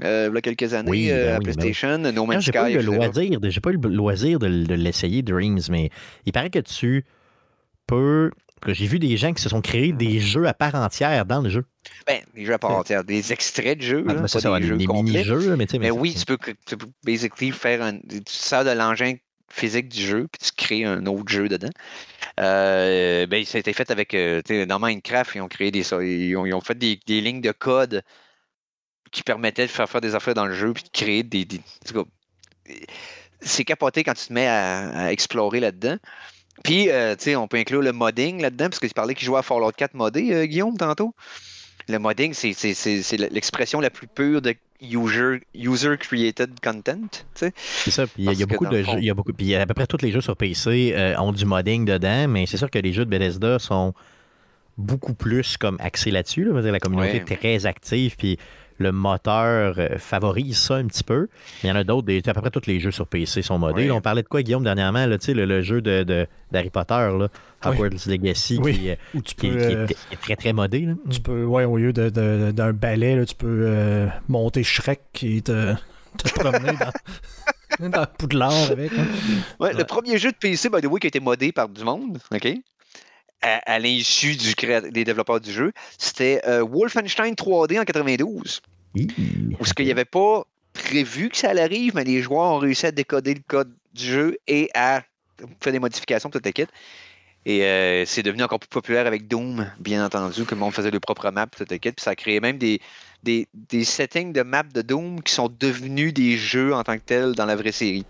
[0.03, 1.53] euh, il y a quelques années, Oui, ben euh, à ben oui.
[1.55, 2.59] PlayStation, No Man's J'ai Sky.
[2.59, 2.97] pas eu le etc.
[2.97, 5.91] loisir, de- j'ai pas eu le loisir de, de l'essayer Dreams, mais
[6.27, 7.05] il paraît que tu
[7.87, 8.31] peux
[8.69, 11.51] j'ai vu des gens qui se sont créés des jeux à part entière dans le
[11.51, 11.65] jeu.
[12.07, 14.41] Ben, des jeux à part entière, des extraits de jeux, Ah, là, ben, ça, pas
[14.41, 15.23] ça va, des des, jeux des complets.
[15.23, 17.99] mini-jeux, mais tu sais, Mais mais oui, tu peux, tu peux basically faire un.
[17.99, 19.15] Tu sers de l'engin
[19.49, 21.71] physique du jeu, puis tu crées un autre jeu dedans.
[22.41, 24.17] Euh, ben, ça a été fait avec.
[24.69, 25.83] dans Minecraft, ils ont créé des.
[25.83, 28.03] ça- Ils ont, ils ont fait des, des lignes de code
[29.17, 31.47] qui permettaient de faire faire des affaires dans le jeu, puis de créer des.
[33.41, 35.97] c'est capoté quand tu te mets à, à explorer là-dedans.
[36.65, 39.25] Puis, euh, tu sais, on peut inclure le modding là-dedans, parce que tu parlais qu'il
[39.27, 41.15] jouait à Fallout 4 modé, euh, Guillaume, tantôt.
[41.89, 47.09] Le modding, c'est- l'expression la plus pure de user, user created content.
[47.35, 47.55] C'est
[47.91, 48.07] ça.
[48.07, 48.99] Puis il y a- beaucoup de jeux.
[48.99, 49.33] Il y a beaucoup.
[49.33, 52.45] Puis à peu près tous les jeux sur PC euh, ont du modding dedans, mais
[52.47, 53.95] c'est sûr que les jeux de Bethesda sont
[54.77, 56.45] beaucoup plus comme axés là-dessus.
[56.45, 56.61] là.
[56.61, 57.17] La communauté Ouais.
[57.31, 58.39] est très active, puis
[58.79, 61.29] le moteur euh, favorise ça un petit peu.
[61.63, 62.07] Mais il y en a d'autres.
[62.29, 63.87] À peu près tous les jeux sur PC sont modés.
[63.89, 65.07] Là, on parlait de quoi, Guillaume, dernièrement?
[65.07, 67.29] Là, tu sais, le, le jeu de, de- d'Harry Potter, là,
[67.65, 67.71] Oui.
[67.71, 68.79] Hogwarts Legacy, Oui.
[68.79, 70.81] qui, euh, Ou tu qui- peux, qui est, euh, qui est très, très modé.
[70.81, 70.93] Là.
[71.11, 75.01] tu peux ouais, au lieu de- de- d'un balai, là, tu peux euh, monter Shrek
[75.23, 75.75] et te,
[76.19, 76.73] te promener
[77.81, 78.93] dans, dans Poudlard avec.
[78.93, 79.07] hein.
[79.61, 79.75] Ouais, Ouais.
[79.75, 82.19] Le premier jeu de PC, by the way, qui a été modé par du monde,
[82.33, 82.49] OK?
[83.43, 83.79] À, à
[84.57, 88.61] créa- des développeurs du jeu, c'était euh, Wolfenstein 3D en 92.
[89.61, 92.87] Où ce qu'il n'y avait pas prévu que ça arrive, mais les joueurs ont réussi
[92.87, 95.03] à décoder le code du jeu et à
[95.61, 96.67] faire des modifications, toute la kit.
[97.45, 100.91] Et euh, c'est devenu encore plus populaire avec Doom, bien entendu, que le monde faisait
[100.91, 101.93] le propre map, toute la kit.
[101.93, 102.81] Puis ça a créé même des,
[103.23, 107.05] des, des settings de map de Doom qui sont devenus des jeux en tant que
[107.05, 108.05] tels dans la vraie série.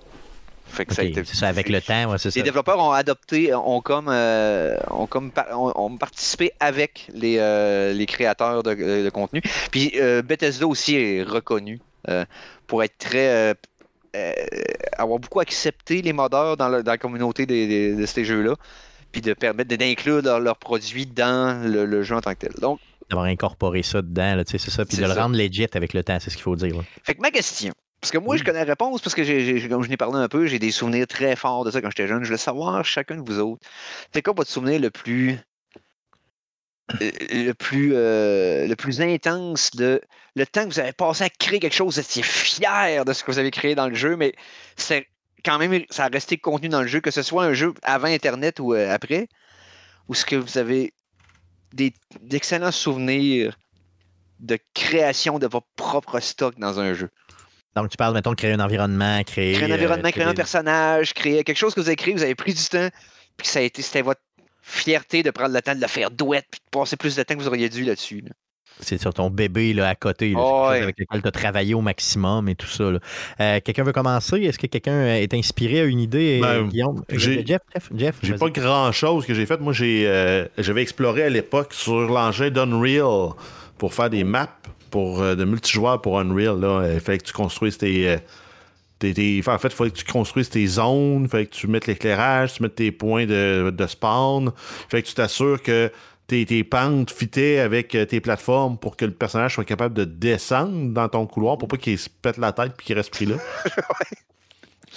[0.68, 2.38] Fait que ça a Ok, été- c'est ça, avec le temps, ouais, c'est ça.
[2.38, 7.92] les développeurs ont adopté, ont comme, euh, ont comme ont, ont participé avec les, euh,
[7.92, 9.40] les créateurs de, de contenu.
[9.70, 12.24] Puis euh, Bethesda aussi est reconnu euh,
[12.66, 13.28] pour être très.
[13.28, 13.54] euh,
[14.16, 14.32] euh,
[14.96, 18.54] avoir beaucoup accepté les modeurs dans, le- dans la communauté des- des- de ces jeux-là.
[19.12, 22.52] Puis de permettre d'inclure leurs produits dans le, le jeu en tant que tel.
[22.60, 24.84] Donc, D'avoir incorporé ça dedans, c'est ça.
[24.84, 26.76] Puis de le rendre legit avec le temps, c'est ce qu'il faut dire.
[26.76, 26.82] là.
[27.04, 29.82] Fait que ma question, parce que moi, je connais la réponse, parce que j'ai, comme
[29.82, 32.22] je n'ai parlé un peu, j'ai des souvenirs très forts de ça quand j'étais jeune.
[32.22, 33.66] Je voulais savoir, chacun de vous autres,
[34.12, 35.38] c'est quoi votre souvenir le plus.
[37.02, 40.00] euh, le plus, euh, le plus intense de
[40.36, 43.24] le temps que vous avez passé à créer quelque chose, vous étiez fier de ce
[43.24, 44.34] que vous avez créé dans le jeu, mais
[44.76, 45.08] c'est
[45.44, 48.08] quand même, ça a resté contenu dans le jeu, que ce soit un jeu avant
[48.08, 49.28] Internet ou euh, après,
[50.08, 50.94] ou ce que vous avez
[51.72, 53.58] des, d'excellents souvenirs
[54.40, 57.10] de création de votre propre stock dans un jeu?
[57.76, 59.52] Donc, tu parles, mettons, de créer un environnement, créer.
[59.54, 62.22] Créer un euh, environnement, créer un personnage, créer quelque chose que vous avez créé, vous
[62.22, 62.88] avez pris du temps,
[63.36, 64.20] puis que ça a été, c'était votre
[64.62, 67.34] fierté de prendre le temps de le faire douette, puis de passer plus de temps
[67.34, 68.22] que vous auriez dû là-dessus.
[68.22, 68.30] là.
[68.80, 70.82] C'est sur ton bébé là, à côté, là, Oh, ouais.
[70.82, 72.84] avec lequel tu as travaillé au maximum et tout ça.
[72.84, 72.98] Euh,
[73.64, 74.36] quelqu'un veut commencer?
[74.42, 77.02] Est-ce que quelqu'un euh, est inspiré à une idée, Ben, Guillaume?
[77.10, 79.60] j'ai- Jeff, Jeff, Jeff, J'ai pas grand chose que j'ai fait.
[79.60, 83.30] Moi, j'ai, euh, j'avais exploré à l'époque sur l'engin d'Unreal
[83.78, 84.48] pour faire des maps
[84.90, 86.58] pour, euh, de multijoueurs pour Unreal.
[86.60, 86.88] Là.
[86.94, 88.08] Il fallait que tu construises tes.
[88.08, 88.16] euh,
[88.98, 91.66] tes- tes- en fait, il fallait que tu construises tes zones, il fallait que tu
[91.68, 95.90] mettes l'éclairage, tu mettes tes points de, de spawn, il fallait que tu t'assures que
[96.26, 100.04] tes, tes pentes fitaient avec euh, tes plateformes pour que le personnage soit capable de
[100.04, 103.26] descendre dans ton couloir pour pas qu'il se pète la tête puis qu'il reste pris
[103.26, 103.36] là.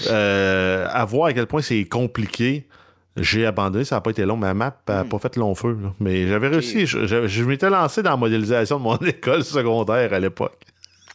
[0.08, 2.66] Euh, à voir à quel point c'est compliqué.
[3.20, 4.38] J'ai abandonné, ça n'a pas été long.
[4.38, 5.10] Ma map n'a Hmm.
[5.10, 5.78] pas fait long feu.
[5.82, 5.94] là.
[6.00, 6.86] Mais j'avais réussi.
[6.86, 10.58] Je, je- je m'étais lancé dans la modélisation de mon école secondaire à l'époque.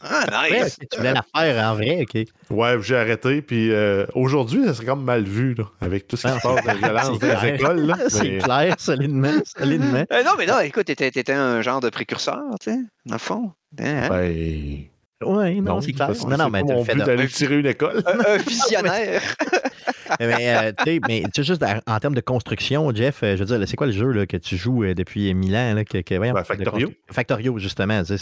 [0.07, 0.77] Ah, Ouais, nice!
[0.79, 2.25] ok, tu voulais la faire en vrai, OK.
[2.51, 3.41] Ouais, j'ai arrêté.
[3.41, 6.61] Puis euh, aujourd'hui, ça serait comme mal vu, là, avec tout ce qui se passe
[6.61, 7.85] de la violence dans les écoles.
[7.87, 7.97] là.
[8.09, 10.05] C'est Mais- clair, solidement, solidement.
[10.13, 12.77] Euh, non, mais non, écoute, t'étais, t'étais un genre de précurseur, tu sais,
[13.07, 13.51] dans le fond.
[13.79, 14.07] Hein?
[14.09, 14.83] Ben,
[15.23, 16.09] Oui, non, non, c'est clair.
[16.27, 18.03] Non, non, mais mon but d'aller tirer une école.
[18.07, 19.21] Un, un visionnaire!
[20.19, 23.35] mais, euh, tu sais, mais tu sais, juste en, en termes de construction, Jeff, euh,
[23.37, 25.73] je veux dire, c'est quoi le jeu là, que tu joues euh, depuis mille ans?
[25.73, 26.89] Là, que, que- voyons, Ben, Factorio.
[26.89, 28.03] constru- Factorio, justement.
[28.03, 28.15] tu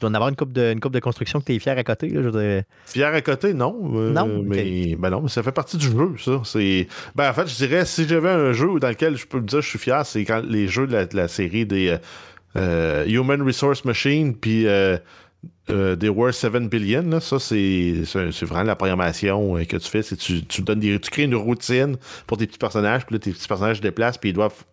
[0.00, 1.84] dois en avoir une coupe de, une coupe de construction que tu es fier à
[1.84, 2.08] côté.
[2.08, 2.62] Là, je veux dire.
[2.84, 3.76] Fier à côté, non.
[3.94, 4.42] euh, Non?
[4.44, 6.42] Mais, ben non, mais ça fait partie du jeu, ça.
[6.44, 9.46] C'est, ben, en fait, je dirais, si j'avais un jeu dans lequel je peux me
[9.46, 11.96] dire que je suis fier, c'est quand les jeux de la, de la série des
[12.56, 14.66] euh, Human Resource Machine, puis
[15.70, 18.02] euh, des War 7 Billion, ça, c'est,
[18.42, 20.02] vraiment la programmation euh, que tu fais.
[20.02, 23.30] Tu, tu donnes des, tu crées une routine pour tes petits personnages, puis là, tes
[23.30, 24.64] petits personnages se déplacent, puis ils doivent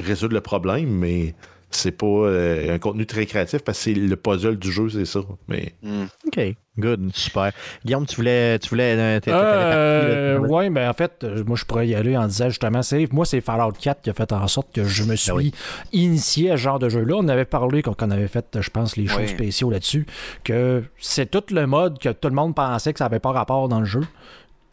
[0.00, 1.34] résoudre le problème, mais
[1.76, 5.04] c'est pas euh, un contenu très créatif parce que c'est le puzzle du jeu, c'est
[5.04, 5.20] ça.
[5.48, 6.04] Mais Hmm.
[6.26, 6.40] OK,
[6.78, 7.52] good, super.
[7.84, 8.58] Guillaume, tu voulais.
[8.58, 11.94] Tu voulais euh, t'avais Euh, voulais- ouais, ben en fait, euh, moi je pourrais y
[11.94, 14.84] aller en disant justement, c'est moi c'est Fallout 4 qui a fait en sorte que
[14.84, 15.52] je me suis Ben oui.
[15.92, 17.14] initié à ce genre de jeu-là.
[17.18, 19.28] On avait parlé quand on avait fait, je pense, les shows Oui.
[19.28, 20.06] spéciaux là-dessus,
[20.44, 23.68] que c'est tout le mode que tout le monde pensait que ça avait pas rapport
[23.68, 24.02] dans le jeu.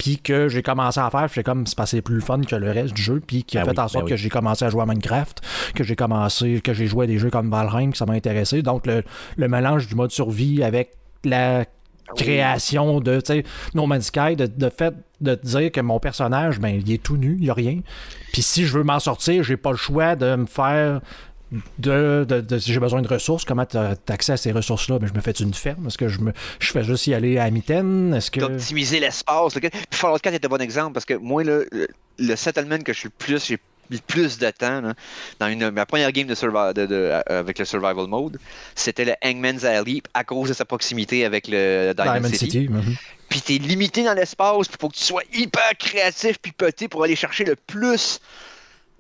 [0.04, 2.94] Puis que j'ai commencé à faire, c'est comme c'est passé plus fun que le reste
[2.94, 4.20] du jeu, puis qui a Ben fait oui, en sorte ben que oui.
[4.20, 5.40] j'ai commencé à jouer à Minecraft,
[5.74, 8.62] que j'ai commencé, que j'ai joué à des jeux comme Valheim, que ça m'a intéressé.
[8.64, 9.04] Donc le,
[9.38, 10.92] le mélange du mode survie avec
[11.24, 11.64] la
[12.18, 13.44] création de tu sais,
[13.76, 17.16] No Man's Sky, de, de fait de dire que mon personnage, ben, il est tout
[17.16, 17.80] nu, il n'y a rien.
[18.34, 21.00] Puis si je veux m'en sortir, j'ai pas le choix de me faire
[21.80, 25.00] de, de- de- si j'ai besoin de ressources, comment tu as accès à ces ressources-là?
[25.00, 25.88] Ben, je me fais une ferme?
[25.88, 28.14] Est-ce que je me je fais juste y aller à mitaine?
[28.14, 28.40] Est-ce que.
[28.40, 29.56] d'optimiser l'espace.
[29.56, 31.88] le- Fallout 4 est un bon exemple parce que moi, là, le,
[32.20, 33.58] le settlement que je suis le plus, j'ai
[33.90, 34.94] le plus de temps là,
[35.40, 38.40] dans une, ma première game de, survi- de- de- euh, avec le survival mode,
[38.76, 42.46] c'était le Hangman's Alley à cause de sa proximité avec le Diamond, Diamond City.
[42.52, 42.68] City.
[42.70, 42.96] mhm.
[43.30, 47.04] Puis t'es limité dans l'espace, puis faut que tu sois hyper créatif puis petit pour
[47.04, 48.20] aller chercher le plus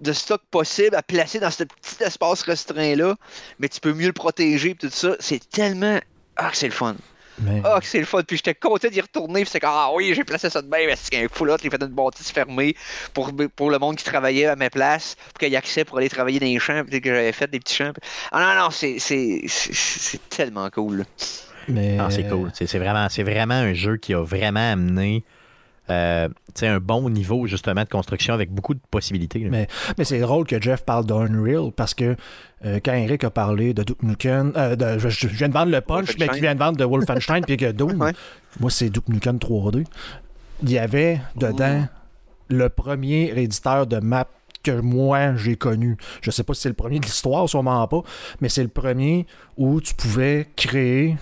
[0.04, 3.16] de stock possible à placer dans ce petit espace restreint-là,
[3.60, 5.16] mais tu peux mieux le protéger puis tout ça.
[5.20, 6.00] C'est tellement...
[6.36, 6.96] Ah, que c'est le fun.
[7.40, 8.22] Mais- Ah, que c'est le fun.
[8.28, 9.42] Puis j'étais content d'y retourner.
[9.42, 10.90] Puis c'est comme, ah oui, j'ai placé ça de même.
[10.96, 11.62] C'est un foulotte.
[11.64, 12.76] J'ai fait une bâtisse fermée
[13.14, 15.98] pour, pour le monde qui travaillait à mes places, pour qu'il y ait accès pour
[15.98, 17.92] aller travailler dans les champs, puis que j'avais fait des petits champs.
[18.32, 21.06] Ah non, non, c'est, c'est, c'est, c'est tellement cool.
[21.68, 22.52] mais- Ah, c'est cool.
[22.54, 25.24] C'est c'est vraiment, c'est vraiment un jeu qui a vraiment amené
[25.90, 29.40] euh, tu un bon niveau justement de construction avec beaucoup de possibilités.
[29.40, 29.50] là.
[29.50, 29.68] Mais-
[29.98, 32.16] Mais c'est drôle que Jeff parle d'Unreal parce que
[32.66, 35.72] euh, quand Eric a parlé de Duke Nukem, euh, de- je, je viens de vendre
[35.72, 38.14] le punch, mais qui vient de vendre de Wolfenstein puis que Doom, Ouais.
[38.60, 39.86] moi c'est Duke Nukem 3D.
[40.62, 41.86] Il y avait dedans
[42.50, 44.28] le premier éditeur de map
[44.64, 45.98] que moi j'ai connu.
[46.22, 48.02] Je sais pas si c'est le premier de l'histoire, sûrement pas,
[48.40, 49.28] mais c'est le premier
[49.58, 51.18] où tu pouvais créer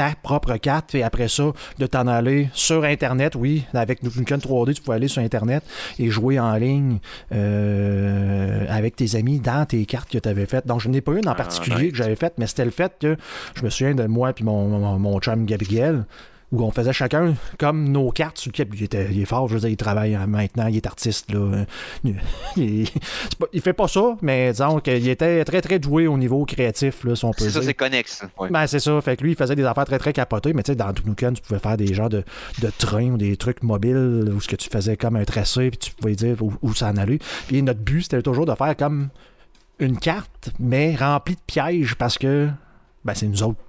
[0.00, 4.72] ta propre carte et après ça, de t'en aller sur Internet, oui, avec Nukem 3D,
[4.72, 5.62] tu pouvais aller sur Internet
[5.98, 7.00] et jouer en ligne
[7.32, 10.66] euh, avec tes amis dans tes cartes que tu avais faites.
[10.66, 11.90] Donc, je n'ai pas une en Ah, particulier nice.
[11.92, 13.16] que j'avais faite, mais c'était le fait que
[13.54, 16.04] je me souviens de moi et mon, mon, mon chum Gabriel,
[16.52, 19.54] où on faisait chacun comme nos cartes sur lequel il, était, il est fort, je
[19.54, 21.32] veux dire, il travaille euh, maintenant, il est artiste.
[21.32, 21.64] Là.
[22.56, 22.88] Il,
[23.38, 27.14] pas- fait pas ça, mais disons qu'il était très très doué au niveau créatif, là,
[27.14, 28.22] si on peut C'est ça, c'est connexe.
[28.38, 28.48] Ouais.
[28.50, 29.00] Ben, c'est ça.
[29.00, 30.52] Fait que lui, il faisait des affaires très, très capotées.
[30.52, 32.24] Mais tu sais, dans Duke tu pouvais faire des genres de,
[32.60, 35.78] de trains ou des trucs mobiles où ce que tu faisais comme un tracé, puis
[35.78, 37.18] tu pouvais dire où, où ça en allait.
[37.46, 39.08] Puis notre but, c'était toujours de faire comme
[39.78, 42.48] une carte, mais remplie de pièges parce que
[43.04, 43.60] ben, c'est nous autres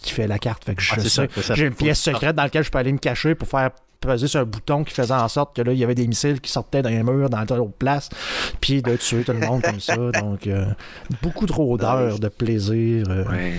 [0.00, 0.64] qui fait la carte.
[0.64, 1.54] Fait que je Ah, sais- ça, c'est ça.
[1.54, 3.70] j'ai une pièce secrète dans laquelle je peux aller me cacher pour faire
[4.00, 6.40] peser sur un bouton qui faisait en sorte que là, il y avait des missiles
[6.40, 8.08] qui sortaient dans les murs, dans d'autres places,
[8.60, 9.96] puis de tuer tout le monde comme ça.
[10.12, 10.66] Donc, euh,
[11.20, 13.06] beaucoup trop d'heures de plaisir.
[13.08, 13.54] euh, Ouais.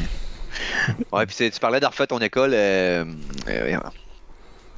[1.12, 3.06] Ouais, puis c'est- tu parlais de refaire ton école, euh,
[3.50, 3.80] euh,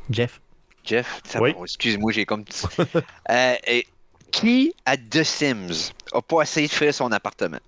[0.10, 0.42] Jeff.
[0.84, 1.22] Jeff?
[1.26, 1.54] ça- Oui.
[1.64, 2.44] Excuse-moi, j'ai comme.
[3.30, 3.86] Euh, et
[4.32, 7.60] qui à The Sims a pas essayé de faire son appartement?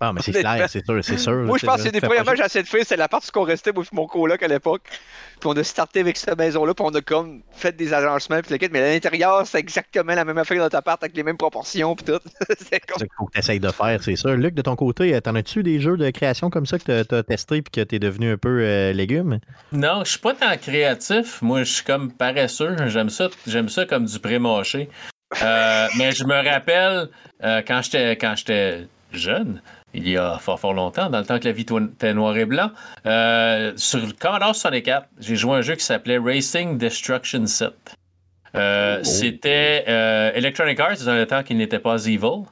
[0.00, 1.32] Ah, mais c'est clair, c'est sûr, c'est sûr.
[1.44, 3.44] Moi, je pense que c'est des juste- j'ai essayé de faire, c'est la partie qu'on
[3.44, 4.82] restait, moi, mon coloc à l'époque.
[5.40, 8.52] Puis on a starté avec cette maison-là, puis on a comme fait des agencements, puis
[8.52, 11.22] le kit, mais à l'intérieur, c'est exactement la même affaire dans ta appart avec les
[11.22, 12.20] mêmes proportions, puis tout.
[12.58, 13.06] c'est comme.
[13.06, 14.30] Que tu essayes de faire, c'est sûr.
[14.36, 17.14] Luc, de ton côté, euh, t'en as-tu des jeux de création comme ça que tu
[17.14, 19.38] as testé puis que tu es devenu un peu euh, légume?
[19.72, 21.40] Non, je suis pas tant créatif.
[21.42, 22.76] Moi, je suis comme paresseux.
[22.86, 24.88] J'aime ça, j'aime ça comme du pré-mâché.
[25.42, 27.08] Euh, mais je me rappelle
[27.42, 29.60] euh, quand j'étais quand j'étais jeune,
[29.96, 32.44] il y a fort fort longtemps, dans le temps que la vie était noir et
[32.44, 32.70] blanc,
[33.06, 37.72] euh, sur le Commodore 64, j'ai joué à un jeu qui s'appelait Racing Destruction Set.
[38.54, 42.44] Euh, C'était euh, Electronic Arts dans le temps qu'il n'était pas Evil.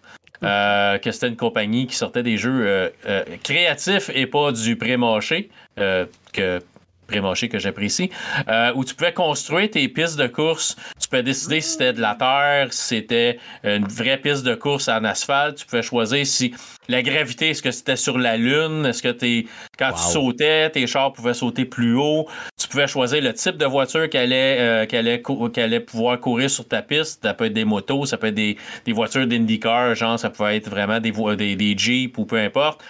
[0.43, 4.77] euh, que c'était une compagnie qui sortait des jeux euh, euh, créatifs et pas du
[4.77, 6.61] pré-mâché, euh, que
[7.07, 8.11] pré-mâché que j'apprécie,
[8.49, 10.77] euh, où tu pouvais construire tes pistes de course.
[11.01, 14.89] Tu pouvais décider si c'était de la terre, si c'était une vraie piste de course
[14.89, 15.59] en asphalte.
[15.59, 16.55] Tu pouvais choisir si
[16.89, 19.47] la gravité, est-ce que c'était sur la Lune, est-ce que t'es,
[19.79, 22.29] quand tu sautais, tes chars pouvaient sauter plus haut?
[22.61, 26.21] Tu pouvais choisir le type de voiture qu'elle allait, euh, allait, cou- qu'elle allait pouvoir
[26.21, 27.23] courir sur ta piste.
[27.23, 30.57] Ça peut être des motos, ça peut être des, des voitures d'IndyCar, genre ça pouvait
[30.57, 32.83] être vraiment des, des, des Jeeps ou peu importe.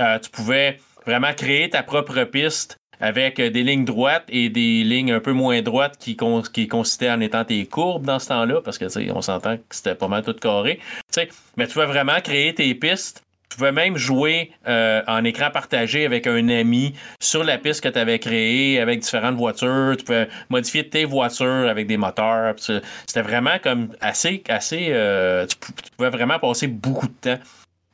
[0.00, 4.84] Euh, tu pouvais vraiment créer ta propre piste avec euh, des lignes droites et des
[4.84, 8.28] lignes un peu moins droites qui, con- qui consistaient en étant tes courbes dans ce
[8.28, 10.78] temps-là, parce que on s'entend que c'était pas mal tout carré.
[11.12, 13.22] Tu sais, mais tu pouvais vraiment créer tes pistes.
[13.50, 17.88] Tu pouvais même jouer euh, en écran partagé avec un ami sur la piste que
[17.88, 19.94] tu avais créée avec différentes voitures.
[19.98, 22.54] Tu pouvais modifier tes voitures avec des moteurs.
[22.58, 24.42] C'était vraiment comme assez.
[24.50, 25.56] assez euh, tu
[25.96, 27.38] pouvais vraiment passer beaucoup de temps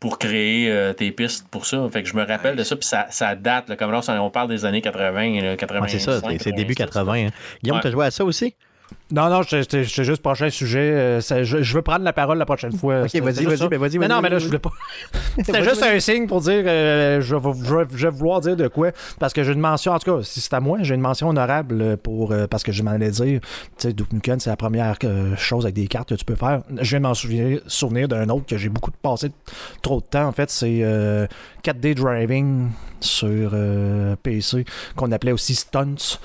[0.01, 1.86] pour créer euh, tes pistes pour ça.
[1.90, 4.30] Fait que je me rappelle de ça, puis ça, ça date, là, comme là, on
[4.30, 7.26] parle des années 80, là, 80 Ouais, c'est ça, c'est- c'est début 80.
[7.26, 7.30] hein.
[7.62, 7.82] Guillaume, Ouais.
[7.82, 8.55] tu as joué à ça aussi?
[9.11, 10.78] Non, non, je- c'est juste prochain sujet.
[10.80, 13.02] euh, ça- je, je veux prendre la parole la prochaine fois.
[13.02, 14.70] Ok, vas-y, vas-y, ben vas-y, Mais non, mais là, je voulais pas.
[15.44, 17.51] C'était juste un signe pour dire euh, je, vais,
[17.94, 18.90] je vais- vouloir dire de quoi.
[19.20, 21.28] Parce que j'ai une mention, en tout cas, si c'est à moi, j'ai une mention
[21.28, 22.32] honorable pour.
[22.32, 23.48] euh, parce que je m'en allais dire, tu
[23.78, 24.97] sais, Duke Nukem, c'est la première
[25.36, 26.62] chose avec des cartes que tu peux faire.
[26.81, 29.31] Je viens de m'en souvenir, souvenir d'un autre que j'ai beaucoup passé
[29.82, 30.27] trop de temps.
[30.27, 31.27] En fait, c'est euh,
[31.62, 32.69] 4D Driving
[33.01, 33.55] sur
[34.23, 34.65] PC,
[34.97, 36.19] qu'on appelait aussi Stunts.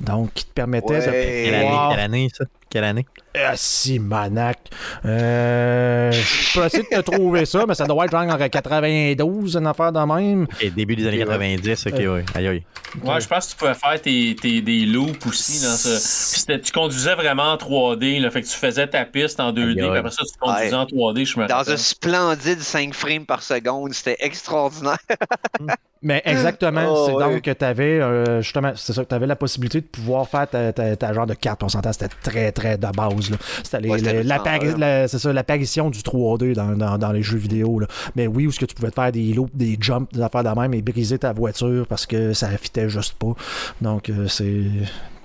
[0.00, 0.86] Donc, qui te permettait.
[0.86, 1.42] de Ouais.
[1.44, 2.44] Quelle année, pouvoir- quelle année, ça?
[2.70, 3.04] Quelle année?
[3.36, 4.58] ah, si, Manac.
[5.04, 9.56] Euh, je peux essayer de te trouver ça, mais ça doit être genre en 92,
[9.56, 10.42] une affaire de même.
[10.44, 11.56] Ok, début des années Ok, ouais.
[11.56, 12.24] 90, ok, Euh, ouais.
[12.34, 12.62] Aïe, aïe.
[13.04, 17.14] Ouais, je pense que tu pouvais faire tes, tes- des loops aussi dans tu conduisais
[17.14, 19.90] vraiment en 3D, là, fait que tu faisais ta piste en 2D, Aïe, aïe.
[19.90, 21.74] puis après ça, tu conduisais en 3D, je me Dans rappelle.
[21.74, 24.98] un splendide 5 frames par seconde, c'était extraordinaire.
[26.02, 29.36] Mais exactement, Oh, c'est donc que tu avais, justement, c'est ça, que tu avais la
[29.36, 31.62] possibilité de pouvoir faire ta, ta- ta genre de carte.
[31.62, 33.30] On s'entend, c'était très, très de base.
[33.62, 37.78] C'était Ouais, la- l'apparition du 3D dans, dans- dans les jeux vidéo.
[37.80, 37.86] là.
[38.16, 40.44] Mais oui, où ce que tu pouvais te faire des loops, des jumps, des affaires
[40.44, 43.34] de même et briser ta voiture parce que ça fitait juste pas.
[43.80, 44.62] Donc, euh, c'est.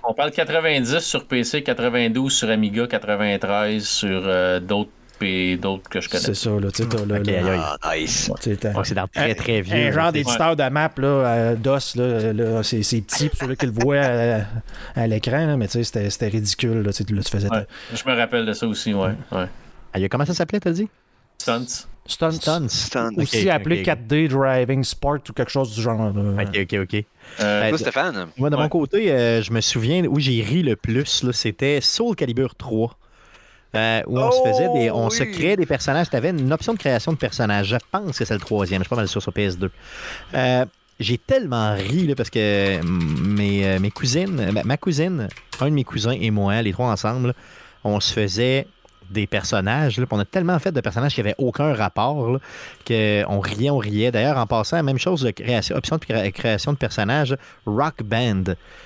[0.08, 6.02] On parle 90 sur PC, 92 sur Amiga, 93 sur euh, d'autres P- d'autres que
[6.02, 6.24] je connais.
[6.24, 6.72] C'est ça, là.
[6.72, 7.62] Tu sais, t'as aïe.
[7.84, 8.32] Ah, nice.
[8.84, 9.76] c'est dans très, très vieux.
[9.76, 13.56] Un là, genre d'éditeur de map là, euh, DOS, là, là, c'est, petit pour ceux
[13.56, 14.42] qui le voient à,
[14.96, 16.82] à l'écran, là, mais tu sais, c'était, c'était ridicule.
[16.82, 17.66] Là, tu sais, là, tu faisais Ouais.
[17.94, 19.12] Je me rappelle de ça aussi, ouais.
[19.32, 19.46] ouais.
[19.94, 20.90] Aïe, comment ça s'appelait, t'as dit?
[21.38, 21.88] Stunts.
[22.08, 22.32] Stunts.
[22.34, 22.70] Stunts.
[22.70, 23.10] Stun.
[23.18, 26.14] Aussi appelé ok, 4D Driving Sport ou quelque chose du genre.
[26.14, 26.44] là.
[26.44, 27.04] Ok, ok, ok.
[27.40, 28.28] Euh, Toi, Stéphane?
[28.38, 31.82] Moi, de mon côté, euh, je me souviens où j'ai ri le plus, là, c'était
[31.82, 32.98] Soul Calibur 3.
[33.76, 34.92] Euh, où on se faisait des.
[34.92, 35.32] On se oui.
[35.32, 36.10] créait des personnages.
[36.10, 37.68] Tu avais une option de création de personnages.
[37.68, 38.82] Je pense que c'est le troisième.
[38.82, 39.70] Je suis pas mal sûr sur PS2.
[40.34, 40.66] Euh,
[41.00, 45.28] j'ai tellement ri là, parce que mes, euh, mes cousines, ma, ma cousine,
[45.60, 47.34] un de mes cousins et moi, les trois ensemble,
[47.84, 48.68] on se faisait
[49.10, 50.00] des personnages.
[50.00, 52.40] Là, on a tellement fait de personnages qui n'avaient aucun rapport
[52.88, 54.12] qu'on riait, on riait.
[54.12, 58.44] D'ailleurs, en passant, même chose de création, option de cré- création de personnages, Rock Band.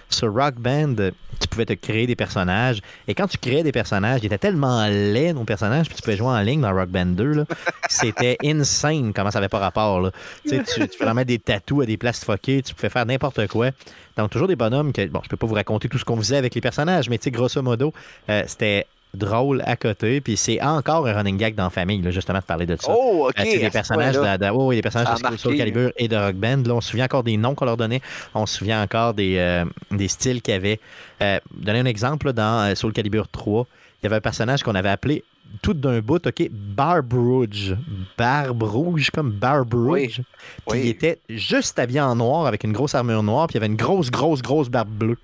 [0.09, 0.95] Sur Rock Band,
[1.39, 2.81] tu pouvais te créer des personnages.
[3.07, 6.17] Et quand tu créais des personnages, ils étaient tellement laids, nos personnages, puis tu pouvais
[6.17, 7.23] jouer en ligne dans Rock Band 2.
[7.33, 7.45] là.
[7.89, 10.01] C'était insane comment ça n'avait pas rapport.
[10.01, 10.11] Là.
[10.47, 13.69] Tu, tu, pouvais mettre des tatous à des places fuckées, tu pouvais faire n'importe quoi.
[14.17, 16.37] Donc, toujours des bonhommes que, bon, je peux pas vous raconter tout ce qu'on faisait
[16.37, 17.93] avec les personnages, mais tu sais, grosso modo,
[18.29, 20.21] euh, c'était drôle à côté.
[20.21, 22.93] Puis c'est encore un running gag dans la famille, là, justement, de parler de ça.
[22.95, 23.39] Oh, ok.
[23.39, 25.57] Euh, des personnages, de, de- oh, oui, des personnages de Soul.
[25.57, 26.63] Calibur et de Rock Band.
[26.65, 28.01] Là, on se souvient encore des noms qu'on leur donnait.
[28.35, 30.79] On se souvient encore des, euh, des styles qu'il y avait.
[31.21, 33.65] Euh, donner un exemple, là, dans Soul Calibur 3,
[34.01, 35.23] il y avait un personnage qu'on avait appelé
[35.63, 37.75] tout d'un bout, OK, Barbe Rouge.
[38.17, 40.03] Barbe Rouge, comme Barbe Oui.
[40.05, 40.15] Rouge.
[40.21, 40.23] Puis
[40.67, 40.81] Oui.
[40.83, 43.71] il était juste habillé en noir avec une grosse armure noire, puis il y avait
[43.71, 45.17] une grosse, grosse, grosse barbe bleue.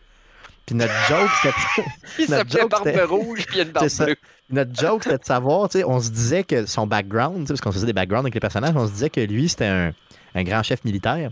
[0.65, 1.89] Puis notre joke, c'était.
[2.19, 4.15] Il s'appelait Barbe Rouge, puis il y a une barbe bleue.
[4.49, 7.71] Notre joke, c'était de savoir, tu sais, on se disait que son background, parce qu'on
[7.71, 9.93] faisait des backgrounds avec les personnages, on se disait que lui, c'était un,
[10.33, 11.31] un grand chef militaire.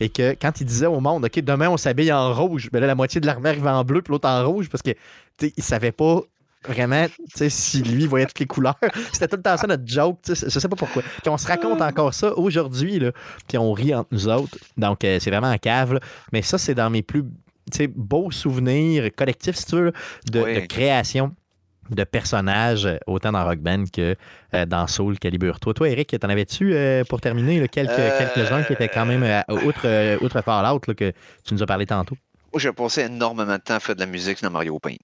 [0.00, 2.88] Et que quand il disait au monde, OK, demain, on s'habille en rouge, ben là,
[2.88, 4.90] la moitié de l'armée arrivait en bleu, puis l'autre en rouge, parce que,
[5.38, 6.20] tu il savait pas
[6.66, 8.78] vraiment, tu sais, si lui voyait toutes les couleurs.
[9.12, 11.02] C'était tout le temps ça, notre joke, tu sais, je sais pas pourquoi.
[11.02, 13.12] Puis on se raconte encore ça aujourd'hui, là,
[13.48, 14.58] puis on rit entre nous autres.
[14.76, 16.00] Donc, euh, c'est vraiment un cave, là.
[16.32, 17.24] Mais ça, c'est dans mes plus,
[17.94, 19.92] beaux souvenirs collectifs, si tu veux, là,
[20.30, 20.54] de, Oui.
[20.54, 21.34] de création
[21.90, 24.14] de personnages, euh, autant dans Rock Band que
[24.54, 25.60] euh, dans Soul Calibur.
[25.60, 29.24] Toi, toi Eric, t'en avais-tu euh, pour terminer là, quelques, quelques-uns qui étaient quand même
[29.64, 31.12] outre, outre Fallout là, que
[31.44, 32.16] tu nous as parlé tantôt?
[32.56, 34.96] J'ai passé énormément de temps à faire de la musique dans Mario Paint.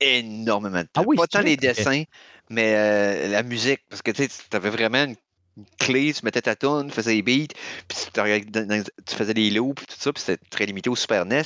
[0.00, 1.02] Énormément de temps.
[1.02, 2.02] Ah oui, Pas tant les dessins,
[2.50, 3.80] mais euh, la musique.
[3.88, 5.16] Parce que tu avais vraiment une
[5.56, 7.54] une clé, tu mettais ta tune, tu faisais les beats,
[7.88, 11.42] puis tu, faisais des loops, tout ça, puis c'était très limité au Super NES.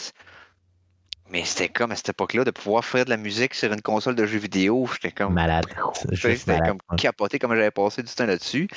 [1.30, 4.14] Mais c'était comme à cette époque-là de pouvoir faire de la musique sur une console
[4.14, 4.88] de jeux vidéo.
[4.92, 5.34] J'étais comme.
[5.34, 5.66] Malade.
[6.46, 8.68] Malade, comme capoté comme j'avais passé du temps là-dessus.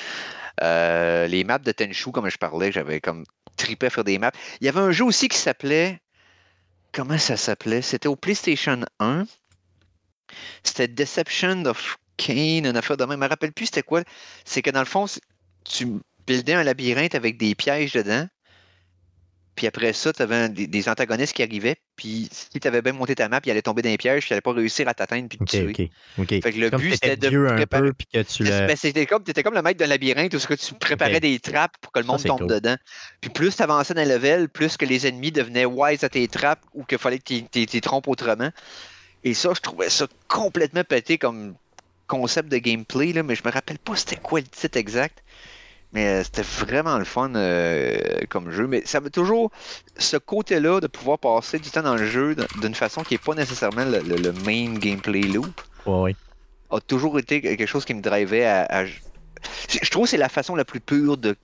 [0.62, 3.24] Euh, les maps de Tenchu, comme je parlais, j'avais comme
[3.56, 4.32] tripé à faire des maps.
[4.60, 6.00] Il y avait un jeu aussi qui s'appelait.
[6.92, 7.82] Comment ça s'appelait?
[7.82, 9.26] C'était au PlayStation 1.
[10.64, 11.98] C'était Deception of
[12.28, 13.18] Une affaire de même.
[13.18, 14.02] Je me rappelle plus c'était quoi.
[14.44, 15.06] C'est que dans le fond,
[15.64, 15.86] tu
[16.26, 18.26] buildais un labyrinthe avec des pièges dedans.
[19.56, 21.76] Puis après ça, tu avais des, des antagonistes qui arrivaient.
[21.96, 24.22] Puis si tu avais bien monté ta map, il allait tomber dans les pièges.
[24.22, 25.90] Puis il allait pas réussir à t'atteindre puis te tuer.
[26.16, 28.50] Fait que le Comme but, c'était de préparer- peu, puis que tu le...
[28.66, 31.76] Ben, c'était comme, t'étais comme le maître d'un labyrinthe où que tu préparais des trappes
[31.82, 32.48] pour que le monde tombe cool.
[32.48, 32.76] dedans.
[33.20, 36.26] Puis plus tu avançais dans le level, plus que les ennemis devenaient wise à tes
[36.28, 38.50] trappes ou qu'il fallait que tu t'y trompes autrement.
[39.24, 41.54] Et ça, je trouvais ça complètement pété comme
[42.10, 45.22] concept de gameplay, là, mais je me rappelle pas c'était quoi le titre exact.
[45.92, 48.66] Mais euh, c'était vraiment le fun euh, comme jeu.
[48.68, 49.50] Mais ça veut toujours
[49.96, 53.34] ce côté-là de pouvoir passer du temps dans le jeu d'une façon qui n'est pas
[53.34, 56.16] nécessairement le, le- le main gameplay loop Ouais, ouais.
[56.70, 58.66] a toujours été quelque chose qui me drivait à.
[58.66, 58.92] à- Je
[59.82, 61.34] je trouve que c'est la façon la plus pure de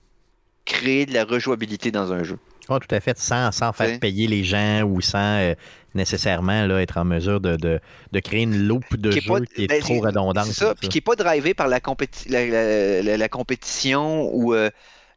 [0.65, 2.37] créer de la rejouabilité dans un jeu.
[2.69, 3.99] Ouais, tout à fait, sans, sans faire Oui.
[3.99, 5.53] payer les gens ou sans euh,
[5.95, 7.79] nécessairement là, être en mesure de, de,
[8.11, 10.45] de créer une loupe de Qui jeu pas- qui est ben, trop redondante.
[10.47, 14.69] C'est ça, puis qui n'est pas drivé par la, compéti- la, la- compétition ou euh,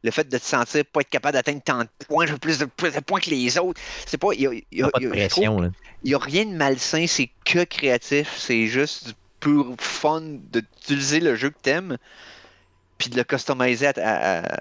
[0.03, 2.57] le fait de te sentir pas être capable d'atteindre tant de points, je veux plus
[2.59, 3.79] de, plus de points que les autres.
[4.07, 4.29] C'est pas.
[4.33, 4.41] Il
[4.71, 5.59] y a, a- Pas de il y a- je trouve pression.
[5.61, 5.69] là.
[6.03, 10.21] Il n'y a rien de malsain, c'est que créatif, c'est juste du pur fun
[10.51, 11.97] d'utiliser le jeu que t'aimes,
[12.97, 13.93] puis de le customiser à.
[13.97, 14.55] à- à-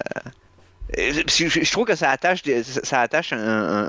[0.97, 3.39] Je, je- trouve que ça attache, ça attache un,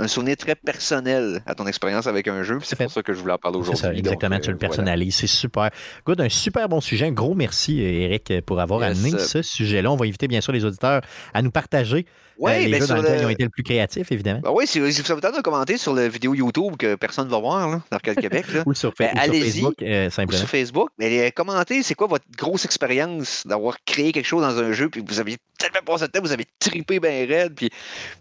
[0.02, 3.19] un- souvenir très personnel à ton expérience avec un jeu, c'est pour ça que je
[3.19, 3.82] voulais en parler C'est aujourd'hui.
[3.82, 4.68] ça, donc, exactement, euh, tu le voilà.
[4.68, 5.15] personnalises.
[5.15, 5.69] C'est super.
[6.06, 7.07] Good, un super bon sujet.
[7.07, 8.98] Un gros merci, Eric, pour avoir Yes.
[8.98, 9.91] amené ce sujet-là.
[9.91, 11.02] On va inviter bien sûr les auditeurs
[11.34, 13.63] à nous partager euh, Ouais, les ben, jeux dans le- ils ont été le plus
[13.63, 14.39] créatifs, évidemment.
[14.43, 16.95] Ben oui, si, si vous avez le temps de commenter sur la vidéo YouTube que
[16.95, 19.41] personne ne va voir, là, d'Arcade Québec, là, Ou sur, Ben, ou sur allez-y.
[19.51, 20.39] Facebook, euh, ou simplement.
[20.39, 24.57] sur Facebook, mais euh, commentez, c'est quoi votre grosse expérience d'avoir créé quelque chose dans
[24.57, 27.69] un jeu, puis vous aviez tellement passé de temps, vous avez trippé bien raide, puis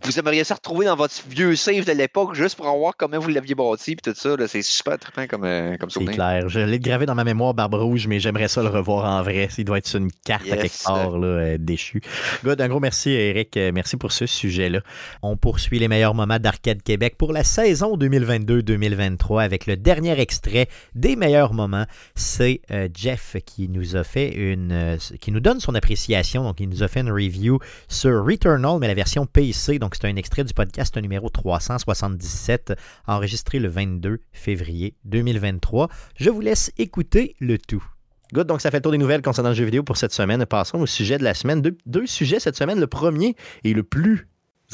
[0.04, 3.30] vous aimeriez ça retrouver dans votre vieux save de l'époque juste pour voir comment vous
[3.30, 6.14] l'aviez bâti, puis tout ça, là, c'est super trippant comme, euh, comme C'est souvenir.
[6.16, 6.48] clair.
[6.50, 9.48] Je l'ai gravé dans ma mémoire, Barbe Rouge, mais j'aimerais ça le revoir en vrai.
[9.56, 12.02] Il doit être sur une carte à quelque part, là, euh, déchu.
[12.44, 13.56] Good, un gros merci, Eric.
[13.56, 14.80] Euh, Merci pour ce sujet-là.
[15.22, 20.68] On poursuit les meilleurs moments d'Arcade Québec pour la saison 2022-2023 avec le dernier extrait
[20.94, 21.86] des meilleurs moments.
[22.14, 24.72] C'est euh, Jeff qui nous a fait une.
[24.72, 26.42] euh, qui nous donne son appréciation.
[26.42, 27.58] Donc, il nous a fait une review
[27.88, 29.78] sur Returnal, mais la version PC.
[29.78, 32.72] Donc, c'est un extrait du podcast numéro 377,
[33.06, 35.88] enregistré le 22 février 2023.
[36.16, 37.84] Je vous laisse écouter le tout.
[38.32, 40.44] Good, donc ça fait le tour des nouvelles concernant le jeu vidéo pour cette semaine.
[40.46, 41.62] Passons au sujet de la semaine.
[41.62, 42.78] Deux, deux sujets cette semaine.
[42.80, 43.34] Le premier
[43.64, 44.26] et le plus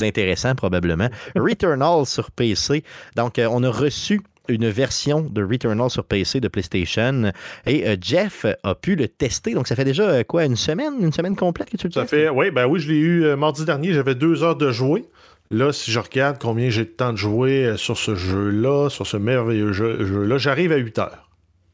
[0.02, 2.84] intéressant probablement, Returnal sur PC.
[3.16, 7.32] Donc, euh, on a reçu une version de Returnal sur PC de PlayStation
[7.66, 9.54] et euh, Jeff a pu le tester.
[9.54, 12.02] Donc, ça fait déjà euh, quoi, une semaine, une semaine complète que tu le Ça
[12.02, 12.10] testes?
[12.14, 13.92] fait, oui, ben oui, je l'ai eu euh, mardi dernier.
[13.94, 15.06] J'avais deux heures de jouer.
[15.50, 19.16] Là, si je regarde combien j'ai de temps de jouer sur ce jeu-là, sur ce
[19.16, 21.25] merveilleux jeu- jeu-là, j'arrive à 8 heures.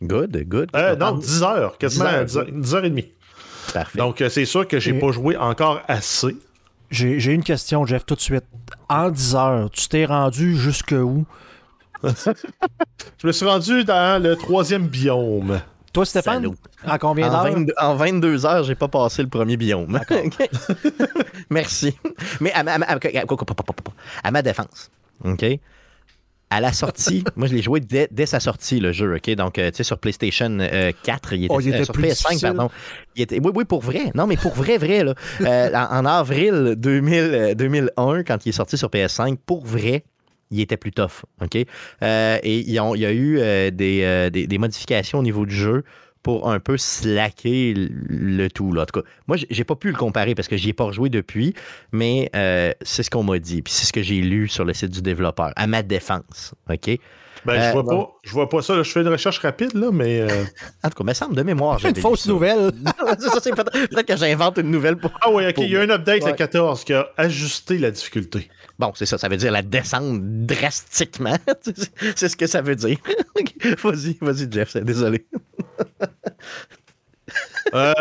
[0.03, 0.69] Good, good.
[0.75, 3.09] Euh, non, 10 heures, quasiment 10 heures, 10 heures, 10 heures et demie.
[3.73, 3.99] Parfait.
[3.99, 6.37] Donc, euh, c'est sûr que j'ai Et- pas joué encore assez.
[6.91, 8.45] J'ai j'ai une question, Jeff, tout de suite.
[8.89, 11.25] En 10 heures, tu t'es rendu jusque où?
[12.03, 15.61] Je me suis rendu dans le troisième biome.
[15.93, 16.47] Toi, Stéphane,
[16.87, 17.53] en combien En, d'heures?
[17.55, 20.01] 22, en 22 heures, j'ai pas passé le premier biome.
[20.11, 20.49] OK.
[21.51, 21.95] Merci.
[22.41, 22.87] Mais à ma, à ma-
[24.25, 24.91] à ma défense,
[25.25, 25.45] OK?
[26.55, 29.31] À la sortie, moi je l'ai joué dès, dès sa sortie, le jeu, OK?
[29.37, 31.95] Donc, euh, tu sais, sur PlayStation euh, 4, il était, Oh, il était euh, sur
[31.95, 32.41] plus PS5, difficile.
[32.57, 32.71] pardon.
[33.17, 34.11] Il était, oui, oui, pour vrai.
[34.15, 35.15] Non, mais pour vrai, vrai, là.
[35.41, 40.05] Euh, en, en avril 2000, euh, 2001, quand il est sorti sur PS5, pour vrai,
[40.51, 41.57] il était plus tough, OK?
[42.03, 45.55] Euh, et il y a eu euh, des, euh, des- des modifications au niveau du
[45.55, 45.85] jeu
[46.23, 48.73] pour un peu slacker le- tout.
[48.73, 48.83] Là.
[48.83, 51.09] En tout cas, moi, j'ai- pas pu le comparer parce que j'y ai pas rejoué
[51.09, 51.55] depuis,
[51.93, 53.63] mais euh, c'est ce qu'on m'a dit.
[53.63, 56.55] Puis c'est ce que j'ai lu sur le site du développeur, à ma défense.
[56.71, 56.99] OK?
[57.45, 58.03] Ben, Euh, je vois bon.
[58.05, 58.77] pas, je vois pas ça.
[58.77, 58.83] là.
[58.85, 60.29] Je fais une recherche rapide, là, mais euh,
[60.85, 61.85] En tout cas, me semble de mémoire.
[61.85, 62.29] Une fausse ça.
[62.31, 62.71] nouvelle.
[63.17, 65.11] Peut-être que j'invente une nouvelle pour.
[65.21, 66.31] Ah oui, ok, il y a un update Ouais.
[66.31, 68.49] le 14 qui a ajusté la difficulté.
[68.79, 71.37] Bon, c'est ça, ça veut dire la descente drastiquement.
[72.17, 72.99] c'est ce que ça veut dire.
[73.83, 75.27] vas-y, vas-y, Jeff, c'est- désolé.
[77.75, 77.93] Euh,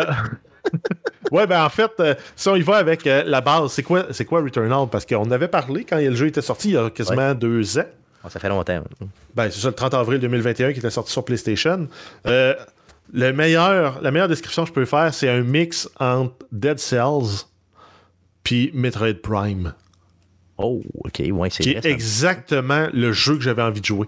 [1.30, 4.06] ouais, ben en fait, euh, si on y va avec euh, la base, c'est quoi,
[4.10, 4.86] c'est quoi Returnal?
[4.90, 7.86] Parce qu'on avait parlé quand le jeu était sorti il y a quasiment deux ans.
[8.28, 8.84] Ça fait longtemps.
[9.34, 11.88] Ben, c'est ça, le 30 avril 2021 qui était sorti sur PlayStation.
[12.26, 12.54] Euh,
[13.12, 17.46] le meilleur, la meilleure description que je peux faire, c'est un mix entre Dead Cells
[18.44, 19.72] puis Metroid Prime.
[20.62, 21.78] Oh, ok, ouais, c'est qui vrai.
[21.78, 21.88] est ça.
[21.90, 24.06] exactement le jeu que j'avais envie de jouer.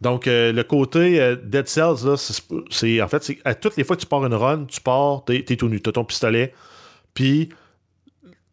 [0.00, 3.76] Donc, euh, le côté euh, Dead Cells, là, c'est- c'est en fait, c'est à toutes
[3.76, 6.04] les fois que tu pars une run, tu pars, t'es es tout nu, t'as ton
[6.04, 6.52] pistolet,
[7.14, 7.50] puis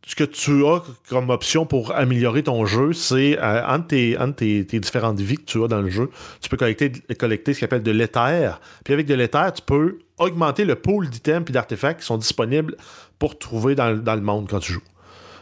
[0.07, 4.35] ce que tu as comme option pour améliorer ton jeu, c'est euh, entre, tes, entre
[4.37, 6.09] tes- tes différentes vies que tu as dans le jeu,
[6.41, 8.59] tu peux collecter, collecter ce qu'on appelle de l'éther.
[8.83, 12.75] Puis avec de l'éther, tu peux augmenter le pool d'items et d'artefacts qui sont disponibles
[13.19, 14.81] pour trouver dans, dans le monde quand tu joues.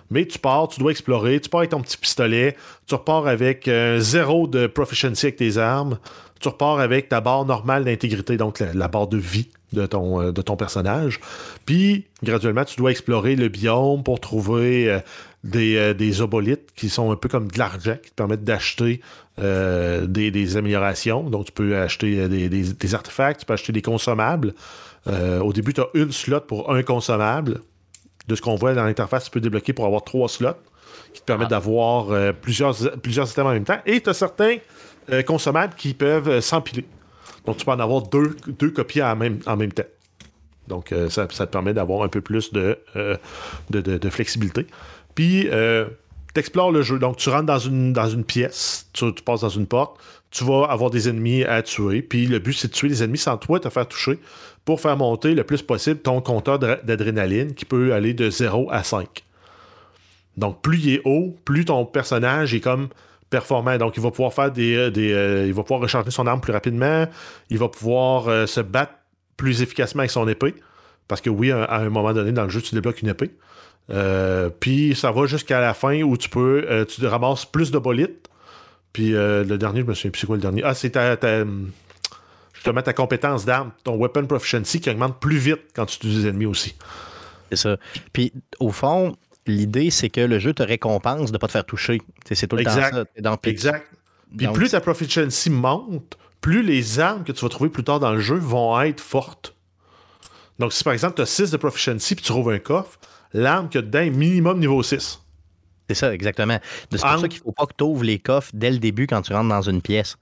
[0.10, 2.56] Mais tu pars, tu dois explorer, tu pars avec ton petit pistolet,
[2.86, 5.98] tu repars avec euh, zéro de proficiency avec tes armes,
[6.40, 10.32] tu repars avec ta barre normale d'intégrité, donc la, barre de vie de ton, euh,
[10.32, 11.20] de ton personnage.
[11.66, 17.16] Puis, graduellement, tu dois explorer le biome pour trouver euh, des, obolites qui sont un
[17.18, 19.02] peu comme de l'argent, qui te permettent d'acheter
[19.38, 21.30] des, améliorations.
[21.30, 24.54] Donc, tu peux acheter des, des- artefacts, tu peux acheter des consommables.
[25.06, 27.62] Au début, tu as une slot pour un consommable.
[28.28, 30.50] De ce qu'on voit dans l'interface, tu peux débloquer pour avoir trois slots
[31.14, 33.80] qui te permettent d'avoir euh, plusieurs, plusieurs items en même temps.
[33.86, 34.58] Et tu as certains
[35.12, 36.86] euh, consommables qui peuvent euh, s'empiler.
[37.46, 39.84] Donc, tu peux en avoir deux, deux copies en même, en même temps.
[40.68, 43.18] Donc, euh, ça, ça te permet d'avoir un peu plus de, de,
[43.82, 44.68] de- de flexibilité.
[45.16, 47.00] Puis, tu explores le jeu.
[47.00, 49.98] Donc, tu rentres dans une, dans une pièce, tu, tu passes dans une porte,
[50.30, 52.02] tu vas avoir des ennemis à tuer.
[52.02, 54.20] Puis, le but, c'est de tuer les ennemis sans toi te faire toucher
[54.68, 58.84] pour faire monter le plus possible ton compteur d'adrénaline qui peut aller de 0 à
[58.84, 59.24] 5.
[60.36, 62.90] Donc, plus il est haut, plus ton personnage est comme
[63.30, 63.78] performant.
[63.78, 64.76] Donc, il va pouvoir faire des.
[64.76, 67.08] euh, euh, il va pouvoir recharger son arme plus rapidement.
[67.50, 68.92] Il va pouvoir euh, se battre
[69.38, 70.54] plus efficacement avec son épée.
[71.08, 73.32] Parce que oui, à, un moment donné, dans le jeu, tu débloques une épée.
[74.60, 76.86] Puis ça va jusqu'à la fin où tu peux.
[76.90, 78.28] tu ramasses plus de bolites.
[78.92, 80.62] Puis le dernier, je me souviens plus c'est quoi le dernier.
[80.66, 81.16] Ah, c'est ta-
[82.58, 86.28] justement ta compétence d'arme, ton weapon proficiency qui augmente plus vite quand tu tues des
[86.28, 86.76] ennemis aussi.
[87.50, 87.78] C'est ça.
[88.14, 89.16] Puis, au fond,
[89.46, 92.02] l'idée, c'est que le jeu te récompense de ne pas te faire toucher.
[92.32, 92.92] C'est tout le Exact.
[92.92, 93.22] temps ça.
[93.22, 93.88] Dans- Exact.
[94.36, 98.00] Puis donc, plus ta proficiency monte, plus les armes que tu vas trouver plus tard
[98.02, 99.56] dans le jeu vont être fortes.
[100.60, 103.00] Donc, si par exemple tu as 6 de proficiency puis tu trouves un coffre,
[103.34, 105.22] l'arme que dedans est minimum niveau 6.
[105.88, 106.60] C'est ça, exactement.
[106.92, 108.80] C'est pour En- ça qu'il ne faut pas que tu ouvres les coffres dès le
[108.80, 110.18] début quand tu rentres dans une pièce.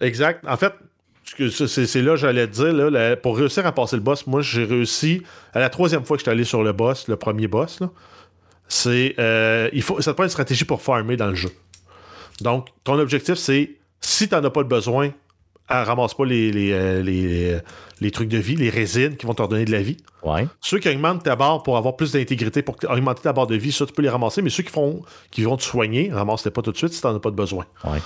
[0.00, 0.46] Exact.
[0.46, 0.72] En fait,
[1.36, 4.42] c'est là que j'allais te dire, là, la- pour réussir à passer le boss, moi
[4.42, 7.46] j'ai réussi à la troisième fois que je suis allé sur le boss, le premier
[7.48, 7.80] boss,
[8.68, 11.50] c'est euh, il faut ça te prend une stratégie pour farmer dans le jeu.
[12.40, 15.10] Donc, ton objectif, c'est si tu n'en as pas le besoin,
[15.68, 17.60] ah, ramasse pas les, les, euh, les, euh,
[18.00, 19.98] les trucs de vie, les résines qui vont te redonner de la vie.
[20.24, 20.46] Ouais.
[20.60, 23.70] Ceux qui augmentent ta barre pour avoir plus d'intégrité, pour augmenter ta barre de vie,
[23.70, 26.62] ça, tu peux les ramasser, mais ceux qui font qui vont te soigner, ramasse-les pas
[26.62, 27.66] tout de suite si tu n'en as pas de besoin.
[27.84, 27.98] Ouais.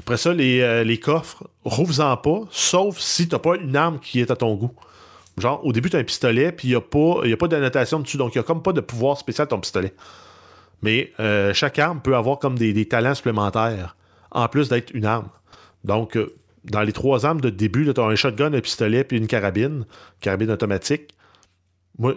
[0.00, 4.20] Après ça, les, euh, les coffres, rouvre-en pas, sauf si t'as pas une arme qui
[4.20, 4.72] est à ton goût.
[5.38, 7.48] Genre, au début, tu as un pistolet, puis il n'y a pas, y a pas
[7.48, 9.92] d'annotation dessus, donc il n'y a comme pas de pouvoir spécial ton pistolet.
[10.82, 13.96] Mais euh, chaque arme peut avoir comme des, des talents supplémentaires,
[14.30, 15.28] en plus d'être une arme.
[15.84, 19.18] Donc, euh, dans les trois armes de début, tu as un shotgun, un pistolet, puis
[19.18, 19.84] une carabine,
[20.20, 21.10] carabine automatique.
[21.98, 22.14] Moi,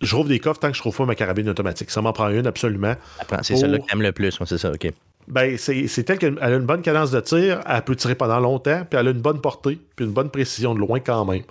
[0.00, 1.90] je rouvre des coffres tant que je trouve pas ma carabine automatique.
[1.90, 2.94] Ça m'en prend une, absolument.
[3.42, 4.40] C'est Pour- celle-là que t'aimes le plus.
[4.40, 4.90] moi, C'est ça, OK.
[5.28, 8.38] Ben, c'est tel qu'elle elle a une bonne cadence de tir, elle peut tirer pendant
[8.40, 11.42] longtemps, puis elle a une bonne portée, puis une bonne précision de loin quand même.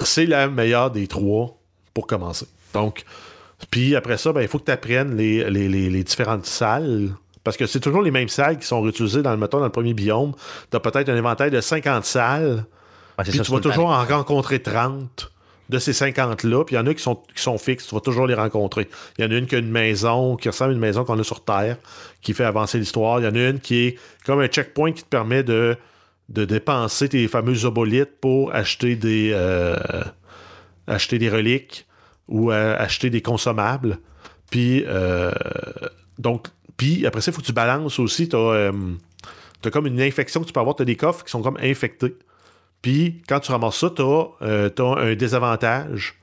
[0.00, 1.56] C'est la meilleure des trois
[1.92, 2.46] pour commencer.
[2.72, 3.04] Donc,
[3.70, 7.10] puis après ça, ben, il faut que tu apprennes les, les- les- les différentes salles.
[7.44, 9.70] Parce que c'est toujours les mêmes salles qui sont réutilisées dans le, mettons, dans le
[9.70, 10.32] premier biome.
[10.70, 12.64] Tu as peut-être un inventaire de 50 salles,
[13.18, 15.30] Ouais, puis ça, tu vas toujours en rencontrer 30
[15.68, 16.64] de ces 50-là.
[16.64, 17.86] Puis il y en a qui sont, qui sont fixes.
[17.86, 18.88] Tu vas toujours les rencontrer.
[19.18, 21.18] Il y en a une qui a une maison, qui ressemble à une maison qu'on
[21.18, 21.76] a sur Terre,
[22.20, 23.20] qui fait avancer l'histoire.
[23.20, 25.76] Il y en a une qui est comme un checkpoint qui te permet de,
[26.28, 29.76] de dépenser tes fameux obolites pour acheter des, euh,
[30.86, 31.86] acheter des reliques
[32.28, 33.98] ou euh, acheter des consommables.
[34.50, 35.32] Puis, euh,
[36.18, 38.28] donc, puis après ça, il faut que tu balances aussi.
[38.28, 38.72] Tu as,
[39.70, 40.76] comme une infection que tu peux avoir.
[40.76, 42.16] Tu as des coffres qui sont comme infectés.
[42.84, 46.16] Puis, quand tu ramasses ça, tu as, un désavantage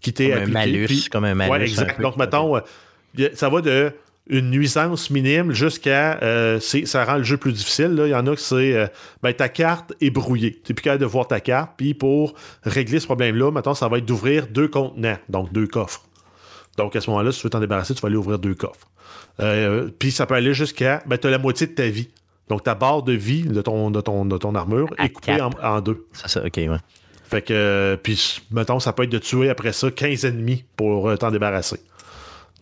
[0.00, 0.52] qui t'est Comme un appliqué.
[0.54, 1.52] malus, Puis- comme un malus.
[1.52, 2.00] Un exact.
[2.00, 3.92] Donc, mettons, euh, ça va de
[4.30, 6.18] une nuisance minime jusqu'à.
[6.22, 7.88] euh, ça rend le jeu plus difficile.
[7.94, 8.06] là.
[8.06, 8.74] Il y en a que c'est.
[8.74, 8.86] euh,
[9.22, 10.52] ben, ta carte est brouillée.
[10.64, 11.72] Tu n'es plus capable de voir ta carte.
[11.76, 12.32] Puis, pour
[12.62, 16.04] régler ce problème-là, mettons, ça va être d'ouvrir deux contenants, donc deux coffres.
[16.78, 18.88] Donc, à ce moment-là, si tu veux t'en débarrasser, tu vas aller ouvrir deux coffres.
[19.40, 21.02] Euh, puis, ça peut aller jusqu'à.
[21.06, 22.08] Ben, tu as la moitié de ta vie.
[22.48, 25.38] Donc, ta barre de vie de ton, de ton, de ton armure À est coupée
[25.62, 26.06] en, deux.
[26.12, 26.68] C'est ça, OK, ouais.
[27.24, 31.08] Fait que, euh, puis, mettons, ça peut être de tuer après ça 15 ennemis pour
[31.10, 31.78] euh, t'en débarrasser.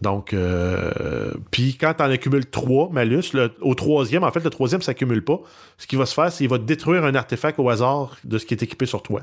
[0.02, 4.82] Donc, euh, puis quand t'en accumules 3 malus, le- au troisième, en fait, le troisième
[4.82, 5.40] s'accumule pas.
[5.78, 8.44] Ce qui va se faire, c'est qu'il va détruire un artefact au hasard de ce
[8.44, 9.22] qui est équipé sur toi.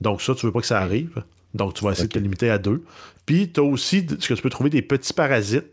[0.00, 1.22] Donc, ça, tu veux pas que ça arrive.
[1.54, 2.82] Donc, tu vas essayer de te limiter à deux.
[3.26, 5.66] Puis, tu as aussi ce que tu peux trouver des petits parasites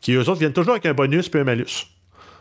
[0.00, 1.86] qui, eux autres, viennent toujours avec un bonus puis un malus.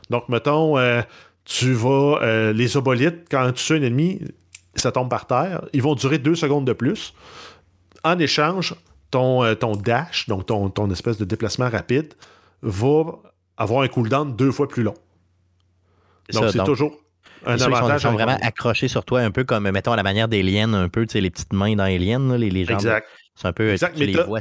[0.10, 1.02] Donc, mettons, euh,
[1.46, 2.20] tu vas.
[2.22, 4.22] euh, les obolites, quand tu tues un ennemi,
[4.76, 5.66] ça tombe par terre.
[5.74, 7.14] Ils vont durer deux secondes de plus.
[8.04, 8.76] En échange,
[9.12, 12.14] ton, euh, ton dash, donc ton, ton espèce de déplacement rapide,
[12.62, 13.04] va
[13.58, 14.96] avoir un cooldown deux fois plus long.
[16.34, 16.98] Donc, c'est toujours
[17.46, 18.02] un sont- avantage.
[18.02, 20.90] sont, vraiment accrochés sur toi, un peu comme, mettons, à la manière des liens, un
[20.90, 22.76] peu, tu sais, les petites mains dans les liens, les, les jambes.
[22.78, 23.08] Exact.
[23.36, 24.40] C'est un peu, Exact, tu mais ouais.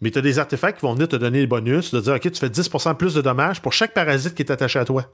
[0.00, 2.22] Mais tu as des artefacts qui vont venir te donner les bonus, de dire, OK,
[2.22, 5.12] tu fais 10% plus de dommages pour chaque parasite qui est attaché à toi.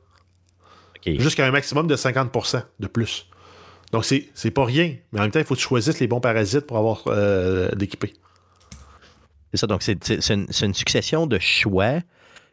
[1.05, 3.29] Jusqu'à un maximum de 50% de plus.
[3.91, 4.95] Donc, c'est pas rien.
[5.11, 7.71] Mais en même temps, il faut que tu choisisses les bons parasites pour avoir euh,
[7.73, 8.13] d'équiper.
[9.53, 11.99] C'est ça, donc c'est une, une succession de choix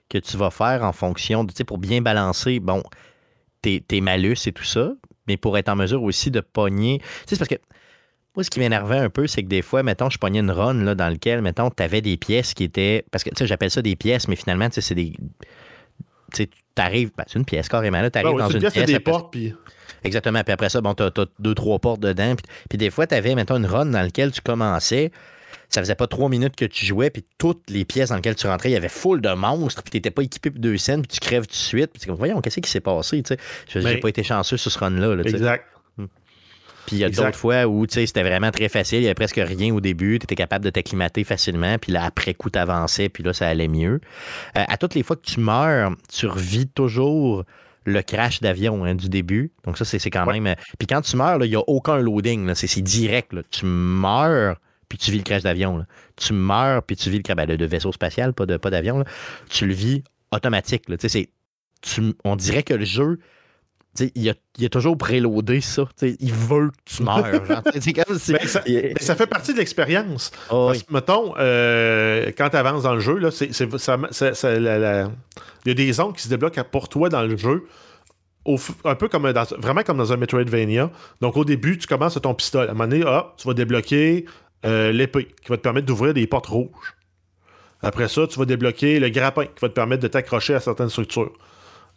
[0.09, 2.83] que tu vas faire en fonction, de, tu sais, pour bien balancer, bon,
[3.61, 4.91] tes, tes malus et tout ça,
[5.27, 6.99] mais pour être en mesure aussi de pogner.
[6.99, 7.55] Tu sais, c'est parce que
[8.39, 10.75] Moi, ce qui m'énervait un peu, c'est que des fois, mettons, je pognais une run
[10.75, 13.03] là, dans lequel, mettons, tu avais des pièces qui étaient.
[13.11, 15.11] Parce que, tu sais, j'appelle ça des pièces, mais finalement, tu sais, c'est des.
[15.11, 17.11] Tu sais, t'arrives.
[17.17, 18.09] ben, c'est une pièce carrément, là.
[18.09, 18.73] T'arrives Ouais, ouais, dans une pièce.
[18.73, 19.53] c'est des après- portes, puis.
[20.05, 20.41] Exactement.
[20.41, 22.33] Puis après ça, bon, t'as as deux, trois portes dedans.
[22.37, 25.11] Puis, puis des fois, t'avais, mettons, une run dans laquelle tu commençais.
[25.67, 28.47] Ça faisait pas trois minutes que tu jouais, puis toutes les pièces dans lesquelles tu
[28.47, 31.09] rentrais, il y avait full de monstres, puis t'étais pas équipé pour deux scènes, puis
[31.09, 31.91] tu crèves tout de suite.
[31.91, 33.39] Puis c'est comme, voyons, qu'est-ce qui s'est passé, tu sais?
[33.67, 35.23] J'ai Mais- pas été chanceux sur ce run-là, là.
[35.25, 35.65] Exact.
[36.85, 39.13] Puis il y a d'autres fois où tu c'était vraiment très facile, il y avait
[39.13, 43.09] presque rien au début, tu étais capable de t'acclimater facilement, puis là, après coup, t'avançais,
[43.09, 44.01] puis là, ça allait mieux.
[44.57, 47.43] Euh, à toutes les fois que tu meurs, tu revis toujours
[47.85, 49.51] le crash d'avion hein, du début.
[49.65, 50.47] Donc ça, c'est quand même...
[50.47, 53.33] euh, Puis quand tu meurs, il n'y a aucun loading, c'est direct.
[53.33, 53.41] là.
[53.49, 54.57] Tu meurs,
[54.89, 55.85] puis tu vis le crash d'avion.
[56.15, 58.99] Tu meurs, puis tu vis le crash ben, de, vaisseau spatial, pas de pas d'avion.
[58.99, 59.05] là.
[59.49, 60.89] Tu le vis automatique.
[60.89, 60.97] là.
[60.97, 61.07] Tu
[61.81, 63.19] tu- on dirait que le jeu...
[64.15, 65.83] Il a, il a toujours préloadé ça.
[66.01, 67.45] Il veut que tu meurs.
[67.45, 67.61] genre.
[67.79, 70.31] Si- Ben, ça, ben, ça fait partie de l'expérience.
[70.51, 70.83] Oh, Parce oui.
[70.85, 74.59] que, mettons, euh, quand tu avances dans le jeu, là, c'est, c'est- ça- ça- ça-
[74.59, 75.09] la- la-
[75.65, 77.65] il y a des zones qui se débloquent pour toi dans le jeu.
[78.45, 80.89] au un peu comme dans, vraiment comme dans un Metroidvania.
[81.19, 82.67] Donc au début, tu commences à ton pistolet.
[82.69, 84.25] À un moment donné, hop, tu vas débloquer
[84.65, 86.95] euh, l'épée qui va te permettre d'ouvrir des portes rouges.
[87.81, 90.89] Après ça, tu vas débloquer le grappin qui va te permettre de t'accrocher à certaines
[90.89, 91.31] structures.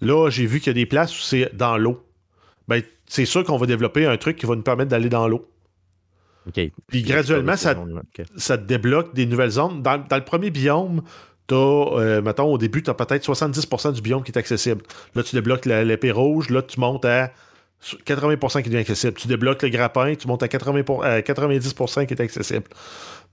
[0.03, 2.05] Là, j'ai vu qu'il y a des places où c'est dans l'eau.
[2.67, 5.47] Ben, c'est sûr qu'on va développer un truc qui va nous permettre d'aller dans l'eau.
[6.49, 6.61] OK.
[6.89, 7.75] Puis graduellement, ça,
[8.59, 9.81] te débloque des nouvelles zones.
[9.81, 11.03] Dans, dans le premier biome,
[11.47, 14.83] t'as, euh, mettons, au début, tu as peut-être 70% du biome qui est accessible.
[15.15, 17.31] Là, tu débloques l'épée rouge, là, tu montes à
[17.83, 19.15] 80% qui devient accessible.
[19.15, 22.65] Tu débloques le grappin, tu montes à 80 pour- à 90% qui est accessible.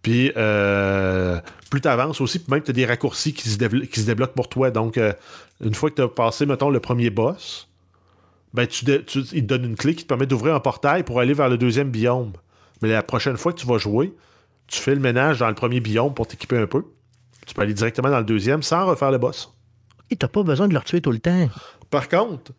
[0.02, 1.40] Puis, euh,
[1.70, 4.34] plus tu avances aussi, puis même tu as des raccourcis qui se, qui se débloquent
[4.34, 4.72] pour toi.
[4.72, 5.14] Donc, euh,
[5.64, 7.68] une fois que tu as passé, mettons, le premier boss,
[8.54, 11.34] ben, tu, il te donne une clé qui te permet d'ouvrir un portail pour aller
[11.34, 12.32] vers le deuxième biome.
[12.82, 14.14] Mais la prochaine fois que tu vas jouer,
[14.68, 16.84] tu fais le ménage dans le premier biome pour t'équiper un peu.
[17.46, 19.52] Tu peux aller directement dans le deuxième sans refaire le boss.
[20.10, 21.50] Et t'as pas besoin de le retuer tout le temps.
[21.90, 22.52] Par contre,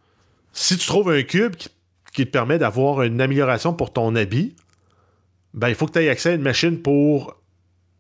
[0.53, 1.69] si tu trouves un cube qui,
[2.13, 4.55] qui te permet d'avoir une amélioration pour ton habit,
[5.55, 7.37] ben, il faut que tu aies accès à une machine pour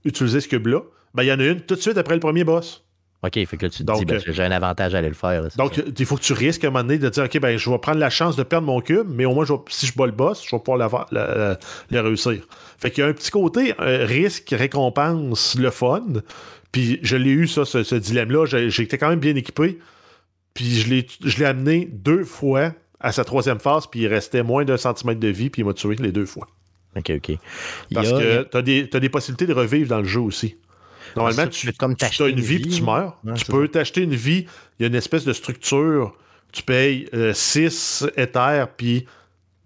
[0.04, 0.80] utiliser ce cube-là.
[1.14, 2.84] Ben, il y en a une tout de suite après le premier boss.
[3.22, 5.14] OK, fait que tu te Donc, dis, ben, euh, j'ai un avantage à aller le
[5.14, 5.42] faire.
[5.42, 5.82] là, Donc, ça.
[5.98, 7.78] il faut que tu risques à un moment donné de dire OK, ben, je vais
[7.78, 10.06] prendre la chance de perdre mon cube, mais au moins, je vais- si je bats
[10.06, 12.40] le boss, je vais pouvoir le réussir.
[12.78, 16.02] Fait qu'il y a un petit côté euh, risque, récompense, le fun.
[16.72, 18.46] Puis je l'ai eu, ça, ce, ce dilemme-là.
[18.68, 19.78] J'étais quand même bien équipé.
[20.54, 24.76] Puis je l'ai amené deux fois à sa troisième phase, puis il restait moins d'un
[24.76, 26.46] centimètre de vie, puis il m'a tué les deux fois.
[26.96, 27.38] OK, OK.
[27.94, 30.56] Parce a- que tu as des, possibilités de revivre dans le jeu aussi.
[31.16, 33.16] Normalement, ça, tu, tu comme as une une vie, puis tu meurs.
[33.24, 34.46] ouais, tu peux t'acheter une vie.
[34.78, 36.16] Il y a une espèce de structure.
[36.52, 39.06] Tu payes 6 éthers, puis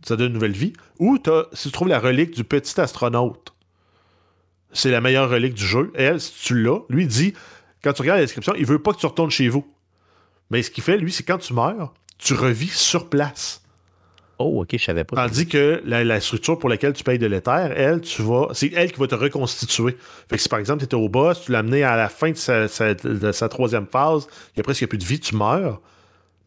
[0.07, 0.73] ça donne une nouvelle vie.
[0.99, 3.53] Ou t'as- si tu trouves la relique du petit astronaute,
[4.73, 5.93] c'est la meilleure relique du jeu.
[5.95, 7.35] Elle, si tu l'as, lui il dit,
[7.83, 9.67] quand tu regardes la description, il veut pas que tu retournes chez vous.
[10.51, 13.61] Mais ce qu'il fait, lui, c'est quand tu meurs, tu revis sur place.
[14.39, 15.15] Oh, OK, je savais pas.
[15.17, 18.49] Tandis que la, la structure pour laquelle tu payes de l'éther, elle, tu vas.
[18.53, 19.97] C'est elle qui va te reconstituer.
[20.29, 22.31] Fait que si par exemple tu étais au boss, tu l'as amené à la fin
[22.31, 25.37] de sa, sa- de sa troisième phase, il y a presque plus de vie, tu
[25.37, 25.81] meurs.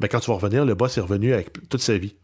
[0.01, 2.15] Ben, quand tu vas revenir, le boss est revenu avec toute sa vie.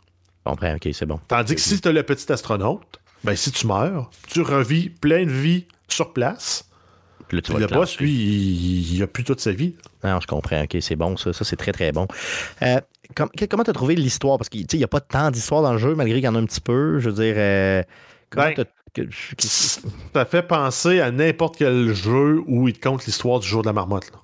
[0.43, 1.19] Comprends, OK, c'est bon.
[1.29, 5.25] Tandis que si tu as le petit astronaute, ben si tu meurs, tu revis plein
[5.25, 6.69] de vie sur place.
[7.31, 9.75] Là, tu vas le boss, lui, il, il a plus toute sa vie.
[10.03, 10.63] Non, je comprends.
[10.63, 11.33] OK, c'est bon, ça.
[11.33, 12.07] Ça, c'est très, très bon.
[12.61, 12.79] Euh,
[13.15, 14.37] com- comment t'as trouvé l'histoire?
[14.37, 16.39] Parce qu'il n'y a pas tant d'histoire dans le jeu, malgré qu'il y en a
[16.39, 16.99] un petit peu.
[16.99, 17.81] Je veux dire, euh,
[18.29, 18.65] comment Ben,
[19.11, 23.67] Ça fait penser à n'importe quel jeu où il te compte l'histoire du jour de
[23.67, 24.11] la marmotte.
[24.11, 24.19] là.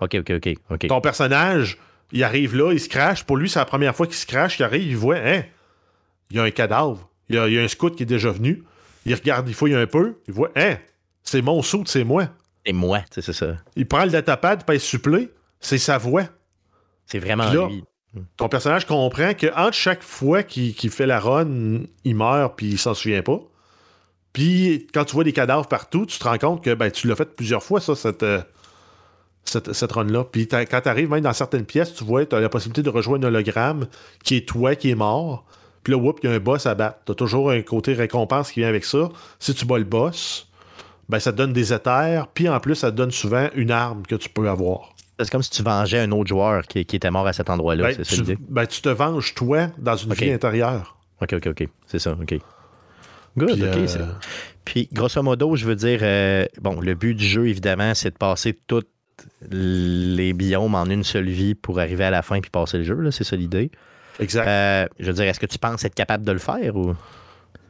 [0.00, 0.54] OK, OK, OK.
[0.70, 0.86] OK.
[0.86, 1.78] Ton personnage,
[2.12, 3.24] il arrive là, il se crache.
[3.24, 4.58] Pour lui, c'est la première fois qu'il se crache.
[4.60, 5.42] Il arrive, il voit, hein,
[6.30, 7.08] il y a un cadavre.
[7.28, 8.62] Il y a, il y a un scout qui est déjà venu.
[9.06, 10.18] Il regarde, il fouille un peu.
[10.28, 10.76] Il voit, hein,
[11.28, 12.28] c'est mon saut, c'est moi.
[12.64, 13.56] C'est moi, tu sais, c'est ça.
[13.76, 15.30] Il prend le datapad, pèse supplé.
[15.60, 16.24] C'est sa voix.
[17.04, 17.84] C'est vraiment là, lui.
[18.38, 22.78] Ton personnage comprend que entre chaque fois qu'il fait la run, il meurt puis il
[22.78, 23.40] s'en souvient pas.
[24.32, 27.16] Puis quand tu vois des cadavres partout, tu te rends compte que ben, tu l'as
[27.16, 28.40] fait plusieurs fois, ça, cette, euh,
[29.44, 30.24] cette, cette run-là.
[30.24, 32.90] Puis quand tu arrives même dans certaines pièces, tu vois, tu as la possibilité de
[32.90, 33.86] rejoindre un hologramme
[34.24, 35.44] qui est toi qui est mort.
[35.84, 37.00] Puis là, whoop, il y a un boss à battre.
[37.04, 39.10] Tu as toujours un côté récompense qui vient avec ça.
[39.38, 40.48] Si tu bats le boss,
[41.08, 42.26] ben, ça te donne des éthers.
[42.34, 44.94] Puis en plus, ça te donne souvent une arme que tu peux avoir.
[45.20, 47.84] C'est comme si tu vengeais un autre joueur qui, qui était mort à cet endroit-là.
[47.88, 48.38] Ben, c'est ça tu, l'idée?
[48.48, 50.96] ben, tu te venges, toi, dans une vie intérieure.
[51.20, 51.68] OK, OK, OK.
[51.86, 52.38] C'est ça, OK.
[53.36, 53.76] Good, Puis, OK.
[53.76, 54.06] euh,
[54.64, 58.16] Puis, grosso modo, je veux dire, euh, bon, le but du jeu, évidemment, c'est de
[58.16, 58.84] passer tous
[59.50, 62.94] les biomes en une seule vie pour arriver à la fin puis passer le jeu,
[62.94, 63.70] là, c'est ça l'idée.
[64.20, 64.46] Exact.
[64.46, 66.94] Euh, je veux dire, est-ce que tu penses être capable de le faire ou?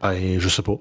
[0.02, 0.77] Ben, je sais pas.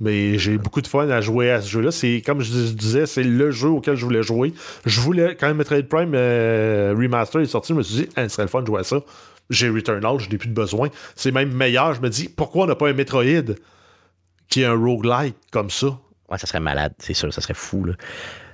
[0.00, 1.90] Mais j'ai beaucoup de fun à jouer à ce jeu-là.
[1.90, 4.54] C'est comme je disais, c'est le jeu auquel je voulais jouer.
[4.86, 8.34] Je voulais, quand Metroid Prime euh, Remaster est sorti, je me suis dit, ah, ce
[8.34, 9.00] serait le fun de jouer à ça.
[9.50, 10.88] J'ai Returnal, je n'ai plus de besoin.
[11.16, 11.94] C'est même meilleur.
[11.94, 13.54] Je me dis, pourquoi on n'a pas un Metroid
[14.48, 15.98] qui est un roguelike comme ça?
[16.30, 17.84] Ouais, ça serait malade, c'est sûr, ça serait fou.
[17.84, 17.94] Là.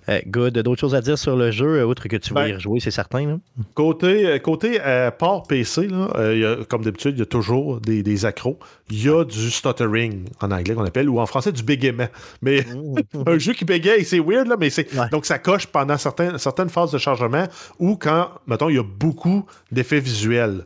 [0.08, 0.58] Euh, good.
[0.58, 2.90] D'autres choses à dire sur le jeu, outre que tu vas Ben, y rejouer, c'est
[2.90, 3.26] certain.
[3.26, 3.38] Là?
[3.74, 7.22] Côté, euh, côté euh, port PC, là, euh, il y a- comme d'habitude, il y
[7.22, 8.58] a toujours des, des accros.
[8.90, 12.08] Il y a du stuttering en anglais qu'on appelle, ou en français du bégaiement.
[12.42, 12.64] Mais
[13.26, 14.92] un jeu qui bégaye, c'est weird, là, mais c'est.
[14.94, 15.08] Ouais.
[15.10, 17.44] Donc ça coche pendant certains, certaines phases de chargement
[17.80, 20.62] ou quand, mettons, il y a beaucoup d'effets visuels.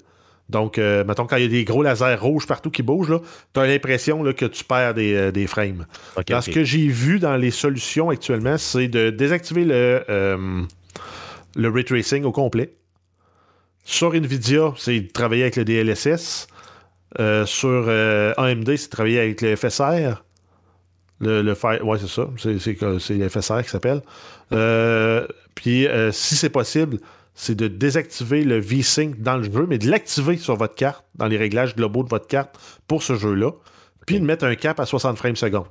[0.51, 3.21] Donc, euh, mettons, quand il y a des gros lasers rouges partout qui bougent,
[3.55, 5.87] tu as l'impression que tu perds des, euh, des frames.
[6.17, 6.45] Ok, Dans ok.
[6.45, 10.63] ce que j'ai vu dans les solutions actuellement, c'est de désactiver le, euh,
[11.57, 12.75] le ray tracing au complet.
[13.85, 16.47] Sur Nvidia, c'est de travailler avec le DLSS.
[17.19, 17.89] Euh, sur
[18.37, 20.23] AMD, c'est de travailler avec le FSR.
[21.21, 22.29] Le, le Fire- ouais, c'est ça.
[22.39, 24.03] C'est, c'est, que- c'est le FSR qui s'appelle.
[25.55, 26.99] Puis, si c'est possible,
[27.43, 31.27] c'est de désactiver le V-Sync dans le jeu, mais de l'activer sur votre carte, dans
[31.27, 33.53] les réglages globaux de votre carte pour ce jeu-là.
[34.07, 35.65] Puis de mettre un cap à 60 frames secondes.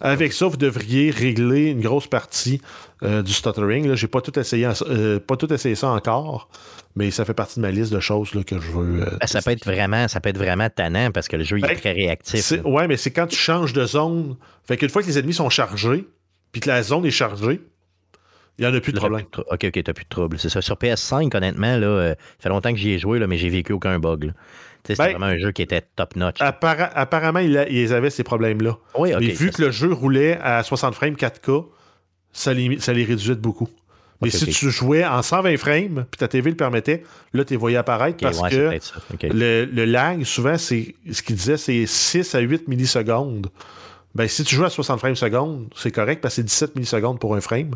[0.00, 2.60] Avec ça, vous devriez régler une grosse partie
[3.04, 3.86] euh, du stuttering.
[3.88, 6.48] Là, j'ai pas tout essayé, euh, pas tout essayé ça encore,
[6.96, 9.02] mais ça fait partie de ma liste de choses là, que je veux.
[9.02, 11.58] euh, Ah, ça peut être vraiment, ça peut être vraiment tannant parce que le jeu
[11.58, 12.52] il est Ben, très réactif.
[12.64, 14.36] ouais, mais c'est quand tu changes de zone.
[14.66, 16.06] Fait qu'une fois que les ennemis sont chargés,
[16.50, 17.60] puis que la zone est chargée,
[18.58, 19.24] il n'y en a plus de Là, problème.
[19.26, 20.38] plus de trou- Ok, ok, t'as plus de trouble.
[20.38, 20.62] C'est ça.
[20.62, 22.08] Sur PS5, honnêtement, là, euh,
[22.38, 24.32] ça fait longtemps que j'y ai joué, là, mais j'ai vécu aucun bug.
[24.86, 26.38] C'était Ben, vraiment un jeu qui était top notch.
[26.40, 28.76] Appara- apparemment, ils, avaient ces problèmes-là.
[28.98, 31.64] oui, mais vu que le jeu roulait à 60 frames 4K,
[32.32, 33.68] ça les, ça les réduisait de beaucoup.
[34.22, 37.02] Mais si tu jouais en 120 frames, puis ta TV le permettait,
[37.34, 38.50] là, tu les voyais apparaître parce ouais,
[39.18, 43.48] que le, le lag, souvent, c'est ce qu'il disait, c'est 6 à 8 millisecondes.
[44.14, 47.18] Ben, si tu joues à 60 frames secondes, c'est correct parce que c'est 17 millisecondes
[47.18, 47.72] pour un frame.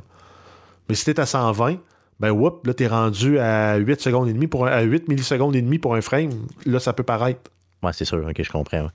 [0.88, 1.76] Mais si t'es à 120,
[2.20, 5.54] ben, whoop, là, t'es rendu à 8 secondes et demie pour un- à 8 millisecondes
[5.54, 6.30] et demi pour un frame.
[6.66, 7.50] Là, ça peut paraître.
[7.82, 8.24] Ouais, c'est sûr.
[8.28, 8.88] Ok, je comprends.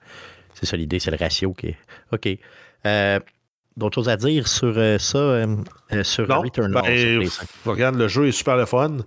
[0.54, 1.78] C'est ça l'idée, c'est le ratio qui est.
[2.12, 2.28] Ok.
[2.86, 3.20] Euh,
[3.76, 5.56] D'autres choses à dire sur euh, ça, euh,
[6.04, 6.84] sur Non, Returnal.
[6.84, 7.40] ben, sur PS5?
[7.40, 8.98] pff, regarde, le jeu est super le fun.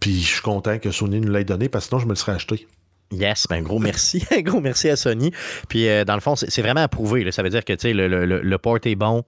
[0.00, 2.16] Puis je suis content que Sony nous l'ait donné parce que sinon, je me le
[2.16, 2.66] serais acheté.
[3.10, 4.24] Yes, ben gros merci.
[4.42, 5.32] gros merci à Sony.
[5.68, 7.24] Puis dans le fond, c'est vraiment approuvé.
[7.24, 7.32] là.
[7.32, 9.24] Ça veut dire que tu sais, le, le, le- le port est bon.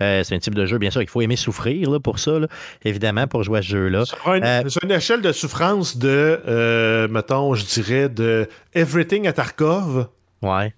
[0.00, 2.38] Euh, c'est un type de jeu, bien sûr, il faut aimer souffrir là, pour ça,
[2.38, 2.48] là,
[2.84, 4.04] évidemment, pour jouer à ce jeu-là.
[4.04, 9.32] Sur, un- Euh, une échelle de souffrance de, euh, mettons, je dirais, de Everything à
[9.32, 10.08] Tarkov,
[10.42, 10.74] Ouais.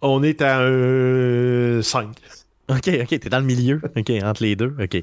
[0.00, 2.08] on est à un 5.
[2.68, 3.80] OK, OK, t'es dans le milieu.
[3.96, 4.74] OK, entre les deux.
[4.80, 5.02] OK.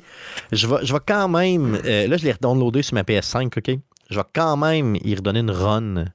[0.54, 1.74] Je vais, je vais quand même.
[1.84, 3.78] là, je l'ai redownloadé sur ma PS5, OK?
[4.10, 6.06] Je vais quand même y redonner une run,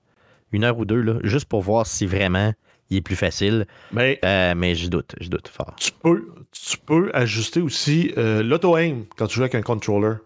[0.50, 2.52] une heure ou deux, là, juste pour voir si vraiment
[2.92, 3.66] il est plus facile.
[3.92, 5.74] Mais Euh, mais je doute, je doute fort.
[5.76, 10.16] tu peux, tu peux ajuster aussi euh, l'auto-aim quand tu joues avec un controller,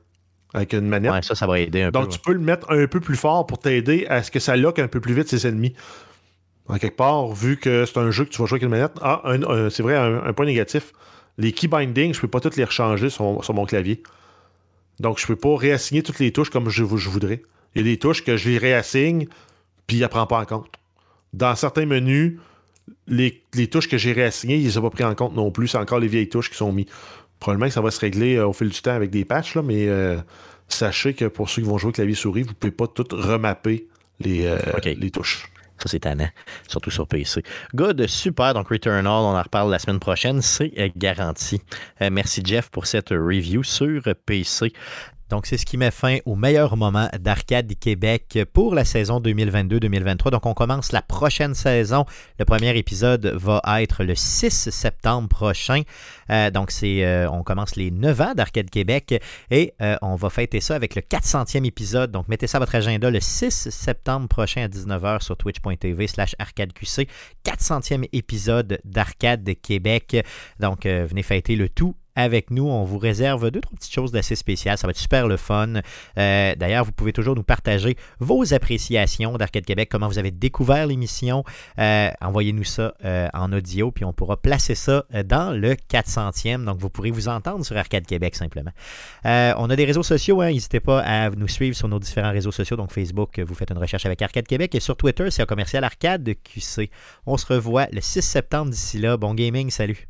[0.54, 1.12] avec une manette.
[1.12, 2.12] Ouais, ça, ça va aider un Donc, peu.
[2.12, 4.78] tu peux le mettre un peu plus fort pour t'aider à ce que ça lock
[4.78, 5.74] un peu plus vite ses ennemis.
[6.68, 8.92] En quelque part, vu que c'est un jeu que tu vas jouer avec une manette,
[9.00, 10.92] ah, un- un- c'est vrai, un, un point négatif.
[11.38, 14.02] Les key bindings, je peux pas toutes les rechanger sur, sur mon clavier.
[14.98, 17.42] Donc, je peux pas réassigner toutes les touches comme je, je voudrais.
[17.74, 19.26] Il y a des touches que je les réassigne,
[19.86, 20.66] puis il ne prend pas en compte.
[21.34, 22.38] Dans certains menus,
[23.06, 25.68] les, les touches que j'ai réassignées, ils ont pas pris en compte non plus.
[25.68, 26.86] C'est encore les vieilles touches qui sont mises.
[27.38, 29.62] Probablement que ça va se régler euh, au fil du temps avec des patchs, là,
[29.62, 30.16] mais euh,
[30.68, 33.86] sachez que pour ceux qui vont jouer clavier-souris, vous ne pouvez pas tout remapper
[34.20, 35.50] les, euh, les touches.
[35.78, 36.28] Ça, c'est tannant,
[36.68, 37.42] surtout sur PC.
[37.74, 38.54] Good, super.
[38.54, 41.60] Donc, Returnal, on en reparle la semaine prochaine, c'est garanti.
[42.00, 44.72] Euh, merci, Jeff, pour cette review sur PC.
[45.30, 50.30] Donc, c'est ce qui met fin au meilleur moment d'Arcade Québec pour la saison 2022-2023.
[50.30, 52.04] Donc, on commence la prochaine saison.
[52.38, 55.82] Le premier épisode va être le 6 septembre prochain.
[56.30, 59.20] Euh, donc, c'est, euh, on commence les 9 ans d'Arcade Québec
[59.50, 62.12] et euh, on va fêter ça avec le 400e épisode.
[62.12, 66.36] Donc, mettez ça à votre agenda le 6 septembre prochain à 19h sur twitch.tv slash
[66.38, 67.08] arcadeqc.
[67.44, 70.24] 400e épisode d'Arcade Québec.
[70.60, 72.66] Donc, venez fêter le tout avec nous.
[72.68, 74.78] On vous réserve deux, trois petites choses d'assez spéciales.
[74.78, 75.74] Ça va être super le fun.
[76.18, 80.86] Euh, D'ailleurs, vous pouvez toujours nous partager vos appréciations d'Arcade Québec, comment vous avez découvert
[80.86, 81.44] l'émission.
[81.78, 86.64] Euh, Envoyez-nous ça euh, en audio, puis on pourra placer ça dans le 400e.
[86.64, 88.72] Donc, vous pourrez vous entendre sur Arcade Québec simplement.
[89.24, 90.40] On a des réseaux sociaux.
[90.40, 90.50] hein.
[90.50, 92.76] N'hésitez pas à nous suivre sur nos différents réseaux sociaux.
[92.76, 94.74] Donc, Facebook, vous faites une recherche avec Arcade Québec.
[94.74, 96.90] Et sur Twitter, c'est un commercial Arcade QC.
[97.26, 99.16] On se revoit le 6 septembre d'ici là.
[99.16, 100.06] Bon gaming, salut!